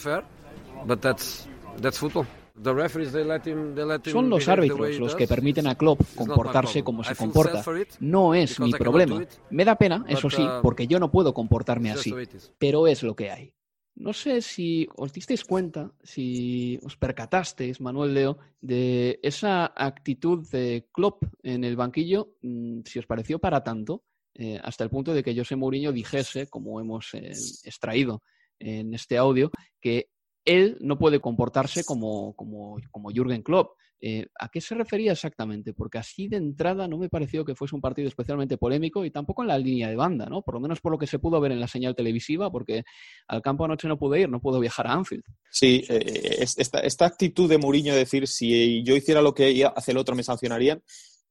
Son 4.05 4.29
los 4.29 4.49
árbitros 4.49 4.99
los 4.99 5.15
que 5.15 5.27
permiten 5.27 5.67
a 5.67 5.75
Klopp 5.75 6.01
comportarse 6.15 6.83
como 6.83 7.05
se 7.05 7.15
comporta. 7.15 7.63
No 8.01 8.35
es 8.35 8.59
mi 8.61 8.73
problema. 8.73 9.25
Me 9.51 9.65
da 9.65 9.77
pena, 9.77 10.05
eso 10.09 10.31
sí, 10.31 10.43
uh, 10.43 10.63
porque 10.63 10.87
yo 10.87 10.99
no 10.99 11.11
puedo 11.11 11.33
comportarme 11.35 11.91
así. 11.91 12.13
Pero 12.59 12.87
es 12.87 13.03
lo 13.03 13.15
que 13.15 13.31
hay. 13.31 13.55
No 13.99 14.13
sé 14.13 14.43
si 14.43 14.87
os 14.97 15.13
disteis 15.13 15.45
cuenta, 15.45 15.93
si 16.05 16.79
os 16.85 16.97
percatasteis, 16.97 17.81
Manuel 17.81 18.15
Leo, 18.15 18.39
de 18.61 19.19
esa 19.25 19.73
actitud 19.75 20.49
de 20.51 20.87
Klopp 20.93 21.25
en 21.43 21.65
el 21.65 21.75
banquillo, 21.75 22.37
mm, 22.43 22.83
si 22.85 23.01
os 23.01 23.07
pareció 23.07 23.41
para 23.41 23.65
tanto, 23.65 24.05
eh, 24.35 24.61
hasta 24.63 24.85
el 24.85 24.91
punto 24.91 25.13
de 25.13 25.25
que 25.25 25.37
José 25.37 25.57
Mourinho 25.57 25.91
dijese, 25.91 26.47
como 26.47 26.81
hemos 26.81 27.13
eh, 27.15 27.33
extraído 27.65 28.23
en 28.61 28.95
este 28.95 29.19
audio, 29.19 29.51
que 29.81 30.11
él 30.49 30.79
no 30.81 30.99
puede 30.99 31.21
comportarse 31.21 31.85
como, 31.85 32.33
como, 32.35 32.79
como 32.91 33.11
Jürgen 33.11 33.43
Klopp. 33.43 33.73
Eh, 34.01 34.29
¿A 34.39 34.49
qué 34.49 34.61
se 34.61 34.77
refería 34.77 35.13
exactamente? 35.13 35.75
Porque 35.75 35.99
así 35.99 36.29
de 36.29 36.37
entrada 36.37 36.87
no 36.87 36.99
me 36.99 37.09
pareció 37.09 37.45
que 37.45 37.55
fuese 37.55 37.75
un 37.75 37.81
partido 37.81 38.09
especialmente 38.09 38.57
polémico 38.57 39.05
y 39.05 39.11
tampoco 39.11 39.43
en 39.43 39.49
la 39.49 39.59
línea 39.59 39.89
de 39.89 39.97
banda, 39.97 40.27
¿no? 40.27 40.43
Por 40.43 40.55
lo 40.55 40.61
menos 40.61 40.81
por 40.81 40.93
lo 40.93 40.99
que 40.99 41.07
se 41.09 41.19
pudo 41.19 41.41
ver 41.41 41.53
en 41.53 41.61
la 41.61 41.67
señal 41.67 41.95
televisiva, 41.95 42.51
porque 42.51 42.85
al 43.27 43.43
campo 43.43 43.65
anoche 43.65 43.89
no 43.89 43.99
pude 43.99 44.21
ir, 44.21 44.31
no 44.31 44.41
puedo 44.41 44.61
viajar 44.61 44.87
a 44.87 44.93
Anfield. 44.93 45.25
Sí, 45.51 45.85
eh, 45.89 46.37
esta, 46.39 46.79
esta, 46.79 47.07
actitud 47.07 47.49
de 47.49 47.59
Mourinho 47.59 47.93
de 47.93 47.99
decir 47.99 48.27
si 48.29 48.83
yo 48.85 48.97
hiciera 48.97 49.21
lo 49.21 49.35
que 49.35 49.69
hace 49.75 49.91
el 49.91 49.99
otro 49.99 50.15
me 50.15 50.23
sancionarían, 50.23 50.81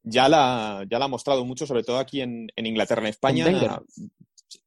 ya 0.03 0.30
la, 0.30 0.86
ya 0.89 0.99
la 0.99 1.06
ha 1.06 1.10
mostrado 1.10 1.45
mucho, 1.45 1.65
sobre 1.65 1.84
todo 1.84 1.97
aquí 1.97 2.21
en, 2.21 2.49
en 2.56 2.65
Inglaterra, 2.65 3.01
en 3.01 3.08
España. 3.08 3.82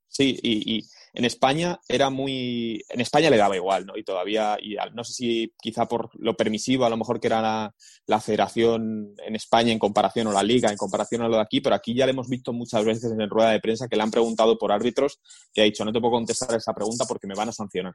Sí, 0.09 0.39
y, 0.43 0.85
en 1.13 1.25
España 1.25 1.81
era 1.89 2.11
muy. 2.11 2.85
En 2.89 3.01
España 3.01 3.31
le 3.31 3.37
daba 3.37 3.57
igual, 3.57 3.87
¿no? 3.87 3.97
Y 3.97 4.05
todavía, 4.05 4.57
y 4.61 4.77
no 4.95 5.03
sé 5.03 5.13
si 5.13 5.53
quizá 5.61 5.87
por 5.87 6.11
lo 6.15 6.37
permisivo, 6.37 6.85
a 6.85 6.91
lo 6.91 6.97
mejor 6.97 7.21
que 7.21 7.27
era 7.27 7.73
la, 8.07 8.21
federación 8.21 9.15
en 9.27 9.35
España 9.35 9.73
en 9.73 9.79
comparación 9.79 10.29
o 10.29 10.33
la 10.33 10.43
liga 10.43 10.71
en 10.71 10.77
comparación 10.77 11.23
a 11.23 11.29
lo 11.29 11.37
de 11.37 11.43
aquí, 11.43 11.61
pero 11.61 11.75
aquí 11.75 11.95
ya 11.95 12.07
le 12.07 12.13
hemos 12.13 12.29
visto 12.29 12.53
muchas 12.53 12.85
veces 12.85 13.11
en 13.11 13.29
rueda 13.29 13.51
de 13.51 13.61
prensa 13.61 13.89
que 13.89 13.97
le 13.97 14.03
han 14.03 14.11
preguntado 14.11 14.59
por 14.59 14.73
árbitros 14.73 15.21
y 15.55 15.61
ha 15.61 15.65
dicho, 15.65 15.85
no 15.85 15.93
te 15.93 16.01
puedo 16.01 16.13
contestar 16.13 16.55
esa 16.55 16.75
pregunta 16.75 17.05
porque 17.07 17.27
me 17.27 17.35
van 17.35 17.49
a 17.49 17.53
sancionar. 17.53 17.95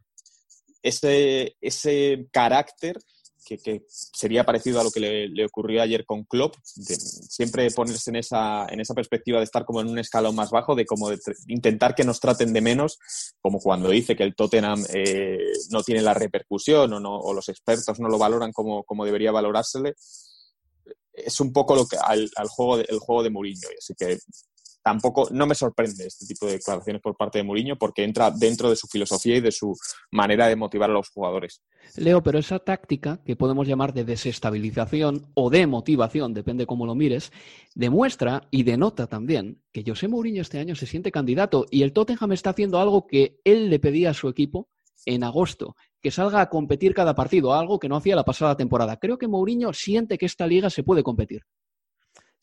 Ese, 0.81 1.55
ese 1.61 2.27
carácter 2.31 2.97
que, 3.45 3.85
sería 3.87 4.43
parecido 4.43 4.79
a 4.79 4.83
lo 4.83 4.91
que 4.91 4.99
le, 4.99 5.45
ocurrió 5.45 5.81
ayer 5.81 6.05
con 6.05 6.23
Klopp, 6.23 6.55
siempre 6.63 7.69
ponerse 7.71 8.09
en 8.09 8.17
esa, 8.17 8.65
en 8.67 8.79
esa 8.79 8.93
perspectiva 8.93 9.37
de 9.37 9.45
estar 9.45 9.65
como 9.65 9.81
en 9.81 9.87
un 9.87 9.99
escalón 9.99 10.35
más 10.35 10.49
bajo, 10.49 10.75
de 10.75 10.85
como 10.85 11.09
intentar 11.47 11.93
que 11.95 12.03
nos 12.03 12.19
traten 12.19 12.53
de 12.53 12.61
menos, 12.61 12.99
como 13.39 13.59
cuando 13.59 13.89
dice 13.89 14.15
que 14.15 14.23
el 14.23 14.35
Tottenham 14.35 14.83
eh, 14.93 15.37
no 15.69 15.83
tiene 15.83 16.01
la 16.01 16.13
repercusión 16.13 16.91
o, 16.93 16.99
no, 16.99 17.15
o 17.17 17.33
los 17.33 17.47
expertos 17.49 17.99
no 17.99 18.09
lo 18.09 18.17
valoran 18.17 18.51
como, 18.51 18.83
como 18.83 19.05
debería 19.05 19.31
valorársele. 19.31 19.93
Es 21.13 21.39
un 21.39 21.53
poco 21.53 21.75
lo 21.75 21.87
que 21.87 21.97
al, 21.97 22.29
juego 22.49 22.77
de, 22.77 22.85
el 22.89 22.99
juego 22.99 23.23
de 23.23 23.29
Mourinho, 23.29 23.69
así 23.79 23.93
que 23.95 24.17
tampoco 24.85 25.27
no 25.31 25.47
me 25.47 25.55
sorprende 25.55 26.05
este 26.05 26.27
tipo 26.27 26.45
de 26.45 26.53
declaraciones 26.53 27.01
por 27.01 27.17
parte 27.17 27.39
de 27.39 27.43
Mourinho 27.43 27.75
porque 27.75 28.03
entra 28.03 28.29
dentro 28.29 28.69
de 28.69 28.75
su 28.75 28.85
filosofía 28.85 29.37
y 29.37 29.41
de 29.41 29.51
su 29.51 29.75
manera 30.11 30.47
de 30.47 30.55
motivar 30.55 30.91
a 30.91 30.93
los 30.93 31.09
jugadores. 31.09 31.63
Leo, 31.95 32.21
pero 32.21 32.37
esa 32.37 32.59
táctica 32.59 33.19
que 33.25 33.35
podemos 33.35 33.67
llamar 33.67 33.95
de 33.95 34.03
desestabilización 34.03 35.31
o 35.33 35.49
de 35.49 35.65
motivación, 35.65 36.35
depende 36.35 36.67
cómo 36.67 36.85
lo 36.85 36.93
mires, 36.93 37.31
demuestra 37.73 38.47
y 38.51 38.61
denota 38.61 39.07
también 39.07 39.59
que 39.71 39.83
José 39.83 40.07
Mourinho 40.07 40.43
este 40.43 40.59
año 40.59 40.75
se 40.75 40.85
siente 40.85 41.11
candidato 41.11 41.65
y 41.71 41.81
el 41.81 41.91
Tottenham 41.91 42.33
está 42.33 42.51
haciendo 42.51 42.79
algo 42.79 43.07
que 43.07 43.41
él 43.43 43.71
le 43.71 43.79
pedía 43.79 44.11
a 44.11 44.13
su 44.13 44.29
equipo 44.29 44.69
en 45.07 45.23
agosto, 45.23 45.75
que 45.99 46.11
salga 46.11 46.41
a 46.41 46.49
competir 46.49 46.93
cada 46.93 47.15
partido, 47.15 47.55
algo 47.55 47.79
que 47.79 47.89
no 47.89 47.95
hacía 47.95 48.15
la 48.15 48.23
pasada 48.23 48.55
temporada. 48.55 48.97
Creo 48.97 49.17
que 49.17 49.27
Mourinho 49.27 49.73
siente 49.73 50.19
que 50.19 50.27
esta 50.27 50.45
liga 50.45 50.69
se 50.69 50.83
puede 50.83 51.01
competir. 51.01 51.41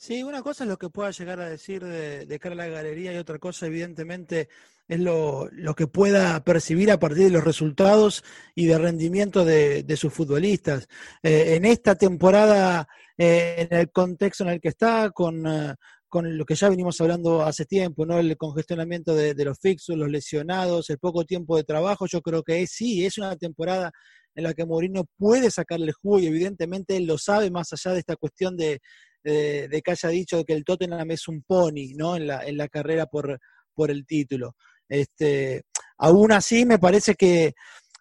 Sí, 0.02 0.24
una 0.24 0.42
cosa 0.42 0.64
es 0.64 0.68
lo 0.68 0.78
que 0.78 0.88
pueda 0.90 1.12
llegar 1.12 1.38
a 1.38 1.48
decir 1.48 1.84
de, 1.84 2.38
cara 2.40 2.54
a 2.54 2.56
la 2.56 2.66
galería 2.66 3.12
y 3.12 3.18
otra 3.18 3.38
cosa, 3.38 3.68
evidentemente, 3.68 4.48
es 4.88 4.98
lo, 4.98 5.48
que 5.76 5.86
pueda 5.86 6.42
percibir 6.42 6.90
a 6.90 6.98
partir 6.98 7.26
de 7.26 7.30
los 7.30 7.44
resultados 7.44 8.24
y 8.56 8.66
de 8.66 8.78
rendimiento 8.78 9.44
de, 9.44 9.96
sus 9.96 10.12
futbolistas. 10.12 10.88
Eh, 11.22 11.54
en 11.54 11.64
esta 11.66 11.94
temporada, 11.94 12.88
eh, 13.16 13.68
en 13.70 13.78
el 13.78 13.92
contexto 13.92 14.42
en 14.42 14.50
el 14.50 14.60
que 14.60 14.70
está, 14.70 15.12
con, 15.12 15.46
eh, 15.46 15.76
con 16.08 16.36
lo 16.36 16.44
que 16.46 16.56
ya 16.56 16.68
venimos 16.68 17.00
hablando 17.00 17.42
hace 17.42 17.64
tiempo, 17.64 18.04
¿no? 18.04 18.18
El 18.18 18.36
congestionamiento 18.36 19.14
de, 19.14 19.44
los 19.44 19.60
fixos, 19.60 19.96
los 19.96 20.10
lesionados, 20.10 20.90
el 20.90 20.98
poco 20.98 21.24
tiempo 21.24 21.56
de 21.56 21.62
trabajo, 21.62 22.06
yo 22.06 22.22
creo 22.22 22.42
que 22.42 22.66
sí, 22.66 23.06
es 23.06 23.18
una 23.18 23.36
temporada 23.36 23.92
en 24.34 24.42
la 24.44 24.54
que 24.54 24.64
Mourinho 24.64 25.04
puede 25.16 25.48
sacarle 25.52 25.92
jugo 25.92 26.18
y 26.18 26.26
evidentemente 26.26 26.96
él 26.96 27.06
lo 27.06 27.18
sabe 27.18 27.52
más 27.52 27.72
allá 27.72 27.92
de 27.92 28.00
esta 28.00 28.16
cuestión 28.16 28.56
de, 28.56 28.80
de, 29.22 29.82
que 29.84 29.90
haya 29.90 30.08
dicho 30.08 30.44
que 30.44 30.52
el 30.52 30.64
Tottenham 30.64 31.10
es 31.10 31.28
un 31.28 31.42
pony, 31.42 31.94
¿no? 31.96 32.16
En 32.16 32.26
la, 32.26 32.44
en 32.44 32.56
la 32.56 32.68
carrera 32.68 33.06
por, 33.06 33.38
por 33.74 33.90
el 33.90 34.06
título. 34.06 34.56
Este, 34.88 35.62
aún 35.98 36.32
así, 36.32 36.66
me 36.66 36.78
parece 36.78 37.14
que 37.14 37.54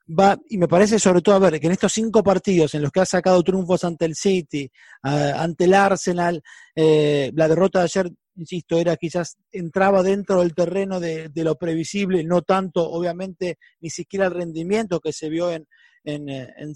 va, 0.08 0.38
y 0.50 0.58
me 0.58 0.68
parece 0.68 1.00
sobre 1.00 1.22
todo, 1.22 1.36
a 1.36 1.40
ver, 1.40 1.60
que 1.60 1.68
en 1.68 1.74
estos 1.74 1.94
cinco 1.94 2.24
partidos 2.24 2.74
en 2.76 2.82
los 2.82 2.92
que 2.92 3.02
ha 3.02 3.06
sacado 3.06 3.42
triunfos 3.44 3.84
ante 3.84 4.06
el 4.06 4.16
City, 4.16 4.70
ante 5.02 5.66
el 5.66 5.74
Arsenal, 5.74 6.42
eh, 6.76 7.32
la 7.34 7.48
derrota 7.48 7.80
de 7.80 7.86
ayer, 7.86 8.12
insisto, 8.36 8.78
era 8.78 8.96
quizás 8.98 9.38
entraba 9.52 10.04
dentro 10.04 10.42
del 10.42 10.54
terreno 10.54 11.00
de, 11.00 11.32
lo 11.36 11.56
previsible, 11.56 12.24
no 12.24 12.42
tanto, 12.42 12.90
obviamente, 12.90 13.58
ni 13.80 13.90
siquiera 13.90 14.26
el 14.26 14.34
rendimiento 14.34 15.00
que 15.00 15.14
se 15.14 15.30
vio 15.30 15.52
en, 15.52 15.68
en, 16.04 16.30
eh, 16.30 16.54
en 16.58 16.74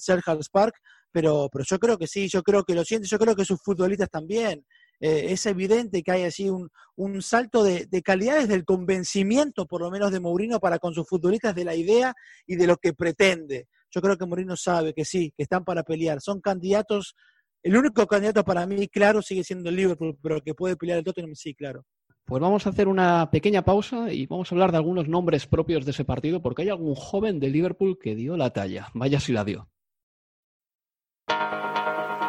Park, 0.51 0.75
pero, 1.15 1.47
pero 1.49 1.63
yo 1.63 1.80
creo 1.80 1.97
que 1.97 2.08
sí, 2.08 2.28
yo 2.28 2.43
creo 2.43 2.65
que 2.65 2.75
lo 2.75 2.84
siente, 2.84 3.08
yo 3.08 3.17
creo 3.17 3.38
que 3.38 3.45
sus 3.45 3.62
futbolistas 3.63 4.10
también. 4.10 4.65
Eh, 4.99 5.28
es 5.30 5.45
evidente 5.45 6.04
que 6.04 6.12
hay 6.12 6.23
así 6.23 6.49
un, 6.49 6.67
un 6.97 7.21
salto 7.21 7.63
de, 7.63 7.86
de, 7.86 8.01
calidad 8.01 8.41
desde 8.41 8.56
el 8.56 8.65
convencimiento, 8.65 9.65
por 9.65 9.80
lo 9.80 9.89
menos, 9.89 10.12
de 10.12 10.19
Mourinho 10.19 10.60
para 10.60 10.78
con 10.78 10.93
sus 10.93 11.08
futbolistas 11.08 11.56
de 11.56 11.63
la 11.63 11.73
idea 11.73 12.13
y 12.45 12.58
de 12.58 12.67
lo 12.67 12.75
que 12.75 12.91
pretende. 12.91 13.69
Yo 13.91 14.01
creo 14.01 14.17
que 14.17 14.25
Mourinho 14.25 14.58
sabe 14.58 14.93
que 14.93 15.06
sí, 15.06 15.32
que 15.38 15.43
están 15.43 15.63
para 15.63 15.84
pelear. 15.84 16.19
Son 16.19 16.41
candidatos, 16.41 17.15
el 17.63 17.78
único 17.78 18.06
candidato 18.06 18.43
para 18.43 18.67
mí, 18.67 18.89
claro, 18.89 19.21
sigue 19.21 19.45
siendo 19.45 19.69
el 19.69 19.78
Liverpool, 19.78 20.17
pero 20.21 20.41
que 20.41 20.54
puede 20.54 20.75
pelear 20.75 20.97
el 20.97 21.06
Tottenham, 21.06 21.34
sí, 21.34 21.56
claro. 21.56 21.86
Pues 22.25 22.41
vamos 22.41 22.67
a 22.67 22.71
hacer 22.71 22.89
una 22.89 23.32
pequeña 23.32 23.63
pausa 23.63 24.12
y 24.12 24.25
vamos 24.25 24.51
a 24.51 24.56
hablar 24.56 24.71
de 24.71 24.78
algunos 24.78 25.08
nombres 25.08 25.47
propios 25.47 25.86
de 25.86 25.91
ese 25.91 26.04
partido, 26.04 26.41
porque 26.41 26.63
hay 26.63 26.69
algún 26.69 26.95
joven 26.95 27.39
de 27.39 27.49
Liverpool 27.49 27.97
que 28.01 28.15
dio 28.15 28.36
la 28.36 28.49
talla. 28.49 28.89
Vaya 28.93 29.21
si 29.21 29.32
la 29.32 29.45
dio. 29.45 29.69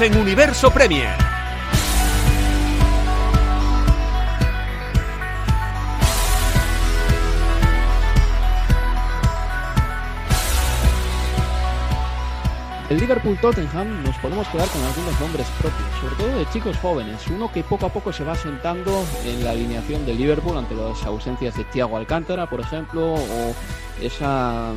En 0.00 0.16
Universo 0.16 0.70
Premier. 0.70 1.14
El 12.88 12.98
Liverpool 12.98 13.38
Tottenham 13.38 14.02
nos 14.02 14.16
podemos 14.16 14.48
quedar 14.48 14.66
con 14.68 14.82
algunos 14.82 15.20
nombres 15.20 15.46
propios, 15.58 15.88
sobre 16.00 16.16
todo 16.16 16.38
de 16.38 16.50
chicos 16.50 16.76
jóvenes. 16.78 17.26
Uno 17.28 17.52
que 17.52 17.62
poco 17.62 17.86
a 17.86 17.88
poco 17.90 18.12
se 18.12 18.24
va 18.24 18.34
sentando 18.34 19.04
en 19.24 19.44
la 19.44 19.50
alineación 19.50 20.06
del 20.06 20.16
Liverpool 20.16 20.56
ante 20.56 20.74
las 20.74 21.04
ausencias 21.04 21.54
de 21.56 21.64
Thiago 21.64 21.98
Alcántara, 21.98 22.48
por 22.48 22.60
ejemplo, 22.60 23.14
o 23.14 23.54
esa 24.00 24.72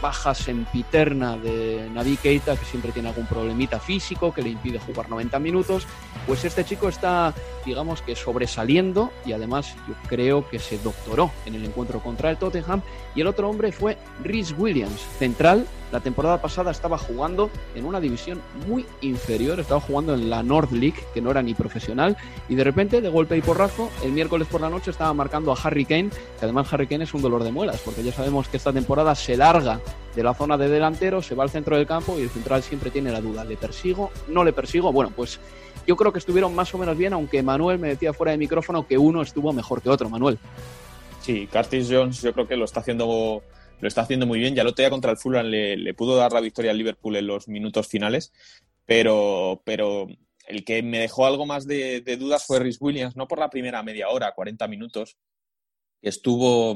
baja 0.00 0.34
sempiterna 0.34 1.36
de 1.36 1.88
Navi 1.92 2.16
Keita, 2.16 2.56
que 2.56 2.64
siempre 2.64 2.92
tiene 2.92 3.08
algún 3.08 3.26
problemita 3.26 3.78
físico 3.80 4.32
que 4.32 4.42
le 4.42 4.50
impide 4.50 4.78
jugar 4.78 5.08
90 5.08 5.38
minutos, 5.38 5.86
pues 6.26 6.44
este 6.44 6.64
chico 6.64 6.88
está, 6.88 7.34
digamos 7.64 8.02
que 8.02 8.14
sobresaliendo 8.14 9.12
y 9.24 9.32
además 9.32 9.74
yo 9.88 9.94
creo 10.08 10.48
que 10.48 10.58
se 10.58 10.78
doctoró 10.78 11.30
en 11.46 11.54
el 11.54 11.64
encuentro 11.64 12.00
contra 12.00 12.30
el 12.30 12.36
Tottenham. 12.36 12.82
Y 13.14 13.20
el 13.20 13.26
otro 13.26 13.48
hombre 13.48 13.72
fue 13.72 13.96
Rhys 14.22 14.54
Williams, 14.56 15.00
central. 15.18 15.66
La 15.90 16.00
temporada 16.00 16.40
pasada 16.42 16.70
estaba 16.70 16.98
jugando 16.98 17.50
en 17.74 17.86
una 17.86 17.98
división 17.98 18.40
muy 18.66 18.84
inferior, 19.00 19.58
estaba 19.58 19.80
jugando 19.80 20.14
en 20.14 20.28
la 20.28 20.42
North 20.42 20.70
League, 20.70 20.98
que 21.14 21.22
no 21.22 21.30
era 21.30 21.42
ni 21.42 21.54
profesional, 21.54 22.16
y 22.48 22.54
de 22.56 22.64
repente, 22.64 23.00
de 23.00 23.08
golpe 23.08 23.36
y 23.36 23.40
porrazo, 23.40 23.90
el 24.02 24.12
miércoles 24.12 24.48
por 24.48 24.60
la 24.60 24.68
noche 24.68 24.90
estaba 24.90 25.14
marcando 25.14 25.50
a 25.50 25.56
Harry 25.62 25.86
Kane, 25.86 26.10
que 26.10 26.44
además 26.44 26.70
Harry 26.72 26.86
Kane 26.86 27.04
es 27.04 27.14
un 27.14 27.22
dolor 27.22 27.42
de 27.42 27.52
muelas, 27.52 27.80
porque 27.82 28.02
ya 28.02 28.12
sabemos 28.12 28.48
que 28.48 28.58
esta 28.58 28.72
temporada 28.72 29.14
se 29.14 29.36
larga 29.36 29.80
de 30.14 30.22
la 30.22 30.34
zona 30.34 30.58
de 30.58 30.68
delantero, 30.68 31.22
se 31.22 31.34
va 31.34 31.44
al 31.44 31.50
centro 31.50 31.76
del 31.76 31.86
campo 31.86 32.18
y 32.18 32.22
el 32.22 32.30
central 32.30 32.62
siempre 32.62 32.90
tiene 32.90 33.10
la 33.10 33.20
duda, 33.20 33.44
¿le 33.44 33.56
persigo? 33.56 34.10
¿No 34.28 34.44
le 34.44 34.52
persigo? 34.52 34.92
Bueno, 34.92 35.10
pues 35.14 35.40
yo 35.86 35.96
creo 35.96 36.12
que 36.12 36.18
estuvieron 36.18 36.54
más 36.54 36.74
o 36.74 36.78
menos 36.78 36.98
bien, 36.98 37.14
aunque 37.14 37.42
Manuel 37.42 37.78
me 37.78 37.88
decía 37.88 38.12
fuera 38.12 38.32
de 38.32 38.38
micrófono 38.38 38.86
que 38.86 38.98
uno 38.98 39.22
estuvo 39.22 39.54
mejor 39.54 39.80
que 39.80 39.88
otro, 39.88 40.10
Manuel. 40.10 40.38
Sí, 41.22 41.48
Curtis 41.50 41.88
Jones 41.90 42.20
yo 42.20 42.32
creo 42.32 42.46
que 42.46 42.56
lo 42.56 42.66
está 42.66 42.80
haciendo 42.80 43.42
lo 43.80 43.88
está 43.88 44.02
haciendo 44.02 44.26
muy 44.26 44.38
bien. 44.38 44.54
Ya 44.54 44.64
lo 44.64 44.74
tenía 44.74 44.90
contra 44.90 45.10
el 45.10 45.16
Fulham 45.16 45.46
le, 45.46 45.94
pudo 45.94 46.16
dar 46.16 46.32
la 46.32 46.40
victoria 46.40 46.70
al 46.70 46.78
Liverpool 46.78 47.16
en 47.16 47.26
los 47.26 47.48
minutos 47.48 47.88
finales, 47.88 48.32
pero, 48.84 49.62
pero 49.64 50.08
el 50.46 50.64
que 50.64 50.82
me 50.82 50.98
dejó 51.00 51.26
algo 51.26 51.46
más 51.46 51.66
de, 51.66 52.00
de 52.00 52.16
dudas 52.16 52.46
fue 52.46 52.58
Rhys 52.58 52.78
Williams, 52.80 53.16
no 53.16 53.28
por 53.28 53.38
la 53.38 53.50
primera 53.50 53.82
media 53.82 54.08
hora, 54.08 54.32
40 54.32 54.66
minutos, 54.68 55.16
que 56.00 56.08
estuvo 56.08 56.74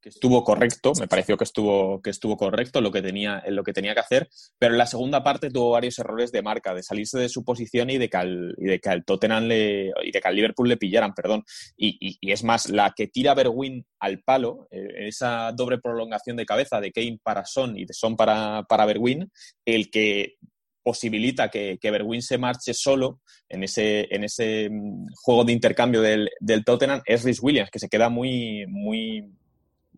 que 0.00 0.08
estuvo 0.08 0.42
correcto, 0.44 0.92
me 0.98 1.08
pareció 1.08 1.36
que 1.36 1.44
estuvo, 1.44 2.00
que 2.00 2.10
estuvo 2.10 2.36
correcto 2.36 2.80
lo 2.80 2.90
que, 2.90 3.02
tenía, 3.02 3.42
en 3.44 3.54
lo 3.54 3.62
que 3.62 3.72
tenía 3.72 3.94
que 3.94 4.00
hacer, 4.00 4.28
pero 4.58 4.72
en 4.72 4.78
la 4.78 4.86
segunda 4.86 5.22
parte 5.22 5.50
tuvo 5.50 5.70
varios 5.70 5.98
errores 5.98 6.32
de 6.32 6.42
marca, 6.42 6.74
de 6.74 6.82
salirse 6.82 7.18
de 7.18 7.28
su 7.28 7.44
posición 7.44 7.90
y 7.90 7.98
de 7.98 8.08
que 8.08 8.16
al, 8.16 8.54
y 8.58 8.64
de 8.66 8.80
que 8.80 8.88
al 8.88 9.04
Tottenham 9.04 9.44
le, 9.44 9.92
y 10.02 10.10
de 10.10 10.20
que 10.20 10.28
al 10.28 10.36
Liverpool 10.36 10.68
le 10.68 10.76
pillaran, 10.76 11.14
perdón. 11.14 11.44
Y, 11.76 12.18
es 12.22 12.44
más, 12.44 12.68
la 12.68 12.92
que 12.96 13.08
tira 13.08 13.34
Berwin 13.34 13.84
al 13.98 14.22
palo, 14.22 14.68
eh, 14.70 15.08
esa 15.08 15.52
doble 15.52 15.78
prolongación 15.78 16.36
de 16.36 16.46
cabeza 16.46 16.80
de 16.80 16.92
Kane 16.92 17.18
para 17.22 17.44
Son 17.44 17.76
y 17.76 17.84
de 17.84 17.94
Son 17.94 18.16
para, 18.16 18.64
para 18.68 18.86
Berwin, 18.86 19.30
el 19.64 19.90
que 19.90 20.36
posibilita 20.82 21.50
que, 21.50 21.78
que 21.80 21.90
Berwin 21.90 22.22
se 22.22 22.38
marche 22.38 22.72
solo 22.72 23.20
en 23.48 23.64
ese, 23.64 24.06
en 24.14 24.24
ese 24.24 24.68
mm, 24.70 25.08
juego 25.22 25.44
de 25.44 25.52
intercambio 25.52 26.00
del, 26.00 26.30
del 26.40 26.64
Tottenham 26.64 27.02
es 27.04 27.24
Rhys 27.24 27.42
Williams, 27.42 27.70
que 27.70 27.78
se 27.78 27.88
queda 27.88 28.08
muy, 28.08 28.64
muy, 28.66 29.24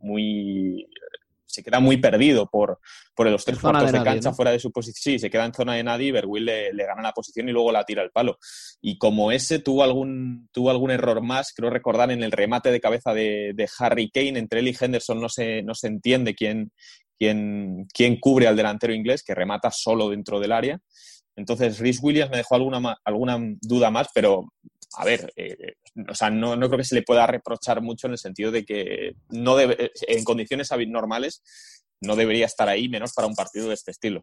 muy 0.03 0.87
se 1.53 1.63
queda 1.63 1.81
muy 1.81 1.99
perdido 1.99 2.47
por, 2.47 2.81
por 3.15 3.29
los 3.31 3.45
tres 3.45 3.59
cuartos 3.59 3.93
de, 3.93 4.03
cancha 4.03 4.33
fuera 4.33 4.51
de 4.51 4.59
su 4.59 4.73
posición. 4.73 5.03
Sí, 5.03 5.19
se 5.19 5.29
queda 5.29 5.45
en 5.45 5.53
zona 5.53 5.75
de 5.75 5.85
nadie 5.85 6.09
y 6.09 6.11
Berwill 6.11 6.47
le, 6.47 6.73
le, 6.73 6.87
gana 6.87 7.03
la 7.03 7.13
posición 7.13 7.49
y 7.49 7.53
luego 7.53 7.71
la 7.71 7.85
tira 7.85 8.01
al 8.01 8.11
palo. 8.11 8.39
Y 8.81 8.97
como 8.97 9.31
ese 9.31 9.59
tuvo 9.59 9.83
algún, 9.83 10.49
tuvo 10.51 10.71
algún 10.71 10.91
error 10.91 11.21
más, 11.21 11.53
creo 11.55 11.69
recordar 11.69 12.11
en 12.11 12.23
el 12.23 12.33
remate 12.33 12.71
de 12.71 12.81
cabeza 12.81 13.13
de, 13.13 13.53
de 13.55 13.69
Harry 13.79 14.11
Kane, 14.11 14.39
entre 14.39 14.61
él 14.61 14.69
y 14.69 14.77
Henderson 14.79 15.21
no 15.21 15.29
se, 15.29 15.63
no 15.63 15.75
se 15.75 15.89
entiende 15.89 16.35
quién, 16.35 16.73
quién, 17.19 17.87
quién 17.93 18.19
cubre 18.19 18.47
al 18.47 18.57
delantero 18.57 18.95
inglés, 18.95 19.23
que 19.23 19.35
remata 19.35 19.71
solo 19.71 20.09
dentro 20.09 20.41
del 20.41 20.53
área. 20.53 20.81
Entonces, 21.37 21.79
Rhys 21.79 22.01
Williams 22.03 22.31
me 22.31 22.39
dejó 22.39 22.55
alguna, 22.57 22.97
alguna 23.05 23.39
duda 23.61 23.91
más, 23.91 24.09
pero 24.15 24.53
a 24.95 25.05
ver, 25.05 25.33
eh, 25.37 25.75
o 26.09 26.15
sea, 26.15 26.31
no, 26.31 26.57
no, 26.57 26.67
creo 26.69 26.79
que 26.79 26.85
se 26.85 26.95
le 26.95 27.03
pueda 27.03 27.27
reprochar 27.27 27.81
mucho 27.81 28.07
en 28.07 28.13
el 28.13 28.19
sentido 28.19 28.51
de 28.51 28.65
que 28.65 29.15
no 29.31 29.57
debe, 29.57 29.91
en 30.07 30.25
condiciones 30.25 30.71
normales 30.89 31.43
no 32.03 32.17
debería 32.17 32.47
estar 32.47 32.69
ahí, 32.69 32.89
menos 32.89 33.13
para 33.13 33.27
un 33.29 33.35
partido 33.35 33.69
de 33.69 33.75
este 33.75 33.91
estilo. 33.91 34.23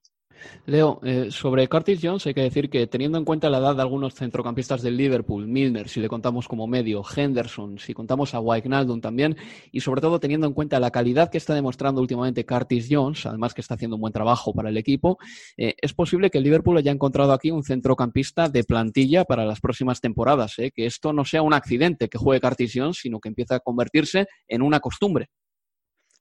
Leo, 0.66 1.00
eh, 1.04 1.28
sobre 1.32 1.68
Curtis 1.68 2.00
Jones 2.02 2.26
hay 2.28 2.34
que 2.34 2.42
decir 2.42 2.70
que 2.70 2.88
teniendo 2.88 3.18
en 3.18 3.26
cuenta 3.26 3.50
la 3.50 3.58
edad 3.58 3.76
de 3.76 3.82
algunos 3.82 4.14
centrocampistas 4.14 4.82
del 4.82 4.98
Liverpool, 4.98 5.48
Milner, 5.48 5.90
si 5.90 6.00
le 6.00 6.08
contamos 6.08 6.48
como 6.48 6.68
medio, 6.68 7.04
Henderson, 7.04 7.78
si 7.80 7.94
contamos 7.94 8.34
a 8.34 8.40
Wijnaldum 8.40 9.02
también, 9.02 9.36
y 9.72 9.82
sobre 9.82 10.02
todo 10.02 10.20
teniendo 10.20 10.48
en 10.48 10.54
cuenta 10.54 10.80
la 10.80 10.92
calidad 10.92 11.30
que 11.30 11.38
está 11.38 11.54
demostrando 11.54 12.02
últimamente 12.02 12.46
Curtis 12.46 12.88
Jones, 12.90 13.26
además 13.26 13.54
que 13.54 13.62
está 13.62 13.76
haciendo 13.76 13.96
un 13.96 14.02
buen 14.02 14.14
trabajo 14.14 14.54
para 14.54 14.70
el 14.70 14.78
equipo, 14.78 15.18
eh, 15.58 15.76
es 15.82 15.94
posible 15.94 16.30
que 16.30 16.38
el 16.38 16.44
Liverpool 16.44 16.78
haya 16.78 16.92
encontrado 16.92 17.34
aquí 17.34 17.52
un 17.52 17.64
centrocampista 17.64 18.50
de 18.50 18.64
plantilla 18.64 19.26
para 19.26 19.46
las 19.46 19.60
próximas 19.60 20.02
temporadas, 20.02 20.58
eh, 20.60 20.72
que 20.72 20.86
esto 20.86 21.14
no 21.14 21.26
sea 21.26 21.42
un 21.42 21.54
accidente 21.54 22.10
que 22.10 22.18
juegue 22.18 22.42
Curtis 22.42 22.72
Jones, 22.74 22.98
sino 23.02 23.20
que 23.20 23.30
empiece 23.30 23.56
a 23.56 23.60
convertirse 23.60 24.28
en 24.48 24.62
una 24.62 24.80
costumbre. 24.80 25.30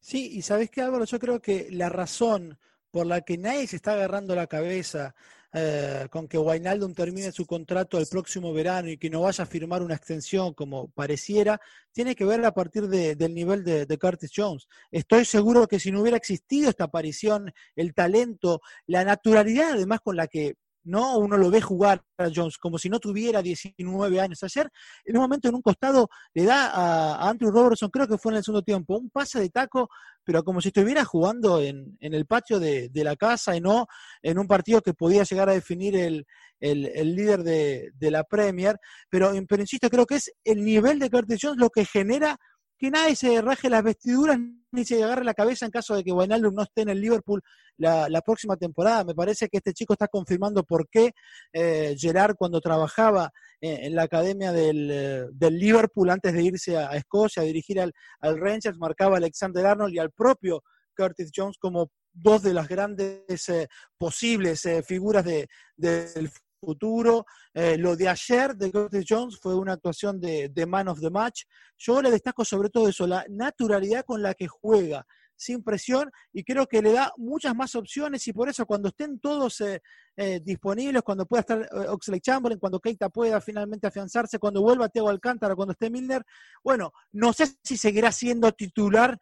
Sí, 0.00 0.30
y 0.32 0.42
sabes 0.42 0.70
qué, 0.70 0.82
Álvaro, 0.82 1.04
yo 1.04 1.18
creo 1.18 1.40
que 1.40 1.68
la 1.70 1.88
razón 1.88 2.58
por 2.90 3.06
la 3.06 3.20
que 3.20 3.36
nadie 3.36 3.66
se 3.66 3.76
está 3.76 3.92
agarrando 3.92 4.34
la 4.34 4.46
cabeza 4.46 5.14
eh, 5.52 6.06
con 6.10 6.28
que 6.28 6.36
Wijnaldum 6.36 6.92
termine 6.92 7.32
su 7.32 7.46
contrato 7.46 7.98
el 7.98 8.06
próximo 8.06 8.52
verano 8.52 8.90
y 8.90 8.98
que 8.98 9.08
no 9.08 9.22
vaya 9.22 9.44
a 9.44 9.46
firmar 9.46 9.82
una 9.82 9.94
extensión 9.94 10.52
como 10.52 10.88
pareciera, 10.88 11.58
tiene 11.90 12.14
que 12.14 12.26
ver 12.26 12.44
a 12.44 12.52
partir 12.52 12.86
del 12.86 13.34
nivel 13.34 13.64
de, 13.64 13.86
de, 13.86 13.98
Curtis 13.98 14.30
Jones. 14.34 14.68
Estoy 14.90 15.24
seguro 15.24 15.66
que 15.66 15.80
si 15.80 15.90
no 15.90 16.02
hubiera 16.02 16.18
existido 16.18 16.68
esta 16.68 16.84
aparición, 16.84 17.52
el 17.76 17.94
talento, 17.94 18.60
la 18.86 19.04
naturalidad 19.04 19.72
además 19.72 20.00
con 20.02 20.16
la 20.16 20.26
que 20.26 20.56
¿no? 20.88 21.18
Uno 21.18 21.36
lo 21.36 21.50
ve 21.50 21.60
jugar 21.60 22.02
a 22.16 22.28
Jones 22.34 22.58
como 22.58 22.78
si 22.78 22.88
no 22.88 22.98
tuviera 22.98 23.42
19 23.42 24.20
años. 24.20 24.42
Ayer, 24.42 24.70
en 25.04 25.16
un 25.16 25.22
momento, 25.22 25.48
en 25.48 25.54
un 25.54 25.62
costado, 25.62 26.08
le 26.34 26.44
da 26.44 26.70
a, 26.72 27.28
Andrew 27.28 27.50
Robertson, 27.50 27.90
creo 27.90 28.08
que 28.08 28.18
fue 28.18 28.32
en 28.32 28.38
el 28.38 28.44
segundo 28.44 28.62
tiempo, 28.62 28.96
un 28.96 29.10
pase 29.10 29.38
de 29.38 29.50
taco, 29.50 29.90
pero 30.24 30.42
como 30.42 30.60
si 30.60 30.68
estuviera 30.68 31.04
jugando 31.04 31.60
en, 31.60 31.96
el 32.00 32.26
patio 32.26 32.58
de, 32.58 32.90
la 32.94 33.16
casa 33.16 33.56
y 33.56 33.60
no 33.60 33.86
en 34.22 34.38
un 34.38 34.46
partido 34.46 34.82
que 34.82 34.94
podía 34.94 35.22
llegar 35.22 35.48
a 35.48 35.52
definir 35.54 35.96
el, 35.96 36.26
líder 36.60 37.42
de, 37.42 38.10
la 38.10 38.24
Premier. 38.24 38.78
Pero, 39.10 39.32
pero 39.48 39.62
insisto, 39.62 39.88
creo 39.90 40.06
que 40.06 40.16
es 40.16 40.32
el 40.44 40.64
nivel 40.64 40.98
de 40.98 41.10
Curtis 41.10 41.38
Jones 41.40 41.58
lo 41.58 41.70
que 41.70 41.84
genera 41.84 42.38
que 42.78 42.90
nadie 42.90 43.16
se 43.16 43.40
raje 43.42 43.68
las 43.68 43.82
vestiduras 43.82 44.38
ni 44.70 44.84
se 44.84 45.02
agarre 45.02 45.24
la 45.24 45.34
cabeza 45.34 45.64
en 45.64 45.70
caso 45.70 45.96
de 45.96 46.04
que 46.04 46.12
Wijnaldum 46.12 46.54
no 46.54 46.62
esté 46.62 46.82
en 46.82 46.90
el 46.90 47.00
Liverpool 47.00 47.42
la, 47.78 48.20
próxima 48.22 48.56
temporada. 48.56 49.04
Me 49.04 49.14
parece 49.14 49.48
que 49.48 49.58
este 49.58 49.72
chico 49.72 49.94
está 49.94 50.08
confirmando 50.08 50.62
por 50.62 50.88
qué 50.88 51.12
eh, 51.52 51.96
Gerard 51.98 52.36
cuando 52.36 52.60
trabajaba 52.60 53.30
en, 53.60 53.94
la 53.94 54.02
academia 54.02 54.52
eh, 54.54 55.26
del, 55.32 55.58
Liverpool 55.58 56.10
antes 56.10 56.32
de 56.32 56.42
irse 56.42 56.76
a, 56.76 56.94
Escocia 56.96 57.42
a 57.42 57.46
dirigir 57.46 57.80
al, 57.80 57.92
Rangers 58.20 58.78
marcaba 58.78 59.14
a 59.14 59.18
Alexander 59.18 59.66
Arnold 59.66 59.94
y 59.94 59.98
al 59.98 60.12
propio 60.12 60.62
Curtis 60.96 61.30
Jones 61.34 61.56
como 61.58 61.90
dos 62.12 62.42
de 62.42 62.52
las 62.52 62.68
grandes 62.68 63.48
eh, 63.48 63.68
posibles 63.96 64.68
figuras 64.84 65.24
de, 65.24 65.48
del 65.76 66.30
futuro. 66.58 67.26
Eh, 67.54 67.76
lo 67.78 67.96
de 67.96 68.08
ayer 68.08 68.54
de 68.56 68.70
Curtis 68.70 69.04
Jones 69.08 69.38
fue 69.40 69.54
una 69.54 69.74
actuación 69.74 70.20
de, 70.20 70.66
man 70.66 70.88
of 70.88 71.00
the 71.00 71.10
match. 71.10 71.42
Yo 71.78 72.02
le 72.02 72.10
destaco 72.10 72.44
sobre 72.44 72.70
todo 72.70 72.88
eso, 72.88 73.06
la 73.06 73.24
naturalidad 73.28 74.04
con 74.04 74.22
la 74.22 74.34
que 74.34 74.48
juega, 74.48 75.06
sin 75.36 75.62
presión, 75.62 76.10
y 76.32 76.42
creo 76.42 76.66
que 76.66 76.82
le 76.82 76.92
da 76.92 77.12
muchas 77.16 77.54
más 77.54 77.76
opciones 77.76 78.26
y 78.26 78.32
por 78.32 78.48
eso 78.48 78.66
cuando 78.66 78.88
estén 78.88 79.20
todos 79.20 79.60
eh, 79.60 79.80
eh, 80.16 80.40
disponibles, 80.42 81.02
cuando 81.02 81.26
pueda 81.26 81.42
estar 81.42 81.68
Oxley 81.90 82.20
Chamberlain, 82.20 82.58
cuando 82.58 82.80
Keita 82.80 83.08
pueda 83.08 83.40
finalmente 83.40 83.86
afianzarse, 83.86 84.40
cuando 84.40 84.62
vuelva 84.62 84.88
Teo 84.88 85.08
Alcántara, 85.08 85.54
cuando 85.54 85.72
esté 85.72 85.90
Milner, 85.90 86.24
bueno, 86.64 86.92
no 87.12 87.32
sé 87.32 87.46
si 87.62 87.76
seguirá 87.76 88.10
siendo 88.10 88.50
titular 88.50 89.16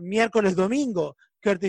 miércoles, 0.00 0.56
domingo, 0.56 1.16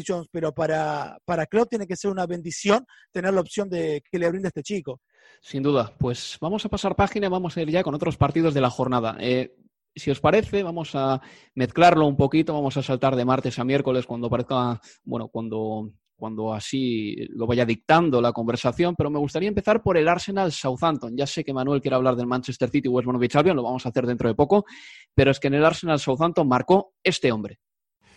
Jones, 0.05 0.27
pero 0.31 0.53
para, 0.53 1.17
para 1.25 1.45
Klopp 1.45 1.69
tiene 1.69 1.87
que 1.87 1.95
ser 1.95 2.11
una 2.11 2.25
bendición 2.25 2.85
tener 3.11 3.33
la 3.33 3.41
opción 3.41 3.69
de 3.69 4.01
que 4.09 4.19
le 4.19 4.29
brinde 4.29 4.47
este 4.47 4.63
chico. 4.63 5.01
Sin 5.41 5.63
duda, 5.63 5.93
pues 5.97 6.37
vamos 6.41 6.65
a 6.65 6.69
pasar 6.69 6.95
página 6.95 7.29
vamos 7.29 7.55
a 7.57 7.61
ir 7.61 7.69
ya 7.69 7.83
con 7.83 7.95
otros 7.95 8.17
partidos 8.17 8.53
de 8.53 8.61
la 8.61 8.69
jornada. 8.69 9.17
Eh, 9.19 9.55
si 9.95 10.11
os 10.11 10.19
parece, 10.19 10.63
vamos 10.63 10.93
a 10.95 11.21
mezclarlo 11.53 12.05
un 12.05 12.17
poquito, 12.17 12.53
vamos 12.53 12.75
a 12.77 12.83
saltar 12.83 13.15
de 13.15 13.25
martes 13.25 13.57
a 13.59 13.63
miércoles 13.63 14.05
cuando 14.05 14.29
parezca, 14.29 14.79
bueno, 15.03 15.29
cuando, 15.29 15.91
cuando 16.17 16.53
así 16.53 17.15
lo 17.29 17.47
vaya 17.47 17.65
dictando 17.65 18.21
la 18.21 18.33
conversación, 18.33 18.95
pero 18.95 19.09
me 19.09 19.19
gustaría 19.19 19.47
empezar 19.47 19.81
por 19.81 19.97
el 19.97 20.07
Arsenal 20.07 20.51
Southampton. 20.51 21.15
Ya 21.15 21.25
sé 21.25 21.43
que 21.43 21.53
Manuel 21.53 21.81
quiere 21.81 21.95
hablar 21.95 22.15
del 22.15 22.27
Manchester 22.27 22.69
City 22.69 22.89
West 22.89 23.07
Bromwich 23.07 23.35
Albion, 23.35 23.55
lo 23.55 23.63
vamos 23.63 23.85
a 23.85 23.89
hacer 23.89 24.05
dentro 24.05 24.27
de 24.27 24.35
poco, 24.35 24.65
pero 25.13 25.31
es 25.31 25.39
que 25.39 25.47
en 25.47 25.55
el 25.55 25.65
Arsenal 25.65 25.99
Southampton 25.99 26.47
marcó 26.47 26.93
este 27.01 27.31
hombre. 27.31 27.59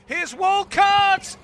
Here's 0.09 0.35
Walcott. 0.35 1.37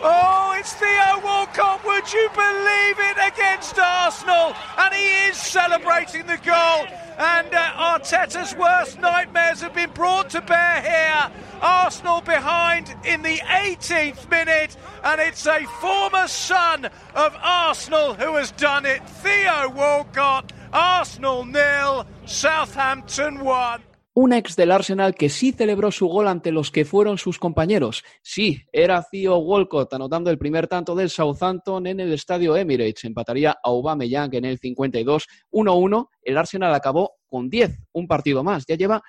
Oh, 0.00 0.54
it's 0.56 0.72
Theo 0.74 1.20
Walcott. 1.24 1.84
Would 1.84 2.12
you 2.12 2.28
believe 2.32 2.96
it 3.00 3.16
against 3.32 3.76
Arsenal? 3.80 4.54
And 4.78 4.94
he 4.94 5.28
is 5.28 5.36
celebrating 5.36 6.28
the 6.28 6.36
goal. 6.36 6.86
And 7.18 7.52
uh, 7.52 7.98
Arteta's 7.98 8.54
worst 8.54 9.00
nightmares 9.00 9.60
have 9.60 9.74
been 9.74 9.90
brought 9.90 10.30
to 10.30 10.40
bear 10.40 10.82
here. 10.82 11.32
Arsenal 11.60 12.20
behind 12.20 12.94
in 13.04 13.22
the 13.22 13.38
18th 13.38 14.30
minute. 14.30 14.76
And 15.02 15.20
it's 15.20 15.44
a 15.48 15.64
former 15.80 16.28
son 16.28 16.88
of 17.16 17.36
Arsenal 17.42 18.14
who 18.14 18.36
has 18.36 18.52
done 18.52 18.86
it. 18.86 19.04
Theo 19.04 19.68
Walcott. 19.70 20.52
Arsenal 20.72 21.44
nil. 21.44 22.06
Southampton 22.26 23.40
1. 23.40 23.82
Un 24.14 24.32
ex 24.32 24.56
del 24.56 24.72
Arsenal 24.72 25.14
que 25.14 25.28
sí 25.28 25.52
celebró 25.52 25.90
su 25.90 26.06
gol 26.06 26.28
ante 26.28 26.52
los 26.52 26.70
que 26.70 26.84
fueron 26.84 27.16
sus 27.18 27.38
compañeros. 27.38 28.04
Sí, 28.22 28.62
era 28.72 29.02
Theo 29.10 29.38
Walcott 29.38 29.94
anotando 29.94 30.30
el 30.30 30.38
primer 30.38 30.68
tanto 30.68 30.94
del 30.94 31.08
Southampton 31.08 31.86
en 31.86 32.00
el 32.00 32.12
estadio 32.12 32.56
Emirates. 32.56 33.04
Empataría 33.04 33.52
a 33.52 33.60
Aubameyang 33.64 34.34
en 34.34 34.44
el 34.44 34.58
52, 34.58 35.26
1-1. 35.50 36.08
El 36.22 36.36
Arsenal 36.36 36.74
acabó 36.74 37.14
con 37.26 37.48
10, 37.48 37.78
un 37.92 38.06
partido 38.06 38.44
más. 38.44 38.66
Ya 38.66 38.76
lleva 38.76 39.02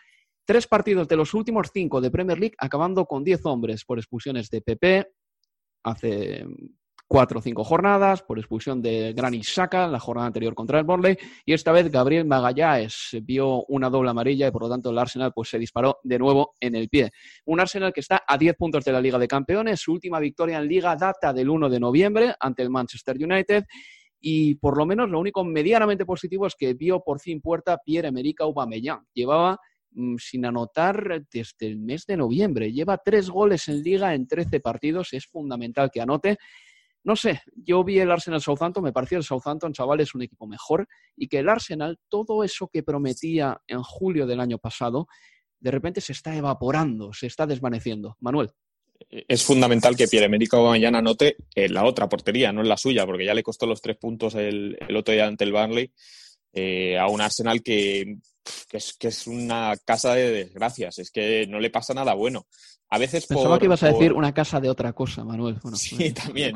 tres 0.45 0.67
partidos 0.67 1.07
de 1.07 1.17
los 1.17 1.33
últimos 1.33 1.69
cinco 1.73 1.99
de 2.01 2.11
Premier 2.11 2.39
League 2.39 2.55
acabando 2.57 3.05
con 3.05 3.23
10 3.23 3.45
hombres 3.45 3.85
por 3.85 3.97
expulsiones 3.97 4.49
de 4.49 4.61
PP 4.61 5.07
hace 5.83 6.45
cuatro 7.13 7.37
o 7.37 7.41
cinco 7.43 7.63
jornadas 7.63 8.23
por 8.23 8.39
expulsión 8.39 8.81
de 8.81 9.13
Granit 9.13 9.43
Saka 9.43 9.85
la 9.85 9.99
jornada 9.99 10.25
anterior 10.25 10.55
contra 10.55 10.79
el 10.79 10.83
Borley 10.83 11.15
y 11.45 11.53
esta 11.53 11.71
vez 11.71 11.91
Gabriel 11.91 12.25
Magallanes 12.25 13.15
vio 13.21 13.65
una 13.65 13.91
doble 13.91 14.09
amarilla 14.09 14.47
y 14.47 14.51
por 14.51 14.63
lo 14.63 14.69
tanto 14.69 14.89
el 14.89 14.97
Arsenal 14.97 15.31
pues 15.31 15.47
se 15.47 15.59
disparó 15.59 15.99
de 16.01 16.17
nuevo 16.17 16.55
en 16.59 16.73
el 16.73 16.89
pie. 16.89 17.11
Un 17.45 17.59
Arsenal 17.59 17.93
que 17.93 17.99
está 17.99 18.23
a 18.27 18.35
10 18.35 18.55
puntos 18.55 18.83
de 18.83 18.93
la 18.93 18.99
Liga 18.99 19.19
de 19.19 19.27
Campeones, 19.27 19.79
su 19.79 19.93
última 19.93 20.19
victoria 20.19 20.57
en 20.57 20.67
Liga 20.67 20.95
data 20.95 21.31
del 21.31 21.51
1 21.51 21.69
de 21.69 21.79
noviembre 21.79 22.33
ante 22.39 22.63
el 22.63 22.71
Manchester 22.71 23.15
United 23.23 23.65
y 24.19 24.55
por 24.55 24.75
lo 24.75 24.87
menos 24.87 25.07
lo 25.07 25.19
único 25.19 25.43
medianamente 25.43 26.07
positivo 26.07 26.47
es 26.47 26.55
que 26.55 26.73
vio 26.73 27.03
por 27.03 27.19
fin 27.19 27.41
puerta 27.41 27.77
Pierre-Emerick 27.77 28.41
Aubameyang. 28.41 29.05
Llevaba 29.13 29.59
mm, 29.91 30.15
sin 30.17 30.47
anotar 30.47 31.23
desde 31.31 31.67
el 31.67 31.77
mes 31.77 32.07
de 32.07 32.17
noviembre. 32.17 32.73
Lleva 32.73 32.97
tres 32.97 33.29
goles 33.29 33.67
en 33.69 33.83
liga 33.83 34.15
en 34.15 34.25
13 34.25 34.61
partidos. 34.61 35.13
Es 35.13 35.27
fundamental 35.27 35.91
que 35.91 36.01
anote. 36.01 36.39
No 37.03 37.15
sé, 37.15 37.41
yo 37.55 37.83
vi 37.83 37.99
el 37.99 38.11
Arsenal 38.11 38.41
Southampton, 38.41 38.83
me 38.83 38.93
pareció 38.93 39.17
el 39.17 39.23
Southampton, 39.23 39.73
chaval, 39.73 39.99
es 39.99 40.15
un 40.15 40.21
equipo 40.21 40.47
mejor 40.47 40.87
y 41.17 41.27
que 41.27 41.39
el 41.39 41.49
Arsenal, 41.49 41.99
todo 42.07 42.43
eso 42.43 42.69
que 42.71 42.83
prometía 42.83 43.61
en 43.67 43.83
julio 43.83 44.25
del 44.25 44.39
año 44.39 44.57
pasado, 44.57 45.07
de 45.59 45.71
repente 45.71 45.99
se 46.01 46.13
está 46.13 46.35
evaporando, 46.35 47.11
se 47.13 47.27
está 47.27 47.45
desvaneciendo. 47.45 48.15
Manuel 48.21 48.51
es 49.09 49.43
fundamental 49.43 49.95
que 49.95 50.07
Pierre-Emerick 50.07 50.53
Aubameyang 50.53 50.95
anote 50.95 51.37
en 51.55 51.73
la 51.73 51.85
otra 51.85 52.09
portería, 52.09 52.51
no 52.51 52.61
en 52.61 52.69
la 52.69 52.77
suya, 52.77 53.05
porque 53.05 53.25
ya 53.25 53.33
le 53.33 53.43
costó 53.43 53.65
los 53.65 53.81
tres 53.81 53.97
puntos 53.97 54.35
el, 54.35 54.77
otro 54.95 55.13
día 55.13 55.27
ante 55.27 55.43
el 55.43 55.51
Burnley 55.51 55.91
eh, 56.53 56.97
a 56.97 57.07
un 57.07 57.21
Arsenal 57.21 57.61
que, 57.61 58.17
es, 58.71 58.93
que 58.93 59.09
es 59.09 59.27
una 59.27 59.75
casa 59.85 60.13
de 60.15 60.31
desgracias, 60.31 60.99
es 60.99 61.11
que 61.11 61.47
no 61.47 61.59
le 61.59 61.69
pasa 61.69 61.93
nada 61.93 62.13
bueno. 62.13 62.47
A 62.89 62.99
veces 62.99 63.25
Pensaba 63.25 63.57
que 63.57 63.65
ibas 63.65 63.81
a 63.81 63.91
decir 63.91 64.13
una 64.13 64.35
casa 64.35 64.59
de 64.59 64.69
otra 64.69 64.93
cosa, 64.93 65.23
Manuel. 65.23 65.57
sí, 65.73 66.11
también. 66.13 66.53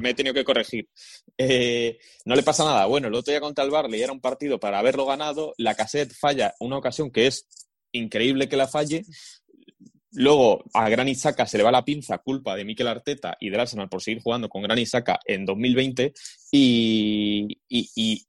me 0.00 0.10
he 0.10 0.14
tenido 0.14 0.32
que 0.32 0.44
corregir. 0.44 0.88
Eh, 1.36 1.98
no 2.24 2.34
le 2.34 2.42
pasa 2.42 2.64
nada 2.64 2.86
bueno. 2.86 3.08
El 3.08 3.14
otro 3.14 3.30
día 3.30 3.42
contra 3.42 3.62
el 3.62 3.70
Barley 3.70 4.00
era 4.00 4.12
un 4.12 4.20
partido 4.20 4.58
para 4.58 4.78
haberlo 4.78 5.04
ganado. 5.04 5.52
La 5.58 5.74
cassette 5.74 6.14
falla 6.14 6.54
una 6.60 6.78
ocasión 6.78 7.10
que 7.10 7.26
es 7.26 7.46
increíble 7.92 8.48
que 8.48 8.56
la 8.56 8.68
falle 8.68 9.04
Luego 10.18 10.64
a 10.72 10.88
Gran 10.88 11.08
Isaka 11.08 11.46
se 11.46 11.58
le 11.58 11.64
va 11.64 11.70
la 11.70 11.84
pinza, 11.84 12.16
culpa 12.18 12.56
de 12.56 12.64
Mikel 12.64 12.88
Arteta 12.88 13.36
y 13.38 13.50
del 13.50 13.60
Arsenal 13.60 13.90
por 13.90 14.00
seguir 14.02 14.22
jugando 14.22 14.48
con 14.48 14.62
Gran 14.62 14.78
Isaka 14.78 15.20
en 15.26 15.44
2020. 15.44 16.14
Y, 16.52 17.58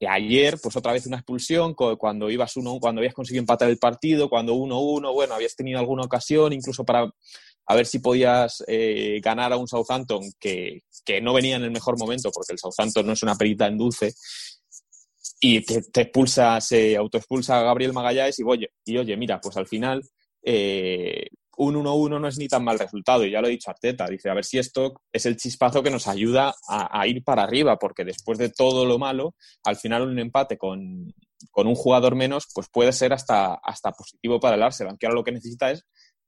ayer, 0.06 0.60
pues 0.62 0.76
otra 0.76 0.92
vez 0.92 1.08
una 1.08 1.16
expulsión, 1.16 1.76
cuando 1.76 2.30
ibas 2.30 2.58
uno, 2.58 2.78
cuando 2.82 3.00
habías 3.00 3.14
conseguido 3.14 3.42
empatar 3.42 3.70
el 3.70 3.78
partido, 3.78 4.30
cuando 4.30 4.54
1-1, 4.54 5.14
bueno, 5.14 5.34
habías 5.34 5.56
tenido 5.56 5.80
alguna 5.80 6.04
ocasión, 6.04 6.52
incluso 6.52 6.84
para 6.84 7.10
a 7.70 7.76
ver 7.76 7.86
si 7.86 8.00
podías 8.00 8.64
eh, 8.68 9.22
ganar 9.24 9.54
a 9.54 9.58
un 9.58 9.68
Southampton 9.68 10.22
que, 10.40 10.84
no 11.22 11.34
venía 11.34 11.56
en 11.56 11.64
el 11.64 11.72
mejor 11.72 11.98
momento, 11.98 12.32
porque 12.34 12.52
el 12.52 12.60
Southampton 12.60 13.06
no 13.06 13.14
es 13.14 13.24
una 13.24 13.36
perita 13.36 13.66
en 13.66 13.78
dulce. 13.78 14.14
Y 15.40 15.62
te, 15.62 16.02
expulsa, 16.02 16.60
se 16.60 16.98
autoexpulsa 16.98 17.60
a 17.60 17.64
Gabriel 17.64 17.94
Magallanes 17.94 18.40
y 18.40 18.44
oye, 18.44 18.72
y 18.84 18.98
oye, 18.98 19.16
mira, 19.16 19.40
pues 19.40 19.56
al 19.56 19.68
final 19.68 20.02
eh, 20.44 21.28
un 21.58 21.76
1-1 21.76 22.22
no 22.22 22.28
es 22.28 22.38
ni 22.38 22.48
tan 22.48 22.64
mal 22.64 22.80
resultado, 22.80 23.26
y 23.26 23.32
ya 23.32 23.42
lo 23.42 23.48
ha 23.48 23.50
dicho 23.50 23.70
Arteta, 23.70 24.08
dice, 24.08 24.30
a 24.30 24.34
ver 24.34 24.46
si 24.46 24.60
esto 24.60 24.94
es 25.12 25.26
el 25.26 25.38
chispazo 25.38 25.82
que 25.82 25.90
nos 25.90 26.08
ayuda 26.08 26.56
a, 26.68 27.08
ir 27.08 27.24
para 27.24 27.44
arriba, 27.44 27.78
porque 27.78 28.06
después 28.06 28.38
de 28.38 28.50
todo 28.50 28.86
lo 28.86 29.00
malo, 29.00 29.36
al 29.64 29.76
final 29.76 30.04
un 30.04 30.20
empate 30.20 30.58
con, 30.58 31.14
un 31.54 31.76
jugador 31.76 32.16
menos, 32.16 32.48
pues 32.54 32.68
puede 32.72 32.94
ser 32.94 33.12
hasta, 33.12 33.56
hasta 33.56 33.92
positivo 33.92 34.40
para 34.40 34.56
el 34.56 34.64
Arsenal, 34.64 34.98
que 35.00 35.08
ahora 35.08 35.16
lo 35.16 35.24
que 35.24 35.32
necesita 35.32 35.72
es 35.72 35.84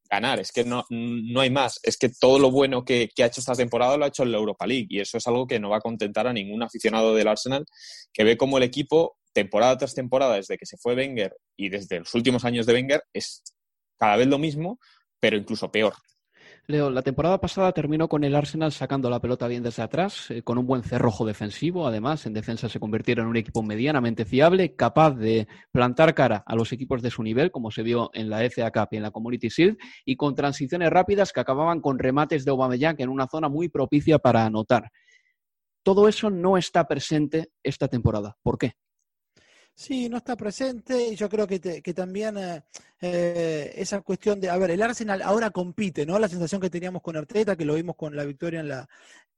ganar, 0.10 0.40
es 0.40 0.52
que 0.52 0.64
no, 0.64 0.86
no 0.90 1.42
hay 1.42 1.52
más, 1.52 1.80
es 1.84 1.98
que 1.98 2.10
todo 2.10 2.40
lo 2.40 2.50
bueno 2.50 2.84
que, 2.84 3.10
que, 3.16 3.22
ha 3.22 3.28
hecho 3.28 3.42
esta 3.42 3.54
temporada 3.54 3.98
lo 3.98 4.06
ha 4.06 4.08
hecho 4.08 4.24
en 4.24 4.32
la 4.32 4.40
Europa 4.40 4.66
League, 4.66 4.88
y 4.90 5.00
eso 5.00 5.20
es 5.20 5.28
algo 5.28 5.46
que 5.46 5.60
no 5.60 5.70
va 5.70 5.78
a 5.78 5.82
contentar 5.82 6.26
a 6.26 6.34
ningún 6.34 6.64
aficionado 6.64 7.14
del 7.14 7.28
Arsenal, 7.28 7.66
que 8.12 8.24
ve 8.24 8.36
como 8.36 8.58
el 8.58 8.64
equipo, 8.64 9.18
temporada 9.32 9.78
tras 9.78 9.94
temporada, 9.94 10.38
desde 10.38 10.58
que 10.58 10.66
se 10.66 10.78
fue 10.78 10.96
Wenger 10.96 11.36
y 11.56 11.70
desde 11.70 12.00
los 12.00 12.16
últimos 12.16 12.46
años 12.46 12.66
de 12.66 12.74
Wenger, 12.74 13.04
es 13.14 13.44
cada 14.00 14.16
vez 14.16 14.28
lo 14.28 14.40
mismo, 14.40 14.80
pero 15.20 15.38
incluso 15.38 15.72
peor. 15.72 15.94
Leo, 16.70 16.92
la 16.92 17.02
temporada 17.02 17.42
pasada 17.42 17.72
terminó 17.72 18.08
con 18.08 18.24
el 18.24 18.36
Arsenal 18.36 18.72
sacando 18.72 19.10
la 19.10 19.20
pelota 19.20 19.48
bien 19.48 19.64
desde 19.64 19.82
atrás, 19.82 20.30
eh, 20.30 20.44
con 20.44 20.60
un 20.60 20.68
buen 20.68 20.84
cerrojo 20.84 21.26
defensivo. 21.26 21.88
Además, 21.88 22.28
en 22.28 22.34
defensa 22.34 22.70
se 22.70 22.80
convirtieron 22.80 23.26
en 23.26 23.32
un 23.32 23.38
equipo 23.38 23.64
medianamente 23.64 24.24
fiable, 24.24 24.76
capaz 24.76 25.16
de 25.16 25.48
plantar 25.72 26.14
cara 26.14 26.44
a 26.46 26.56
los 26.56 26.72
equipos 26.72 27.02
de 27.02 27.10
su 27.10 27.24
nivel, 27.24 27.50
como 27.50 27.72
se 27.72 27.82
vio 27.82 28.12
en 28.14 28.30
la 28.30 28.44
FA 28.48 28.72
y 28.92 28.98
en 28.98 29.02
la 29.02 29.10
Community 29.10 29.50
Shield, 29.50 29.78
y 30.06 30.16
con 30.16 30.36
transiciones 30.36 30.92
rápidas 30.92 31.34
que 31.34 31.40
acababan 31.40 31.82
con 31.82 31.98
remates 31.98 32.46
de 32.46 32.52
Aubameyang 32.52 32.98
en 33.00 33.10
una 33.10 33.28
zona 33.28 33.50
muy 33.50 33.70
propicia 33.70 34.20
para 34.20 34.46
anotar. 34.46 34.92
Todo 35.82 36.08
eso 36.08 36.30
no 36.30 36.56
está 36.56 36.88
presente 36.88 37.50
esta 37.64 37.88
temporada. 37.88 38.38
¿Por 38.44 38.60
qué? 38.60 38.74
Sí, 39.80 40.10
no 40.10 40.18
está 40.18 40.36
presente 40.36 41.08
y 41.08 41.16
yo 41.16 41.30
creo 41.30 41.48
que, 41.48 41.62
que 41.82 41.94
también 41.94 42.38
eh, 42.38 42.62
eh, 43.00 43.72
esa 43.78 44.02
cuestión 44.02 44.38
de, 44.42 44.50
a 44.50 44.58
ver, 44.58 44.72
el 44.72 44.82
Arsenal 44.82 45.22
ahora 45.22 45.52
compite, 45.52 46.06
¿no? 46.06 46.20
La 46.20 46.28
sensación 46.28 46.60
que 46.60 46.70
teníamos 46.70 47.02
con 47.02 47.16
Arteta, 47.16 47.56
que 47.56 47.64
lo 47.64 47.76
vimos 47.76 47.96
con 47.96 48.14
la 48.14 48.26
victoria 48.26 48.60
en 48.60 48.68
la, 48.68 48.90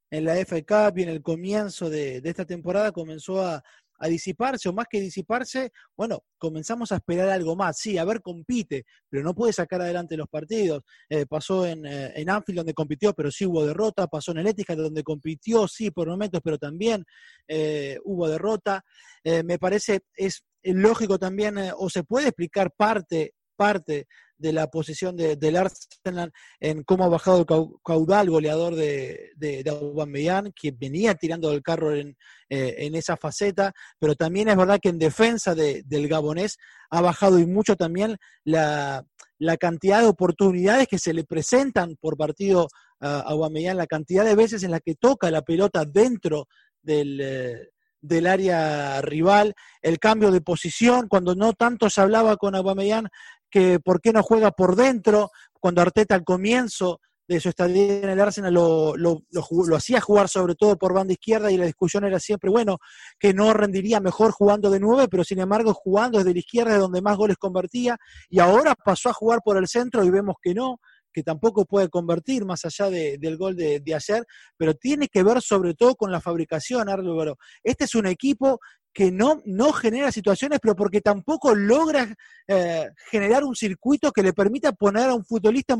en 0.09 0.25
la 0.25 0.33
Cup 0.43 0.97
y 0.97 1.03
en 1.03 1.09
el 1.09 1.21
comienzo 1.21 1.91
de, 1.91 2.21
de 2.21 2.29
esta 2.31 2.45
temporada 2.45 2.91
comenzó 2.91 3.45
a, 3.45 3.63
a 4.01 4.07
disiparse, 4.07 4.67
o 4.67 4.73
más 4.73 4.87
que 4.89 4.99
disiparse, 4.99 5.71
bueno, 5.95 6.23
comenzamos 6.39 6.91
a 6.91 6.95
esperar 6.95 7.29
algo 7.29 7.55
más. 7.55 7.77
Sí, 7.77 7.99
a 7.99 8.03
ver, 8.03 8.21
compite, 8.21 8.83
pero 9.07 9.23
no 9.23 9.35
puede 9.35 9.53
sacar 9.53 9.81
adelante 9.81 10.17
los 10.17 10.27
partidos. 10.27 10.81
Eh, 11.07 11.27
pasó 11.27 11.67
en, 11.67 11.85
eh, 11.85 12.11
en, 12.15 12.29
Anfield 12.29 12.57
donde 12.57 12.73
compitió, 12.73 13.13
pero 13.13 13.29
sí 13.29 13.45
hubo 13.45 13.63
derrota. 13.63 14.07
Pasó 14.07 14.31
en 14.31 14.39
el 14.39 14.47
Etihad 14.47 14.77
donde 14.77 15.03
compitió, 15.03 15.67
sí, 15.67 15.91
por 15.91 16.07
momentos, 16.07 16.41
pero 16.43 16.57
también 16.57 17.05
eh, 17.47 17.99
hubo 18.03 18.27
derrota. 18.27 18.83
me 19.23 19.59
parece, 19.59 20.01
es 20.15 20.43
lógico 20.63 21.19
también, 21.19 21.57
o 21.77 21.89
se 21.89 22.03
puede 22.03 22.29
explicar 22.29 22.71
parte, 22.75 23.35
parte 23.55 24.07
de 24.41 24.53
la 24.53 24.67
posición 24.67 25.15
de, 25.15 25.35
del 25.35 25.55
Arsenal 25.55 26.31
en 26.59 26.83
cómo 26.83 27.05
ha 27.05 27.09
bajado 27.09 27.39
el 27.39 27.45
caudal 27.83 28.29
goleador 28.29 28.75
de, 28.75 29.31
de, 29.35 29.63
Aubameyang, 29.69 30.51
que 30.53 30.71
venía 30.71 31.15
tirando 31.15 31.51
del 31.51 31.61
carro 31.61 31.95
en, 31.95 32.17
eh, 32.49 32.75
en, 32.79 32.95
esa 32.95 33.15
faceta, 33.17 33.73
pero 33.99 34.15
también 34.15 34.49
es 34.49 34.57
verdad 34.57 34.79
que 34.81 34.89
en 34.89 34.97
defensa 34.97 35.53
del 35.55 36.07
gabonés 36.07 36.57
ha 36.89 37.01
bajado 37.01 37.39
y 37.39 37.45
mucho 37.45 37.75
también 37.75 38.17
la, 38.43 39.05
la 39.37 39.57
cantidad 39.57 40.01
de 40.01 40.07
oportunidades 40.07 40.87
que 40.87 40.99
se 40.99 41.13
le 41.13 41.23
presentan 41.23 41.95
por 42.01 42.17
partido 42.17 42.67
a 42.99 43.19
Aubameyang, 43.19 43.77
la 43.77 43.87
cantidad 43.87 44.25
de 44.25 44.35
veces 44.35 44.63
en 44.63 44.71
la 44.71 44.79
que 44.79 44.95
toca 44.95 45.31
la 45.31 45.43
pelota 45.43 45.85
dentro 45.85 46.47
del... 46.81 47.21
Eh, 47.21 47.69
del 48.01 48.25
área 48.25 48.99
rival, 49.01 49.53
el 49.81 49.99
cambio 49.99 50.31
de 50.31 50.41
posición, 50.41 51.07
cuando 51.07 51.35
no 51.35 51.53
tanto 51.53 51.89
se 51.89 52.01
hablaba 52.01 52.35
con 52.35 52.55
Aubameyang 52.55 53.07
que 53.51 53.79
por 53.79 54.01
qué 54.01 54.13
no 54.13 54.23
juega 54.23 54.51
por 54.51 54.75
dentro, 54.75 55.29
cuando 55.59 55.81
Arteta 55.81 56.15
al 56.15 56.23
comienzo 56.23 56.99
de 57.27 57.39
su 57.39 57.49
estadía 57.49 57.99
en 57.99 58.09
el 58.09 58.19
Arsenal 58.19 58.53
lo, 58.53 58.97
lo, 58.97 59.21
lo, 59.29 59.75
hacía 59.75 60.01
jugar 60.01 60.27
sobre 60.27 60.55
todo 60.55 60.77
por 60.77 60.93
banda 60.93 61.13
izquierda 61.13 61.49
y 61.49 61.57
la 61.57 61.65
discusión 61.65 62.03
era 62.03 62.19
siempre, 62.19 62.49
bueno, 62.49 62.79
que 63.19 63.33
no 63.33 63.53
rendiría 63.53 64.01
mejor 64.01 64.31
jugando 64.31 64.69
de 64.69 64.81
nueve, 64.81 65.07
pero 65.09 65.23
sin 65.23 65.39
embargo 65.39 65.73
jugando 65.73 66.17
desde 66.17 66.33
la 66.33 66.39
izquierda 66.39 66.73
de 66.73 66.79
donde 66.79 67.01
más 67.01 67.15
goles 67.15 67.37
convertía 67.37 67.97
y 68.29 68.39
ahora 68.39 68.75
pasó 68.75 69.09
a 69.09 69.13
jugar 69.13 69.39
por 69.45 69.57
el 69.57 69.67
centro 69.67 70.03
y 70.03 70.09
vemos 70.09 70.35
que 70.41 70.53
no, 70.53 70.79
que 71.13 71.23
tampoco 71.23 71.65
puede 71.65 71.89
convertir 71.89 72.43
más 72.45 72.65
allá 72.65 72.89
del 72.89 73.37
gol 73.37 73.55
de, 73.55 73.79
de, 73.79 73.95
ayer, 73.95 74.25
pero 74.57 74.73
tiene 74.73 75.07
que 75.07 75.23
ver 75.23 75.41
sobre 75.41 75.73
todo 75.73 75.95
con 75.95 76.11
la 76.11 76.21
fabricación, 76.21 76.89
Álvaro. 76.89 77.37
Este 77.63 77.85
es 77.85 77.95
un 77.95 78.07
equipo 78.07 78.59
que 78.93 79.11
no, 79.11 79.41
no 79.45 79.71
genera 79.71 80.11
situaciones, 80.11 80.59
pero 80.61 80.75
porque 80.75 81.01
tampoco 81.01 81.55
logra 81.55 82.13
eh, 82.47 82.89
generar 83.09 83.43
un 83.43 83.55
circuito 83.55 84.11
que 84.11 84.23
le 84.23 84.33
permita 84.33 84.73
poner 84.73 85.09
a 85.09 85.15
un 85.15 85.23
futbolista 85.23 85.75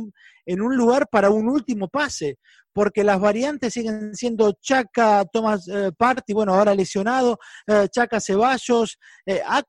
en 0.46 0.62
un 0.62 0.76
lugar 0.76 1.08
para 1.10 1.30
un 1.30 1.50
último 1.50 1.90
pase, 1.90 2.38
porque 2.74 3.04
las 3.04 3.20
variantes 3.20 3.74
siguen 3.74 4.16
siendo 4.16 4.54
Chaca, 4.62 5.26
Thomas 5.26 5.68
eh, 5.68 5.92
bueno, 6.34 6.54
ahora 6.54 6.74
lesionado, 6.74 7.38
eh, 7.68 7.88
Chaca 7.92 8.22
Ceballos, 8.22 8.98
ha, 9.46 9.62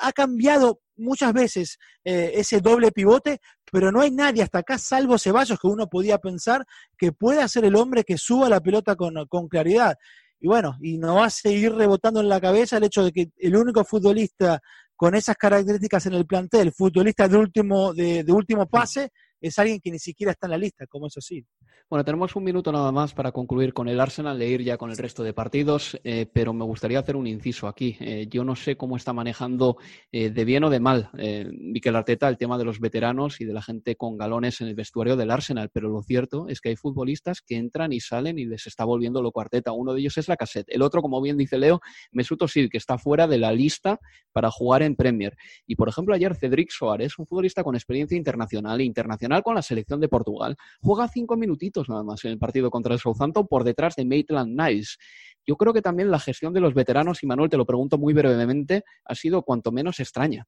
ha, 0.00 0.12
cambiado 0.12 0.80
muchas 0.96 1.32
veces 1.32 1.78
ese 2.04 2.60
doble 2.60 2.92
pivote, 2.92 3.40
pero 3.72 3.90
no 3.90 4.02
hay 4.02 4.10
nadie 4.10 4.42
hasta 4.42 4.58
acá, 4.58 4.76
salvo 4.76 5.18
Ceballos, 5.18 5.58
que 5.58 5.66
uno 5.66 5.88
podía 5.88 6.18
pensar 6.18 6.66
que 6.98 7.12
puede 7.12 7.46
ser 7.48 7.64
el 7.64 7.76
hombre 7.76 8.04
que 8.04 8.18
suba 8.18 8.50
la 8.50 8.60
pelota 8.60 8.94
con, 8.94 9.26
con 9.26 9.48
claridad. 9.48 9.96
Y 10.40 10.48
bueno, 10.48 10.76
y 10.80 10.96
nos 10.96 11.16
va 11.16 11.26
a 11.26 11.30
seguir 11.30 11.74
rebotando 11.74 12.20
en 12.20 12.28
la 12.28 12.40
cabeza 12.40 12.78
el 12.78 12.84
hecho 12.84 13.04
de 13.04 13.12
que 13.12 13.30
el 13.36 13.56
único 13.56 13.84
futbolista 13.84 14.60
con 14.96 15.14
esas 15.14 15.36
características 15.36 16.06
en 16.06 16.14
el 16.14 16.26
plantel, 16.26 16.72
futbolista 16.72 17.28
de 17.28 17.36
último, 17.36 17.92
de, 17.94 18.24
último 18.28 18.66
pase, 18.66 19.10
es 19.40 19.58
alguien 19.58 19.80
que 19.80 19.90
ni 19.90 19.98
siquiera 19.98 20.32
está 20.32 20.46
en 20.46 20.50
la 20.52 20.58
lista, 20.58 20.86
como 20.86 21.06
eso 21.06 21.20
sí. 21.20 21.44
Bueno, 21.88 22.04
tenemos 22.04 22.36
un 22.36 22.44
minuto 22.44 22.70
nada 22.70 22.92
más 22.92 23.14
para 23.14 23.32
concluir 23.32 23.72
con 23.72 23.88
el 23.88 23.98
Arsenal, 23.98 24.38
de 24.38 24.48
ir 24.48 24.62
ya 24.62 24.76
con 24.76 24.90
el 24.90 24.96
resto 24.96 25.24
de 25.24 25.32
partidos, 25.32 25.98
eh, 26.04 26.26
pero 26.32 26.52
me 26.52 26.64
gustaría 26.64 27.00
hacer 27.00 27.16
un 27.16 27.26
inciso 27.26 27.66
aquí. 27.66 27.96
Eh, 27.98 28.28
yo 28.30 28.44
no 28.44 28.54
sé 28.54 28.76
cómo 28.76 28.96
está 28.96 29.12
manejando 29.12 29.76
eh, 30.12 30.30
de 30.30 30.44
bien 30.44 30.62
o 30.64 30.70
de 30.70 30.78
mal 30.78 31.10
Mikel 31.50 31.96
Arteta 31.96 32.28
el 32.28 32.38
tema 32.38 32.58
de 32.58 32.64
los 32.64 32.78
veteranos 32.78 33.40
y 33.40 33.44
de 33.44 33.52
la 33.52 33.62
gente 33.62 33.96
con 33.96 34.16
galones 34.16 34.60
en 34.60 34.68
el 34.68 34.74
vestuario 34.74 35.16
del 35.16 35.30
Arsenal, 35.30 35.70
pero 35.72 35.88
lo 35.88 36.02
cierto 36.02 36.48
es 36.48 36.60
que 36.60 36.68
hay 36.68 36.76
futbolistas 36.76 37.42
que 37.42 37.56
entran 37.56 37.92
y 37.92 38.00
salen 38.00 38.38
y 38.38 38.44
les 38.44 38.66
está 38.66 38.84
volviendo 38.84 39.22
loco 39.22 39.40
Arteta. 39.40 39.72
Uno 39.72 39.92
de 39.92 40.00
ellos 40.00 40.16
es 40.18 40.28
la 40.28 40.36
cassette. 40.36 40.68
El 40.68 40.82
otro, 40.82 41.02
como 41.02 41.20
bien 41.20 41.36
dice 41.36 41.58
Leo, 41.58 41.80
Mesut 42.12 42.42
Özil, 42.42 42.70
que 42.70 42.78
está 42.78 42.98
fuera 42.98 43.26
de 43.26 43.38
la 43.38 43.52
lista 43.52 43.98
para 44.32 44.50
jugar 44.50 44.82
en 44.82 44.94
Premier. 44.94 45.36
Y, 45.66 45.74
por 45.76 45.88
ejemplo, 45.88 46.14
ayer 46.14 46.36
Cedric 46.36 46.70
Soares, 46.70 47.18
un 47.18 47.26
futbolista 47.26 47.64
con 47.64 47.74
experiencia 47.74 48.16
internacional 48.16 48.80
e 48.80 48.84
internacional 48.84 49.42
con 49.42 49.56
la 49.56 49.62
selección 49.62 50.00
de 50.00 50.08
Portugal, 50.08 50.56
juega 50.80 51.08
cinco 51.08 51.36
minutitos 51.36 51.69
nada 51.88 52.02
más 52.02 52.24
en 52.24 52.32
el 52.32 52.38
partido 52.38 52.70
contra 52.70 52.94
el 52.94 53.00
Southampton 53.00 53.46
por 53.46 53.64
detrás 53.64 53.96
de 53.96 54.04
Maitland 54.04 54.60
Niles. 54.60 54.98
Yo 55.46 55.56
creo 55.56 55.72
que 55.72 55.82
también 55.82 56.10
la 56.10 56.18
gestión 56.18 56.52
de 56.52 56.60
los 56.60 56.74
veteranos, 56.74 57.22
y 57.22 57.26
Manuel 57.26 57.50
te 57.50 57.56
lo 57.56 57.66
pregunto 57.66 57.98
muy 57.98 58.12
brevemente, 58.12 58.84
ha 59.04 59.14
sido 59.14 59.42
cuanto 59.42 59.72
menos 59.72 60.00
extraña. 60.00 60.46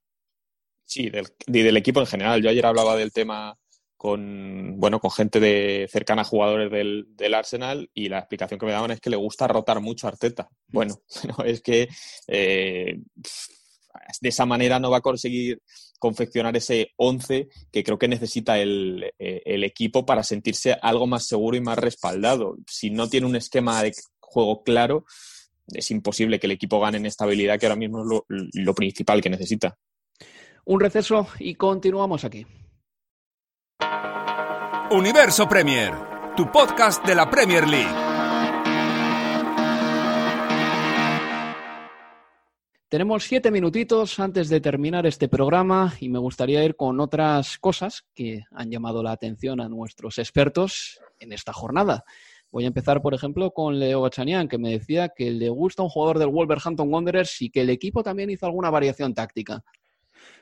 Sí, 0.85 1.09
del, 1.09 1.27
del 1.47 1.77
equipo 1.77 1.99
en 1.99 2.05
general. 2.05 2.41
Yo 2.41 2.49
ayer 2.49 2.65
hablaba 2.65 2.95
del 2.95 3.11
tema 3.11 3.57
con 4.03 4.81
bueno 4.81 4.99
con 4.99 5.11
gente 5.11 5.39
de 5.39 5.87
cercana 5.89 6.23
a 6.23 6.25
jugadores 6.25 6.69
del, 6.69 7.33
Arsenal 7.33 7.89
y 7.93 8.09
la 8.09 8.19
explicación 8.19 8.59
que 8.59 8.65
me 8.65 8.73
daban 8.73 8.91
es 8.91 8.99
que 8.99 9.09
le 9.09 9.15
gusta 9.15 9.47
rotar 9.47 9.79
mucho 9.79 10.07
a 10.07 10.09
Arteta. 10.09 10.49
Bueno, 10.67 10.95
es 11.45 11.61
que 11.61 11.87
eh, 12.27 12.99
de 14.19 14.29
esa 14.29 14.45
manera 14.45 14.77
no 14.77 14.91
va 14.91 14.97
a 14.97 15.01
conseguir 15.01 15.61
confeccionar 16.03 16.57
ese 16.57 16.91
11 16.97 17.47
que 17.71 17.81
creo 17.81 17.97
que 17.97 18.09
necesita 18.09 18.59
el, 18.59 19.13
eh, 19.17 19.41
el, 19.45 19.63
equipo 19.63 20.05
para 20.05 20.21
sentirse 20.21 20.77
algo 20.81 21.07
más 21.07 21.25
seguro 21.25 21.55
y 21.55 21.61
más 21.61 21.77
respaldado. 21.77 22.57
Si 22.67 22.89
no 22.89 23.07
tiene 23.07 23.25
un 23.25 23.37
esquema 23.37 23.81
de 23.81 23.93
juego 24.19 24.63
claro, 24.63 25.05
es 25.67 25.91
imposible 25.91 26.41
que 26.41 26.47
el 26.47 26.51
equipo 26.51 26.81
gane 26.81 26.97
en 26.97 27.05
estabilidad, 27.05 27.57
que 27.57 27.67
ahora 27.67 27.77
mismo 27.77 28.01
es 28.01 28.05
lo, 28.05 28.25
lo 28.27 28.75
principal 28.75 29.21
que 29.21 29.29
necesita. 29.29 29.77
Un 30.65 30.81
receso 30.81 31.25
y 31.39 31.55
continuamos 31.55 32.25
aquí. 32.25 32.45
Universo 34.91 35.47
Premier, 35.47 35.93
tu 36.35 36.51
podcast 36.51 37.05
de 37.05 37.15
la 37.15 37.29
Premier 37.29 37.65
League. 37.65 38.02
Tenemos 42.93 43.23
siete 43.23 43.49
minutitos 43.49 44.19
antes 44.19 44.49
de 44.49 44.61
terminar 44.61 45.07
este 45.07 45.27
programa 45.27 45.95
y 45.99 46.09
me 46.09 46.19
gustaría 46.19 46.63
ir 46.63 46.75
con 46.75 46.99
otras 46.99 47.57
cosas 47.57 48.05
que 48.13 48.43
han 48.51 48.69
llamado 48.69 49.01
la 49.01 49.11
atención 49.13 49.59
a 49.61 49.67
nuestros 49.67 50.19
expertos 50.19 50.99
en 51.19 51.33
esta 51.33 51.53
jornada. 51.53 52.03
Voy 52.51 52.65
a 52.65 52.67
empezar, 52.67 53.01
por 53.01 53.15
ejemplo, 53.15 53.49
con 53.49 53.79
Leo 53.79 54.01
Bachanian, 54.01 54.47
que 54.47 54.59
me 54.59 54.69
decía 54.69 55.09
que 55.09 55.31
le 55.31 55.49
gusta 55.49 55.81
un 55.81 55.89
jugador 55.89 56.19
del 56.19 56.27
Wolverhampton 56.27 56.93
Wanderers 56.93 57.41
y 57.41 57.49
que 57.49 57.61
el 57.61 57.71
equipo 57.71 58.03
también 58.03 58.29
hizo 58.29 58.45
alguna 58.45 58.69
variación 58.69 59.15
táctica. 59.15 59.63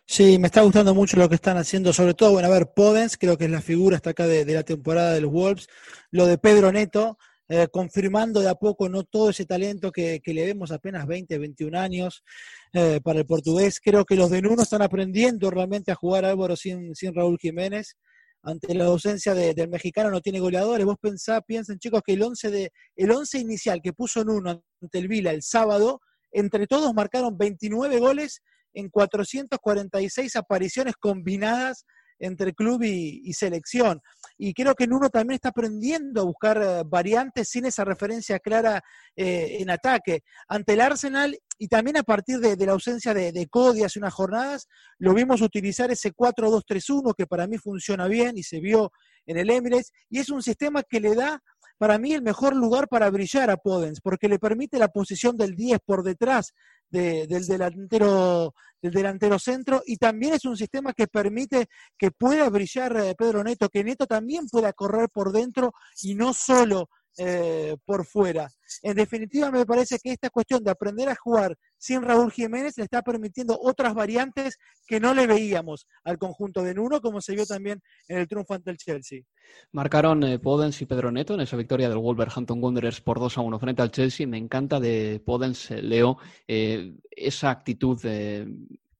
Sí, 0.05 0.37
me 0.37 0.47
está 0.47 0.59
gustando 0.59 0.93
mucho 0.93 1.15
lo 1.15 1.29
que 1.29 1.35
están 1.35 1.55
haciendo, 1.55 1.93
sobre 1.93 2.15
todo, 2.15 2.33
bueno, 2.33 2.49
a 2.49 2.51
ver, 2.51 2.73
Podens, 2.75 3.15
creo 3.15 3.37
que 3.37 3.45
es 3.45 3.51
la 3.51 3.61
figura 3.61 3.95
hasta 3.95 4.09
acá 4.09 4.27
de, 4.27 4.43
la 4.43 4.63
temporada 4.63 5.13
de 5.13 5.21
los 5.21 5.31
Wolves, 5.31 5.69
lo 6.09 6.25
de 6.25 6.37
Pedro 6.37 6.73
Neto, 6.73 7.17
eh, 7.53 7.67
confirmando 7.67 8.39
de 8.39 8.47
a 8.47 8.55
poco 8.55 8.87
no 8.87 9.03
todo 9.03 9.29
ese 9.29 9.45
talento 9.45 9.91
que, 9.91 10.21
le 10.25 10.45
vemos 10.45 10.71
apenas 10.71 11.05
20, 11.05 11.37
21 11.37 11.77
años 11.77 12.23
eh, 12.71 13.01
para 13.03 13.19
el 13.19 13.25
portugués. 13.25 13.81
Creo 13.83 14.05
que 14.05 14.15
los 14.15 14.29
de 14.29 14.41
Nuno 14.41 14.63
están 14.63 14.81
aprendiendo 14.81 15.51
realmente 15.51 15.91
a 15.91 15.95
jugar 15.95 16.23
Álvaro 16.23 16.55
sin, 16.55 16.95
sin 16.95 17.13
Raúl 17.13 17.37
Jiménez. 17.37 17.97
Ante 18.41 18.73
la 18.73 18.85
ausencia 18.85 19.33
del 19.35 19.67
mexicano 19.67 20.09
no 20.09 20.21
tiene 20.21 20.39
goleadores. 20.39 20.85
Vos 20.85 20.95
pensá, 21.01 21.41
piensen 21.41 21.77
chicos 21.77 22.01
que 22.05 22.13
el 22.13 22.23
11, 22.23 22.51
de, 22.51 22.71
el 22.95 23.11
11 23.11 23.39
inicial 23.39 23.81
que 23.83 23.91
puso 23.91 24.23
Nuno 24.23 24.63
ante 24.81 24.97
el 24.97 25.09
Vila 25.09 25.31
el 25.31 25.43
sábado, 25.43 25.99
entre 26.31 26.67
todos 26.67 26.93
marcaron 26.93 27.37
29 27.37 27.99
goles 27.99 28.41
en 28.73 28.87
446 28.87 30.37
apariciones 30.37 30.95
combinadas 30.97 31.85
entre 32.21 32.53
club 32.53 32.83
y, 32.83 33.33
selección. 33.33 34.01
Y 34.43 34.55
creo 34.55 34.73
que 34.73 34.87
Nuno 34.87 35.11
también 35.11 35.35
está 35.35 35.49
aprendiendo 35.49 36.21
a 36.21 36.23
buscar 36.23 36.59
eh, 36.59 36.81
variantes 36.83 37.47
sin 37.47 37.65
esa 37.65 37.85
referencia 37.85 38.39
clara 38.39 38.83
eh, 39.15 39.57
en 39.59 39.69
ataque. 39.69 40.23
Ante 40.47 40.73
el 40.73 40.81
Arsenal 40.81 41.37
y 41.59 41.67
también 41.67 41.97
a 41.97 42.01
partir 42.01 42.39
de, 42.39 42.65
la 42.65 42.71
ausencia 42.71 43.13
de, 43.13 43.31
de, 43.31 43.47
Cody 43.47 43.83
hace 43.83 43.99
unas 43.99 44.15
jornadas, 44.15 44.67
lo 44.97 45.13
vimos 45.13 45.41
utilizar 45.41 45.91
ese 45.91 46.11
4-2-3-1 46.11 47.13
que 47.15 47.27
para 47.27 47.45
mí 47.45 47.59
funciona 47.59 48.07
bien 48.07 48.35
y 48.35 48.41
se 48.41 48.59
vio 48.59 48.91
en 49.27 49.37
el 49.37 49.51
Emirates. 49.51 49.91
Y 50.09 50.17
es 50.17 50.29
un 50.31 50.41
sistema 50.41 50.81
que 50.81 50.99
le 50.99 51.13
da 51.13 51.39
para 51.77 51.99
mí 51.99 52.11
el 52.13 52.23
mejor 52.23 52.55
lugar 52.55 52.87
para 52.87 53.11
brillar 53.11 53.51
a 53.51 53.57
Podens, 53.57 54.01
porque 54.01 54.27
le 54.27 54.39
permite 54.39 54.79
la 54.79 54.87
posición 54.87 55.37
del 55.37 55.55
10 55.55 55.81
por 55.85 56.01
detrás 56.01 56.55
del, 56.91 57.47
delantero, 57.47 58.53
del 58.81 58.91
delantero 58.91 59.39
centro 59.39 59.81
y 59.85 59.97
también 59.97 60.33
es 60.33 60.45
un 60.45 60.57
sistema 60.57 60.93
que 60.93 61.07
permite 61.07 61.67
que 61.97 62.11
pueda 62.11 62.49
brillar 62.49 62.95
eh, 62.97 63.15
Pedro 63.17 63.43
Neto, 63.43 63.69
que 63.69 63.83
Neto 63.83 64.05
también 64.05 64.47
pueda 64.47 64.73
correr 64.73 65.09
por 65.09 65.31
dentro 65.31 65.73
y 66.01 66.15
no 66.15 66.33
solo 66.33 66.89
eh, 67.17 67.75
por 67.85 68.05
fuera. 68.05 68.49
En 68.81 68.95
definitiva, 68.95 69.51
me 69.51 69.65
parece 69.65 69.99
que 69.99 70.11
esta 70.11 70.29
cuestión 70.29 70.63
de 70.63 70.71
aprender 70.71 71.09
a 71.09 71.15
jugar 71.15 71.57
sin 71.81 72.03
Raúl 72.03 72.31
Jiménez 72.31 72.77
le 72.77 72.83
está 72.83 73.01
permitiendo 73.01 73.57
otras 73.59 73.95
variantes 73.95 74.59
que 74.85 74.99
no 74.99 75.15
le 75.15 75.25
veíamos 75.25 75.87
al 76.03 76.19
conjunto 76.19 76.61
de 76.61 76.75
Nuno, 76.75 77.01
como 77.01 77.21
se 77.21 77.33
vio 77.33 77.47
también 77.47 77.81
en 78.07 78.19
el 78.19 78.27
triunfo 78.27 78.53
ante 78.53 78.69
el 78.69 78.77
Chelsea. 78.77 79.23
Marcaron 79.71 80.23
eh, 80.23 80.37
Podens 80.37 80.79
y 80.83 80.85
Pedro 80.85 81.11
Neto 81.11 81.33
en 81.33 81.41
esa 81.41 81.57
victoria 81.57 81.89
del 81.89 81.97
Wolverhampton 81.97 82.63
Wanderers 82.63 83.01
por 83.01 83.19
2 83.19 83.35
a 83.35 83.41
1 83.41 83.59
frente 83.59 83.81
al 83.81 83.89
Chelsea. 83.89 84.27
Me 84.27 84.37
encanta 84.37 84.79
de 84.79 85.19
Podens, 85.25 85.71
eh, 85.71 85.81
Leo, 85.81 86.19
esa 86.47 87.49
actitud 87.49 87.99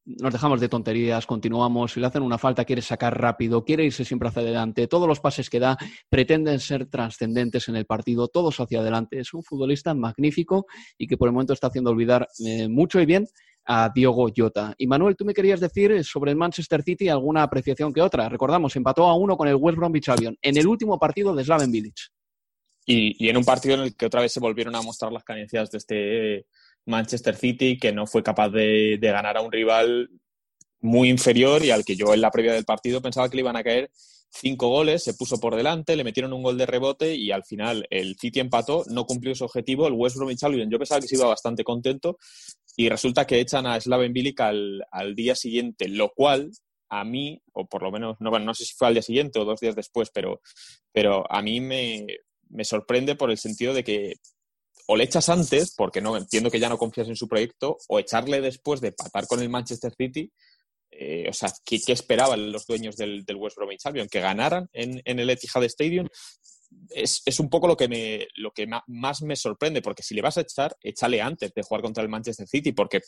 nos 0.06 0.34
dejamos 0.34 0.60
de 0.60 0.70
tonterías, 0.70 1.26
continuamos, 1.26 1.92
si 1.92 2.00
le 2.00 2.08
hacen 2.08 2.24
una 2.24 2.38
falta 2.38 2.66
quiere 2.66 2.82
sacar 2.82 3.20
rápido, 3.20 3.64
quiere 3.64 3.86
irse 3.86 4.04
siempre 4.04 4.30
hacia 4.30 4.42
adelante, 4.42 4.88
todos 4.88 5.08
los 5.08 5.20
pases 5.20 5.50
que 5.50 5.60
da 5.60 5.78
pretenden 6.10 6.60
ser 6.60 6.88
trascendentes 6.88 7.68
en 7.70 7.76
el 7.76 7.86
partido, 7.86 8.28
todos 8.28 8.60
hacia 8.60 8.80
adelante. 8.80 9.20
Es 9.20 9.34
un 9.34 9.44
futbolista 9.44 9.94
magnífico 9.94 10.66
y 10.98 11.08
que 11.08 11.18
por 11.18 11.28
el 11.28 11.34
momento 11.34 11.54
está 11.54 11.68
haciendo 11.68 11.92
olvidar 11.92 12.28
eh, 12.46 12.68
mucho 12.68 13.00
y 13.00 13.06
bien 13.06 13.28
a 13.66 13.92
Diogo 13.94 14.28
Jota. 14.36 14.74
Y 14.78 14.88
Manuel, 14.88 15.16
tú 15.16 15.24
me 15.24 15.34
querías 15.34 15.60
decir 15.60 16.04
sobre 16.04 16.32
el 16.32 16.38
Manchester 16.38 16.82
City 16.82 17.10
alguna 17.10 17.44
apreciación 17.44 17.94
que 17.94 18.02
otra. 18.02 18.28
Recordamos, 18.28 18.76
empató 18.76 19.08
a 19.08 19.16
uno 19.16 19.38
con 19.38 19.48
el 19.48 19.56
West 19.56 19.78
Bromwich 19.78 20.10
Albion 20.10 20.36
en 20.42 20.58
el 20.58 20.66
último 20.66 20.98
partido 20.98 21.36
de 21.36 21.44
Slaven 21.44 21.72
Village. 21.72 22.10
Y, 22.84 23.24
y, 23.24 23.30
en 23.30 23.38
un 23.38 23.44
partido 23.44 23.76
en 23.76 23.82
el 23.82 23.96
que 23.96 24.08
otra 24.08 24.22
vez 24.22 24.34
se 24.34 24.40
volvieron 24.40 24.76
a 24.76 24.82
mostrar 24.82 25.12
las 25.12 25.24
carencias 25.24 25.70
de 25.70 25.78
este 25.78 26.46
Manchester 26.86 27.36
City, 27.36 27.78
que 27.78 27.92
no 27.92 28.08
fue 28.08 28.24
capaz 28.24 28.50
de, 28.50 28.98
ganar 29.02 29.38
a 29.38 29.42
un 29.42 29.52
rival 29.52 30.10
muy 30.80 31.10
inferior 31.10 31.64
y 31.64 31.72
al 31.72 31.86
que 31.86 31.96
yo 31.96 32.14
en 32.14 32.22
la 32.22 32.32
previa 32.32 32.54
del 32.54 32.66
partido 32.66 33.02
pensaba 33.02 33.30
que 33.30 33.36
le 33.36 33.42
iban 33.42 33.56
a 33.56 33.64
caer 33.64 33.92
cinco 34.34 34.70
goles, 34.70 35.04
se 35.04 35.14
puso 35.14 35.40
por 35.40 35.56
delante, 35.56 35.96
le 35.96 36.04
metieron 36.04 36.34
un 36.34 36.42
gol 36.42 36.58
de 36.58 36.66
rebote 36.66 37.16
y 37.16 37.32
al 37.32 37.44
final 37.44 37.86
el 37.90 38.16
City 38.18 38.40
empató, 38.40 38.84
no 38.90 39.06
cumplió 39.06 39.36
su 39.36 39.44
objetivo, 39.44 39.88
el 39.88 39.94
West 39.94 40.16
Bromwich 40.16 40.44
Albion 40.44 40.70
yo 40.70 40.80
pensaba 40.80 41.02
que 41.02 41.08
se 41.08 41.16
iba 41.16 41.28
bastante 41.28 41.64
contento 41.64 42.18
y 42.78 42.90
resulta 42.90 43.28
que 43.28 43.40
echan 43.40 43.68
a 43.68 43.80
Slaven 43.80 44.14
Bilic 44.14 44.40
al, 44.40 44.84
al 44.92 45.16
día 45.16 45.36
siguiente, 45.36 45.90
lo 45.90 46.12
cual 46.14 46.52
a 46.90 47.04
mí, 47.06 47.42
o 47.54 47.66
por 47.68 47.84
lo 47.84 47.92
menos, 47.92 48.18
no, 48.20 48.32
no 48.32 48.54
sé 48.54 48.66
si 48.66 48.74
fue 48.74 48.88
al 48.88 48.94
día 48.94 49.02
siguiente 49.02 49.40
o 49.40 49.46
dos 49.46 49.60
días 49.60 49.76
después, 49.76 50.10
pero, 50.14 50.42
pero 50.92 51.30
a 51.32 51.42
mí 51.42 51.62
me, 51.62 52.06
me 52.50 52.66
sorprende 52.66 53.16
por 53.16 53.32
el 53.32 53.38
sentido 53.38 53.74
de 53.74 53.84
que 53.84 54.16
o 54.92 54.98
le 54.98 55.06
echas 55.06 55.30
antes, 55.30 55.74
porque 55.74 56.02
no 56.02 56.18
entiendo 56.18 56.52
que 56.52 56.60
ya 56.60 56.68
no 56.68 56.78
confías 56.78 57.08
en 57.08 57.16
su 57.16 57.30
proyecto, 57.30 57.78
o 57.88 57.98
echarle 57.98 58.42
después 58.42 58.82
de 58.82 58.92
patar 58.92 59.26
con 59.26 59.42
el 59.42 59.48
Manchester 59.48 59.94
City. 59.98 60.30
Eh, 60.92 61.28
o 61.30 61.34
sea, 61.34 61.50
¿qué, 61.64 61.80
esperaban 61.88 62.52
los 62.52 62.68
dueños 62.68 62.98
del, 62.98 63.24
West 63.38 63.56
Bromwich 63.56 63.86
Albion? 63.86 64.10
¿Que 64.10 64.20
ganaran 64.20 64.68
en, 64.74 65.02
el 65.06 65.30
Etihad 65.30 65.64
Stadium? 65.64 66.10
Es, 66.90 67.40
un 67.40 67.50
poco 67.50 67.70
lo 67.70 67.78
que, 67.78 67.88
me, 67.88 68.28
lo 68.36 68.52
que 68.52 68.68
más 68.88 69.22
me 69.22 69.38
sorprende, 69.38 69.82
porque 69.82 70.04
si 70.04 70.14
le 70.14 70.22
vas 70.22 70.38
a 70.38 70.42
echar, 70.42 70.76
échale 70.82 71.22
antes 71.22 71.54
de 71.54 71.64
jugar 71.64 71.82
contra 71.82 72.04
el 72.04 72.10
Manchester 72.10 72.46
City, 72.46 72.74
porque 72.74 73.00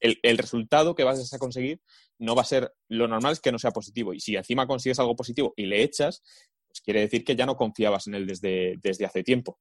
el, 0.00 0.18
el, 0.20 0.38
resultado 0.38 0.96
que 0.96 1.04
vas 1.04 1.32
a 1.32 1.38
conseguir 1.38 1.80
no 2.18 2.34
va 2.34 2.42
a 2.42 2.46
ser, 2.46 2.72
lo 2.88 3.06
normal 3.06 3.34
es 3.34 3.40
que 3.40 3.52
no 3.52 3.60
sea 3.60 3.70
positivo. 3.70 4.12
Y 4.12 4.18
si 4.18 4.34
encima 4.34 4.66
consigues 4.66 4.98
algo 4.98 5.14
positivo 5.14 5.54
y 5.56 5.66
le 5.66 5.84
echas, 5.84 6.20
pues 6.66 6.80
quiere 6.80 7.02
decir 7.02 7.22
que 7.24 7.36
ya 7.36 7.46
no 7.46 7.56
confiabas 7.56 8.08
en 8.08 8.16
él 8.16 8.26
desde, 8.26 8.74
desde 8.82 9.04
hace 9.04 9.22
tiempo. 9.22 9.60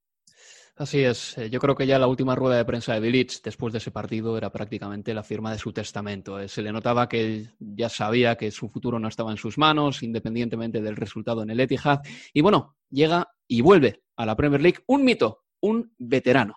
Así 0.78 1.04
es. 1.04 1.36
Eh, 1.40 1.50
yo 1.50 1.60
creo 1.60 1.76
que 1.76 1.88
ya 1.88 1.98
la 1.98 2.06
última 2.06 2.36
rueda 2.36 2.58
de 2.58 2.66
prensa 2.66 2.94
de 2.94 3.00
Bilic 3.00 3.42
después 3.42 3.74
de 3.74 3.80
ese 3.80 3.90
partido 3.90 4.38
era 4.38 4.52
prácticamente 4.52 5.12
la 5.14 5.24
firma 5.24 5.52
de 5.52 5.58
su 5.58 5.74
testamento. 5.74 6.40
Eh, 6.40 6.48
se 6.48 6.62
le 6.62 6.72
notaba 6.72 7.10
que 7.10 7.50
ya 7.60 7.90
sabía 7.90 8.36
que 8.36 8.52
su 8.52 8.70
futuro 8.70 9.00
no 9.00 9.08
estaba 9.08 9.32
en 9.32 9.38
sus 9.38 9.58
manos, 9.58 10.04
independientemente 10.04 10.80
del 10.80 10.96
resultado 10.96 11.42
en 11.42 11.50
el 11.50 11.60
Etihad. 11.60 12.02
Y 12.32 12.42
bueno, 12.42 12.76
llega 12.92 13.28
y 13.48 13.62
vuelve 13.62 14.04
a 14.16 14.26
la 14.28 14.36
Premier 14.36 14.62
League 14.62 14.80
un 14.86 15.04
mito, 15.04 15.46
un 15.62 15.94
veterano. 15.98 16.54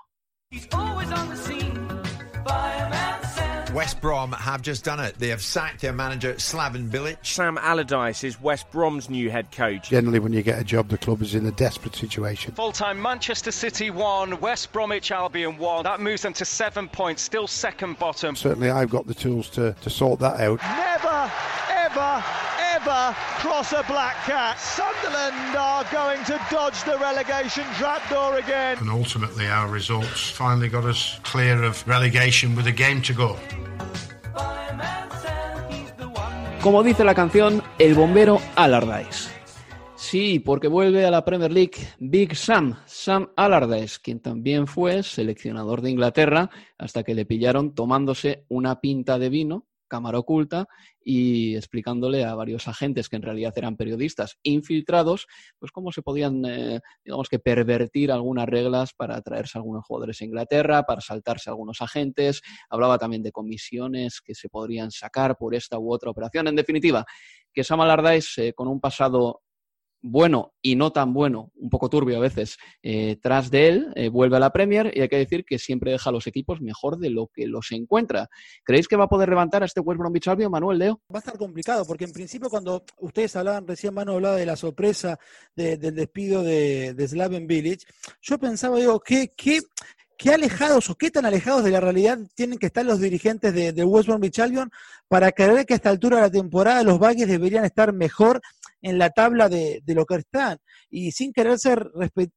West 3.74 4.00
Brom 4.00 4.32
have 4.32 4.62
just 4.62 4.84
done 4.84 4.98
it. 5.00 5.16
They 5.18 5.28
have 5.28 5.42
sacked 5.42 5.80
their 5.80 5.92
manager, 5.92 6.34
Slaven 6.34 6.90
Bilic. 6.90 7.18
Sam 7.24 7.56
Allardyce 7.58 8.24
is 8.24 8.40
West 8.40 8.70
Brom's 8.70 9.08
new 9.08 9.30
head 9.30 9.52
coach. 9.52 9.90
Generally, 9.90 10.18
when 10.18 10.32
you 10.32 10.42
get 10.42 10.58
a 10.58 10.64
job, 10.64 10.88
the 10.88 10.98
club 10.98 11.22
is 11.22 11.34
in 11.34 11.46
a 11.46 11.52
desperate 11.52 11.94
situation. 11.94 12.52
Full 12.54 12.72
time 12.72 13.00
Manchester 13.00 13.52
City 13.52 13.90
1, 13.90 14.40
West 14.40 14.72
Bromwich 14.72 15.12
Albion 15.12 15.56
1. 15.56 15.84
That 15.84 16.00
moves 16.00 16.22
them 16.22 16.32
to 16.34 16.44
seven 16.44 16.88
points, 16.88 17.22
still 17.22 17.46
second 17.46 17.98
bottom. 17.98 18.34
Certainly, 18.34 18.70
I've 18.70 18.90
got 18.90 19.06
the 19.06 19.14
tools 19.14 19.48
to, 19.50 19.74
to 19.80 19.90
sort 19.90 20.20
that 20.20 20.40
out. 20.40 20.60
Never, 20.62 21.32
ever, 21.70 22.24
ever 22.80 23.14
cross 23.40 23.72
a 23.72 23.82
black 23.88 24.16
cat. 24.26 24.58
Sunderland 24.58 25.56
are 25.56 25.84
going 25.92 26.22
to 26.24 26.38
dodge 26.50 26.82
the 26.84 26.96
relegation 26.98 27.64
trapdoor 27.78 28.38
again. 28.38 28.78
And 28.78 28.90
ultimately, 28.90 29.46
our 29.46 29.68
results 29.68 30.30
finally 30.30 30.68
got 30.68 30.84
us 30.84 31.18
clear 31.22 31.62
of 31.62 31.86
relegation 31.86 32.56
with 32.56 32.66
a 32.66 32.72
game 32.72 33.02
to 33.02 33.14
go. 33.14 33.36
Como 36.62 36.82
dice 36.82 37.04
la 37.04 37.14
canción, 37.14 37.62
el 37.78 37.94
bombero 37.94 38.38
Allardyce. 38.56 39.30
Sí, 39.96 40.40
porque 40.40 40.68
vuelve 40.68 41.06
a 41.06 41.10
la 41.10 41.24
Premier 41.24 41.52
League 41.52 41.76
Big 41.98 42.34
Sam, 42.34 42.76
Sam 42.86 43.30
Allardyce, 43.36 43.98
quien 44.02 44.20
también 44.20 44.66
fue 44.66 45.02
seleccionador 45.02 45.82
de 45.82 45.90
Inglaterra 45.90 46.50
hasta 46.78 47.02
que 47.02 47.14
le 47.14 47.26
pillaron 47.26 47.74
tomándose 47.74 48.44
una 48.48 48.80
pinta 48.80 49.18
de 49.18 49.28
vino 49.28 49.69
cámara 49.90 50.18
oculta 50.18 50.66
y 51.04 51.56
explicándole 51.56 52.24
a 52.24 52.34
varios 52.34 52.66
agentes 52.68 53.10
que 53.10 53.16
en 53.16 53.22
realidad 53.22 53.52
eran 53.56 53.76
periodistas 53.76 54.38
infiltrados, 54.42 55.26
pues 55.58 55.72
cómo 55.72 55.92
se 55.92 56.00
podían, 56.00 56.42
eh, 56.46 56.80
digamos 57.04 57.28
que, 57.28 57.38
pervertir 57.38 58.10
algunas 58.10 58.46
reglas 58.46 58.94
para 58.94 59.16
atraerse 59.16 59.58
a 59.58 59.60
algunos 59.60 59.84
jugadores 59.84 60.22
a 60.22 60.24
Inglaterra, 60.24 60.84
para 60.84 61.02
saltarse 61.02 61.50
a 61.50 61.52
algunos 61.52 61.82
agentes. 61.82 62.40
Hablaba 62.70 62.96
también 62.96 63.22
de 63.22 63.32
comisiones 63.32 64.22
que 64.22 64.34
se 64.34 64.48
podrían 64.48 64.90
sacar 64.90 65.36
por 65.36 65.54
esta 65.54 65.78
u 65.78 65.92
otra 65.92 66.10
operación. 66.10 66.48
En 66.48 66.56
definitiva, 66.56 67.04
que 67.52 67.64
Sam 67.64 67.80
Allardyce, 67.82 68.48
eh, 68.48 68.52
con 68.54 68.68
un 68.68 68.80
pasado 68.80 69.42
bueno 70.02 70.54
y 70.62 70.76
no 70.76 70.92
tan 70.92 71.12
bueno, 71.12 71.50
un 71.56 71.70
poco 71.70 71.88
turbio 71.88 72.16
a 72.16 72.20
veces, 72.20 72.56
eh, 72.82 73.16
tras 73.22 73.50
de 73.50 73.68
él, 73.68 73.92
eh, 73.96 74.08
vuelve 74.08 74.36
a 74.36 74.40
la 74.40 74.50
Premier 74.50 74.92
y 74.94 75.00
hay 75.00 75.08
que 75.08 75.18
decir 75.18 75.44
que 75.44 75.58
siempre 75.58 75.92
deja 75.92 76.10
a 76.10 76.12
los 76.12 76.26
equipos 76.26 76.60
mejor 76.60 76.98
de 76.98 77.10
lo 77.10 77.28
que 77.28 77.46
los 77.46 77.72
encuentra. 77.72 78.28
¿Creéis 78.64 78.88
que 78.88 78.96
va 78.96 79.04
a 79.04 79.08
poder 79.08 79.28
levantar 79.28 79.62
a 79.62 79.66
este 79.66 79.80
West 79.80 79.98
Bromwich 79.98 80.28
Albion, 80.28 80.50
Manuel 80.50 80.78
Leo? 80.78 81.00
Va 81.12 81.18
a 81.18 81.20
estar 81.20 81.38
complicado 81.38 81.84
porque 81.86 82.04
en 82.04 82.12
principio 82.12 82.48
cuando 82.48 82.84
ustedes 82.98 83.36
hablaban, 83.36 83.66
recién 83.66 83.94
Manu 83.94 84.12
hablaba 84.12 84.36
de 84.36 84.46
la 84.46 84.56
sorpresa 84.56 85.18
del 85.54 85.94
despido 85.94 86.42
de, 86.42 86.94
Slaven 87.10 87.46
Village, 87.46 87.86
yo 88.22 88.38
pensaba, 88.38 88.78
digo, 88.78 89.00
¿qué, 89.00 89.32
qué, 89.36 89.60
qué 90.20 90.34
alejados 90.34 90.90
o 90.90 90.96
qué 90.96 91.10
tan 91.10 91.24
alejados 91.24 91.64
de 91.64 91.70
la 91.70 91.80
realidad 91.80 92.18
tienen 92.34 92.58
que 92.58 92.66
estar 92.66 92.84
los 92.84 93.00
dirigentes 93.00 93.54
de, 93.54 93.84
West 93.84 94.06
Bromwich 94.06 94.38
Albion 94.38 94.70
para 95.08 95.32
creer 95.32 95.64
que 95.64 95.72
a 95.72 95.76
esta 95.76 95.88
altura 95.88 96.16
de 96.16 96.22
la 96.24 96.30
temporada 96.30 96.82
los 96.82 96.98
Baggies 96.98 97.26
deberían 97.26 97.64
estar 97.64 97.94
mejor 97.94 98.42
en 98.82 98.98
la 98.98 99.08
tabla 99.08 99.48
de, 99.48 99.82
lo 99.86 100.04
que 100.04 100.16
están. 100.16 100.58
Y 100.90 101.12
sin 101.12 101.32
querer 101.32 101.58
ser 101.58 101.90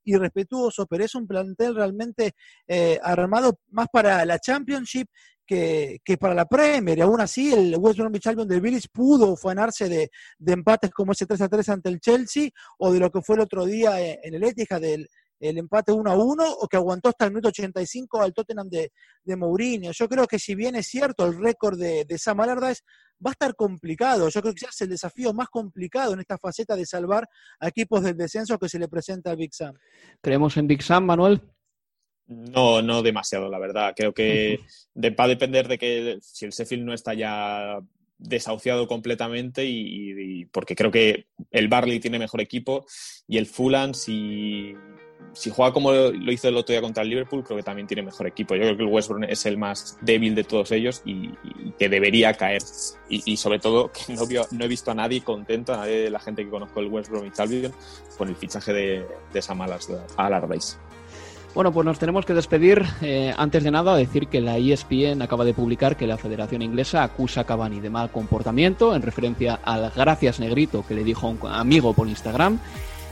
irrespetuoso, 0.06 0.86
pero 0.86 1.04
es 1.04 1.14
un 1.14 1.28
plantel 1.28 1.76
realmente 1.76 2.36
eh, 2.68 3.00
armado 3.04 3.60
más 3.72 3.88
para 3.92 4.26
la 4.26 4.40
Championship 4.40 5.10
que, 5.46 6.00
para 6.18 6.34
la 6.34 6.46
Premier. 6.46 6.98
Y 6.98 7.02
aún 7.02 7.20
así, 7.20 7.54
el 7.54 7.76
West 7.78 8.00
Bromwich 8.00 8.28
Albion 8.28 8.48
de 8.48 8.62
Village 8.62 8.88
pudo 8.94 9.34
ufanarse 9.34 9.90
de, 9.90 10.10
de, 10.38 10.54
empates 10.54 10.90
como 10.92 11.12
ese 11.12 11.26
3 11.26 11.42
a 11.42 11.50
3 11.50 11.68
ante 11.68 11.90
el 11.90 12.00
Chelsea 12.00 12.50
o 12.78 12.94
de 12.94 13.02
lo 13.02 13.12
que 13.12 13.22
fue 13.22 13.36
el 13.36 13.42
otro 13.42 13.66
día 13.66 14.00
en 14.00 14.34
el 14.34 14.44
Etihad 14.44 14.80
del 14.80 15.10
el 15.40 15.58
empate 15.58 15.92
1 15.92 16.10
a 16.10 16.16
1 16.16 16.44
o 16.62 16.68
que 16.68 16.78
aguantó 16.78 17.10
hasta 17.10 17.26
el 17.26 17.32
minuto 17.32 17.50
85 17.50 18.22
al 18.22 18.34
Tottenham 18.34 18.70
de, 18.70 18.92
de 19.24 19.36
Mourinho. 19.36 19.92
Yo 19.92 20.08
creo 20.08 20.26
que 20.28 20.40
si 20.40 20.56
bien 20.56 20.76
es 20.76 20.88
cierto 20.88 21.26
el 21.26 21.38
récord 21.38 21.78
de, 21.78 22.06
de 22.06 22.18
Sam 22.18 22.40
Allardyce, 22.42 22.82
va 23.26 23.32
a 23.32 23.34
estar 23.34 23.56
complicado. 23.56 24.30
Yo 24.30 24.42
creo 24.42 24.54
que 24.54 24.66
es 24.66 24.82
el 24.82 24.90
desafío 24.90 25.34
más 25.34 25.50
complicado 25.50 26.14
en 26.14 26.20
esta 26.20 26.38
faceta 26.38 26.76
de 26.76 26.86
salvar 26.86 27.28
a 27.60 27.68
equipos 27.68 28.04
del 28.04 28.18
descenso 28.18 28.58
que 28.58 28.70
se 28.70 28.80
le 28.80 28.88
presenta 28.88 29.32
al 29.32 29.38
Big 29.38 29.54
Sam. 29.54 29.76
¿Creemos 30.22 30.58
en 30.58 30.68
Big 30.68 30.82
Sam, 30.82 31.06
Manuel? 31.06 31.42
No, 32.28 32.82
no 32.82 33.02
demasiado, 33.02 33.50
la 33.50 33.60
verdad. 33.60 33.94
Creo 33.96 34.14
que 34.14 34.60
de, 34.94 35.10
va 35.12 35.26
a 35.26 35.30
depender 35.30 35.68
de 35.68 35.78
que 35.78 36.18
si 36.22 36.46
el 36.46 36.52
Sheffield 36.52 36.86
no 36.86 36.94
está 36.94 37.14
ya 37.14 37.80
desahuciado 38.18 38.88
completamente 38.88 39.66
y, 39.66 40.42
y, 40.42 40.46
porque 40.46 40.76
creo 40.76 40.92
que 40.92 41.28
el 41.52 41.68
Barley 41.68 42.00
tiene 42.00 42.20
mejor 42.20 42.40
equipo 42.40 42.86
y 43.28 43.38
el 43.38 43.48
Fulham 43.48 43.94
si 43.94 44.74
si 45.34 45.50
juega 45.50 45.74
como 45.74 45.92
lo 45.92 46.32
hizo 46.32 46.48
el 46.48 46.56
otro 46.56 46.74
día 46.74 46.82
contra 46.82 47.04
el 47.04 47.10
Liverpool, 47.10 47.44
creo 47.44 47.58
que 47.58 47.64
también 47.64 47.88
tiene 47.88 48.04
mejor 48.04 48.28
equipo. 48.28 48.56
Yo 48.56 48.62
creo 48.62 48.78
que 48.78 48.84
el 48.84 48.90
West 48.90 49.12
es 49.28 49.46
el 49.46 49.58
más 49.58 49.98
débil 50.02 50.36
de 50.36 50.44
todos 50.44 50.72
ellos 50.72 51.02
y, 51.06 51.32
que 51.78 51.90
debería 51.90 52.34
caer. 52.34 52.62
Y, 53.10 53.38
sobre 53.38 53.60
todo, 53.60 53.92
que 54.08 54.14
no, 54.14 54.66
he 54.66 54.68
visto 54.68 54.92
a 54.92 54.96
nadie 54.96 55.22
contento, 55.22 55.74
a 55.74 55.78
nadie 55.78 56.04
de 56.04 56.10
la 56.10 56.20
gente 56.20 56.44
que 56.44 56.50
conozco 56.50 56.80
el 56.80 56.88
West 56.88 57.12
y 57.12 57.42
Albion, 57.42 57.74
con 58.18 58.30
el 58.30 58.36
fichaje 58.36 58.74
de, 58.74 59.06
de 59.34 59.42
Sam 59.42 59.62
Allardyce. 60.18 60.78
Bueno, 61.56 61.72
pues 61.72 61.86
nos 61.86 62.00
tenemos 62.00 62.26
que 62.26 62.34
despedir. 62.34 62.84
Eh, 63.02 63.32
antes 63.38 63.64
de 63.64 63.70
nada, 63.70 63.96
decir 63.96 64.28
que 64.28 64.42
la 64.42 64.58
ESPN 64.58 65.22
acaba 65.22 65.46
de 65.46 65.54
publicar 65.54 65.96
que 65.96 66.08
la 66.08 66.18
Federación 66.18 66.64
Inglesa 66.64 67.04
acusa 67.04 67.42
a 67.42 67.44
Cavani 67.44 67.80
de 67.80 67.92
mal 67.92 68.12
comportamiento 68.12 68.96
en 68.96 69.04
referencia 69.04 69.60
al 69.64 69.92
gracias 69.96 70.40
negrito 70.40 70.84
que 70.88 70.96
le 70.96 71.04
dijo 71.04 71.28
a 71.28 71.30
un 71.30 71.40
amigo 71.44 71.94
por 71.94 72.08
Instagram. 72.08 72.60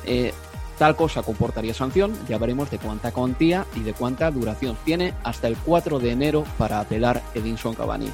Eh, 0.06 0.34
Tal 0.82 0.96
cosa 0.96 1.22
comportaría 1.22 1.76
sanción, 1.76 2.12
ya 2.28 2.40
veremos 2.40 2.72
de 2.72 2.80
cuánta 2.80 3.12
cuantía 3.12 3.68
y 3.76 3.82
de 3.82 3.94
cuánta 3.94 4.32
duración 4.32 4.76
tiene 4.84 5.14
hasta 5.24 5.48
el 5.48 5.56
4 5.56 6.00
de 6.00 6.10
enero 6.10 6.44
para 6.58 6.80
apelar 6.80 7.22
Edinson 7.36 7.76
Cavani. 7.76 8.10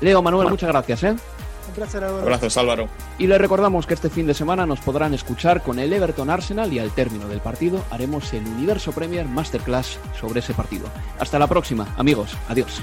Leo, 0.00 0.20
Manuel, 0.20 0.46
bueno. 0.46 0.50
muchas 0.50 0.70
gracias. 0.70 1.04
¿eh? 1.04 1.10
Un 1.10 1.74
placer, 1.76 2.02
Álvaro. 2.02 2.26
Gracias, 2.26 2.56
Álvaro. 2.56 2.88
Y 3.16 3.28
les 3.28 3.40
recordamos 3.40 3.86
que 3.86 3.94
este 3.94 4.10
fin 4.10 4.26
de 4.26 4.34
semana 4.34 4.66
nos 4.66 4.80
podrán 4.80 5.14
escuchar 5.14 5.62
con 5.62 5.78
el 5.78 5.92
Everton 5.92 6.30
Arsenal 6.30 6.72
y 6.72 6.80
al 6.80 6.90
término 6.90 7.28
del 7.28 7.38
partido 7.38 7.80
haremos 7.92 8.32
el 8.32 8.44
Universo 8.44 8.90
Premier 8.90 9.26
Masterclass 9.26 10.00
sobre 10.20 10.40
ese 10.40 10.52
partido. 10.52 10.88
Hasta 11.20 11.38
la 11.38 11.46
próxima, 11.46 11.94
amigos. 11.96 12.36
Adiós. 12.48 12.82